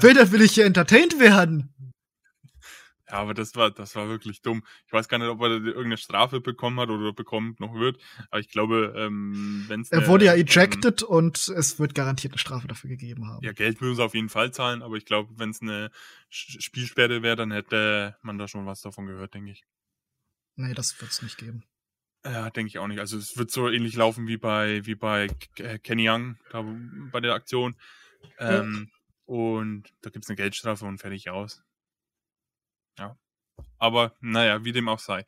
Wenn, 0.00 0.16
dann 0.16 0.32
will 0.32 0.42
ich 0.42 0.52
hier 0.52 0.64
entertained 0.64 1.20
werden. 1.20 1.73
Ja, 3.14 3.20
aber 3.20 3.32
das 3.32 3.54
war, 3.54 3.70
das 3.70 3.94
war 3.94 4.08
wirklich 4.08 4.42
dumm. 4.42 4.64
Ich 4.88 4.92
weiß 4.92 5.06
gar 5.06 5.18
nicht, 5.18 5.28
ob 5.28 5.40
er 5.40 5.50
irgendeine 5.50 5.98
Strafe 5.98 6.40
bekommen 6.40 6.80
hat 6.80 6.90
oder 6.90 7.12
bekommt 7.12 7.60
noch 7.60 7.72
wird. 7.72 8.02
Aber 8.28 8.40
ich 8.40 8.48
glaube, 8.48 8.92
ähm, 8.96 9.64
wenn 9.68 9.82
es 9.82 9.92
Er 9.92 10.08
wurde 10.08 10.24
ja 10.24 10.34
ejected 10.34 11.04
und 11.04 11.36
es 11.48 11.78
wird 11.78 11.94
garantiert 11.94 12.32
eine 12.32 12.38
Strafe 12.40 12.66
dafür 12.66 12.90
gegeben 12.90 13.28
haben. 13.28 13.44
ja, 13.44 13.52
Geld 13.52 13.80
würden 13.80 13.94
sie 13.94 14.02
auf 14.02 14.14
jeden 14.14 14.30
Fall 14.30 14.52
zahlen, 14.52 14.82
aber 14.82 14.96
ich 14.96 15.04
glaube, 15.04 15.32
wenn 15.36 15.50
es 15.50 15.62
eine 15.62 15.92
Spielsperre 16.28 17.22
wäre, 17.22 17.36
dann 17.36 17.52
hätte 17.52 18.16
man 18.22 18.36
da 18.36 18.48
schon 18.48 18.66
was 18.66 18.80
davon 18.80 19.06
gehört, 19.06 19.34
denke 19.34 19.52
ich. 19.52 19.62
Nee, 20.56 20.74
das 20.74 21.00
wird's 21.00 21.22
nicht 21.22 21.38
geben. 21.38 21.62
Ja, 22.24 22.50
denke 22.50 22.66
ich 22.66 22.80
auch 22.80 22.88
nicht. 22.88 22.98
Also 22.98 23.16
es 23.16 23.36
wird 23.36 23.52
so 23.52 23.68
ähnlich 23.68 23.94
laufen 23.94 24.26
wie 24.26 24.38
bei 24.38 24.84
wie 24.86 24.96
bei 24.96 25.28
Kenny 25.84 26.10
Young 26.10 26.36
da 26.50 26.64
bei 27.12 27.20
der 27.20 27.34
Aktion. 27.34 27.76
Ähm, 28.38 28.90
Und 29.24 29.84
da 30.00 30.10
gibt's 30.10 30.28
eine 30.28 30.36
Geldstrafe 30.36 30.84
und 30.84 30.98
fertig 30.98 31.30
aus. 31.30 31.62
Ja. 32.98 33.18
Aber 33.78 34.14
naja, 34.20 34.64
wie 34.64 34.72
dem 34.72 34.88
auch 34.88 34.98
sei. 34.98 35.24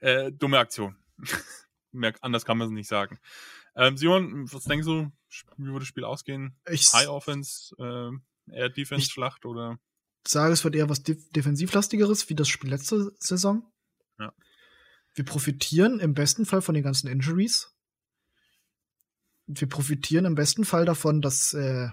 Äh, 0.00 0.32
dumme 0.32 0.58
Aktion. 0.58 0.96
Mehr, 1.92 2.14
anders 2.20 2.44
kann 2.44 2.58
man 2.58 2.68
es 2.68 2.72
nicht 2.72 2.88
sagen. 2.88 3.18
Ähm, 3.76 3.96
Simon, 3.96 4.52
was 4.52 4.64
denkst 4.64 4.86
du, 4.86 5.10
wie 5.56 5.66
würde 5.66 5.80
das 5.80 5.88
Spiel 5.88 6.04
ausgehen? 6.04 6.56
Ich 6.68 6.92
High 6.92 7.08
Offense, 7.08 7.74
äh, 7.78 8.52
eher 8.56 8.68
Defense 8.68 9.06
Ich- 9.06 9.12
Schlacht 9.12 9.44
oder? 9.44 9.78
sage, 10.26 10.52
es 10.52 10.64
wird 10.64 10.74
eher 10.76 10.88
was 10.90 11.02
Def 11.02 11.18
Defensivlastigeres, 11.30 12.28
wie 12.28 12.34
das 12.34 12.48
Spiel 12.48 12.68
letzte 12.70 13.10
Saison. 13.18 13.72
Ja. 14.18 14.34
Wir 15.14 15.24
profitieren 15.24 15.98
im 15.98 16.12
besten 16.14 16.44
Fall 16.44 16.60
von 16.62 16.74
den 16.74 16.84
ganzen 16.84 17.08
Injuries. 17.08 17.74
Und 19.48 19.60
wir 19.60 19.68
profitieren 19.68 20.26
im 20.26 20.34
besten 20.34 20.64
Fall 20.66 20.84
davon, 20.84 21.22
dass 21.22 21.54
äh, 21.54 21.88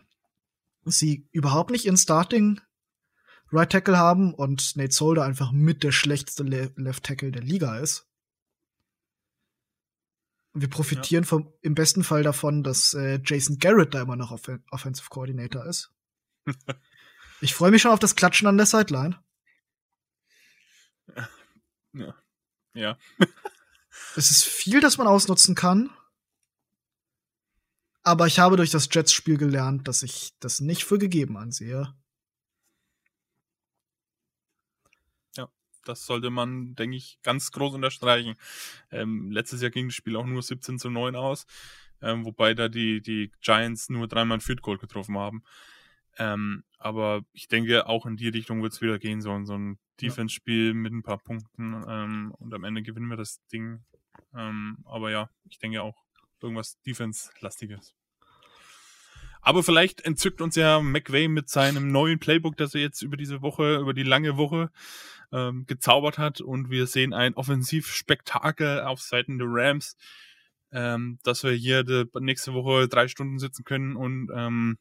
sie 0.84 1.28
überhaupt 1.32 1.72
nicht 1.72 1.86
in 1.86 1.96
Starting 1.98 2.60
Right 3.52 3.72
Tackle 3.72 3.98
haben 3.98 4.34
und 4.34 4.76
Nate 4.76 4.94
Solder 4.94 5.24
einfach 5.24 5.52
mit 5.52 5.84
der 5.84 5.92
schlechteste 5.92 6.44
Le 6.44 6.72
Left 6.76 7.04
Tackle 7.04 7.32
der 7.32 7.44
Liga 7.44 7.78
ist. 7.80 8.08
Wir 10.54 10.70
profitieren 10.70 11.24
vom, 11.24 11.54
im 11.62 11.76
besten 11.76 12.04
Fall 12.04 12.24
davon, 12.24 12.64
dass 12.64 12.94
äh, 12.94 13.20
Jason 13.24 13.60
Garrett 13.60 13.94
da 13.94 14.02
immer 14.02 14.16
noch 14.16 14.32
Off 14.32 14.50
Offensive 14.72 15.10
Coordinator 15.10 15.66
ist. 15.66 15.94
ich 17.42 17.54
freue 17.54 17.72
mich 17.72 17.82
schon 17.82 17.92
auf 17.92 18.00
das 18.00 18.16
Klatschen 18.16 18.48
an 18.48 18.58
der 18.58 18.66
Sideline. 18.66 19.20
Ja. 21.94 22.16
Ja. 22.74 22.98
Es 24.16 24.32
ist 24.32 24.46
viel, 24.46 24.80
das 24.80 24.98
man 24.98 25.08
ausnutzen 25.08 25.54
kann. 25.54 25.92
Aber 28.04 28.26
ich 28.26 28.40
habe 28.40 28.58
durch 28.58 28.72
das 28.72 28.90
Jets-Spiel 28.92 29.38
gelernt, 29.38 29.88
dass 29.88 30.02
ich 30.02 30.34
das 30.40 30.60
nicht 30.60 30.86
für 30.86 30.98
gegeben 30.98 31.38
ansehe. 31.38 31.94
Das 35.88 36.06
sollte 36.06 36.30
man, 36.30 36.76
denke 36.76 36.98
ich, 36.98 37.20
ganz 37.24 37.52
groß 37.52 37.74
unterstreichen. 37.76 38.36
Ähm, 38.92 39.32
letztes 39.32 39.62
Jahr 39.62 39.72
ging 39.72 39.88
das 39.88 39.96
Spiel 39.96 40.16
auch 40.16 40.26
nur 40.26 40.42
17 40.42 40.80
zu 40.80 40.90
9 40.90 41.16
aus, 41.16 41.46
ähm, 42.02 42.26
wobei 42.26 42.54
da 42.54 42.70
die, 42.70 43.02
die 43.02 43.32
Giants 43.42 43.90
nur 43.90 44.08
dreimal 44.08 44.38
ein 44.38 44.42
Field 44.42 44.62
Goal 44.62 44.78
getroffen 44.78 45.18
haben. 45.18 45.44
Ähm, 46.18 46.64
aber 46.78 47.22
ich 47.34 47.48
denke, 47.48 47.88
auch 47.88 48.06
in 48.06 48.18
die 48.18 48.30
Richtung 48.30 48.62
wird 48.64 48.74
es 48.74 48.82
wieder 48.82 49.00
gehen, 49.00 49.22
so, 49.22 49.44
so 49.46 49.58
ein 49.58 49.78
Defense-Spiel 50.02 50.74
mit 50.74 50.94
ein 50.94 51.04
paar 51.04 51.18
Punkten 51.18 51.84
ähm, 51.88 52.34
und 52.38 52.54
am 52.54 52.64
Ende 52.64 52.84
gewinnen 52.84 53.08
wir 53.08 53.18
das 53.18 53.46
Ding. 53.48 53.84
Ähm, 54.36 54.80
aber 54.86 55.12
ja, 55.12 55.30
ich 55.50 55.60
denke 55.60 55.82
auch 55.82 56.04
irgendwas 56.42 56.80
Defense-lastiges. 56.82 57.97
Aber 59.48 59.64
vielleicht 59.64 60.02
entzückt 60.02 60.42
uns 60.42 60.58
ja 60.58 60.82
McVay 60.82 61.30
mit 61.30 61.48
seinem 61.48 61.90
neuen 61.90 62.20
Playbook, 62.20 62.58
das 62.58 62.76
er 62.76 62.82
jetzt 62.82 63.02
über 63.02 63.16
diese 63.16 63.42
Woche, 63.42 63.78
über 63.78 63.94
die 63.94 64.04
lange 64.04 64.36
Woche 64.36 64.70
ähm, 65.32 65.66
gezaubert 65.66 66.18
hat 66.18 66.42
und 66.42 66.70
wir 66.70 66.86
sehen 66.86 67.14
ein 67.14 67.34
Offensivspektakel 67.34 68.82
auf 68.82 69.00
Seiten 69.00 69.38
der 69.38 69.48
Rams, 69.50 69.96
ähm, 70.74 71.18
dass 71.24 71.46
wir 71.46 71.52
hier 71.52 71.86
de, 71.86 72.08
nächste 72.20 72.54
Woche 72.56 72.90
drei 72.90 73.08
Stunden 73.08 73.40
sitzen 73.40 73.64
können 73.64 73.96
und 73.96 74.30
ähm, 74.36 74.80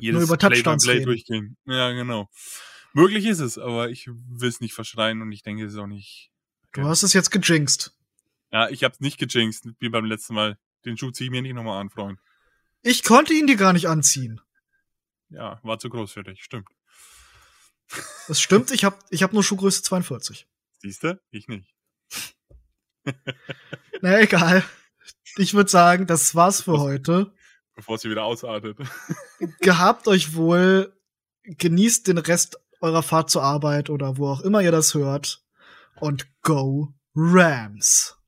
jedes 0.00 0.20
Nur 0.20 0.28
über 0.28 0.48
Play 0.48 0.62
by 0.62 0.76
Play 0.78 1.04
durchgehen. 1.04 1.58
Ja, 1.66 1.92
genau. 1.92 2.30
Möglich 2.94 3.26
ist 3.26 3.40
es, 3.40 3.58
aber 3.58 3.90
ich 3.90 4.06
will 4.06 4.48
es 4.48 4.62
nicht 4.62 4.72
verschreien 4.72 5.20
und 5.20 5.30
ich 5.30 5.42
denke, 5.42 5.62
es 5.62 5.74
ist 5.74 5.78
auch 5.78 5.86
nicht. 5.86 6.30
Du 6.72 6.84
hast 6.84 7.02
es 7.02 7.12
jetzt 7.12 7.28
gejinxt. 7.30 7.94
Ja, 8.50 8.70
ich 8.70 8.82
hab's 8.82 9.00
nicht 9.00 9.18
gejinxt, 9.18 9.68
wie 9.78 9.90
beim 9.90 10.06
letzten 10.06 10.32
Mal. 10.32 10.56
Den 10.86 10.96
Schuh 10.96 11.10
zieh 11.10 11.24
ich 11.24 11.30
mir 11.30 11.42
nicht 11.42 11.52
nochmal 11.52 11.82
an, 11.82 11.90
Freund. 11.90 12.18
Ich 12.84 13.02
konnte 13.02 13.32
ihn 13.32 13.46
dir 13.46 13.56
gar 13.56 13.72
nicht 13.72 13.88
anziehen. 13.88 14.42
Ja, 15.30 15.58
war 15.62 15.78
zu 15.78 15.88
groß 15.88 16.12
für 16.12 16.22
dich, 16.22 16.44
stimmt. 16.44 16.68
Das 18.28 18.40
stimmt, 18.40 18.70
ich 18.72 18.84
hab, 18.84 19.02
ich 19.10 19.22
hab 19.22 19.32
nur 19.32 19.42
Schuhgröße 19.42 19.82
42. 19.82 20.46
Siehste? 20.78 21.20
Ich 21.30 21.48
nicht. 21.48 21.74
Na 24.02 24.20
egal. 24.20 24.62
Ich 25.36 25.54
würde 25.54 25.70
sagen, 25.70 26.06
das 26.06 26.34
war's 26.34 26.60
für 26.60 26.78
heute. 26.78 27.32
Bevor 27.74 27.96
sie 27.96 28.10
wieder 28.10 28.24
ausartet. 28.24 28.78
Gehabt 29.60 30.06
euch 30.06 30.34
wohl, 30.34 30.94
genießt 31.42 32.06
den 32.06 32.18
Rest 32.18 32.60
eurer 32.82 33.02
Fahrt 33.02 33.30
zur 33.30 33.42
Arbeit 33.42 33.88
oder 33.88 34.18
wo 34.18 34.28
auch 34.28 34.42
immer 34.42 34.60
ihr 34.60 34.72
das 34.72 34.92
hört. 34.92 35.42
Und 36.00 36.26
go 36.42 36.92
Rams! 37.14 38.18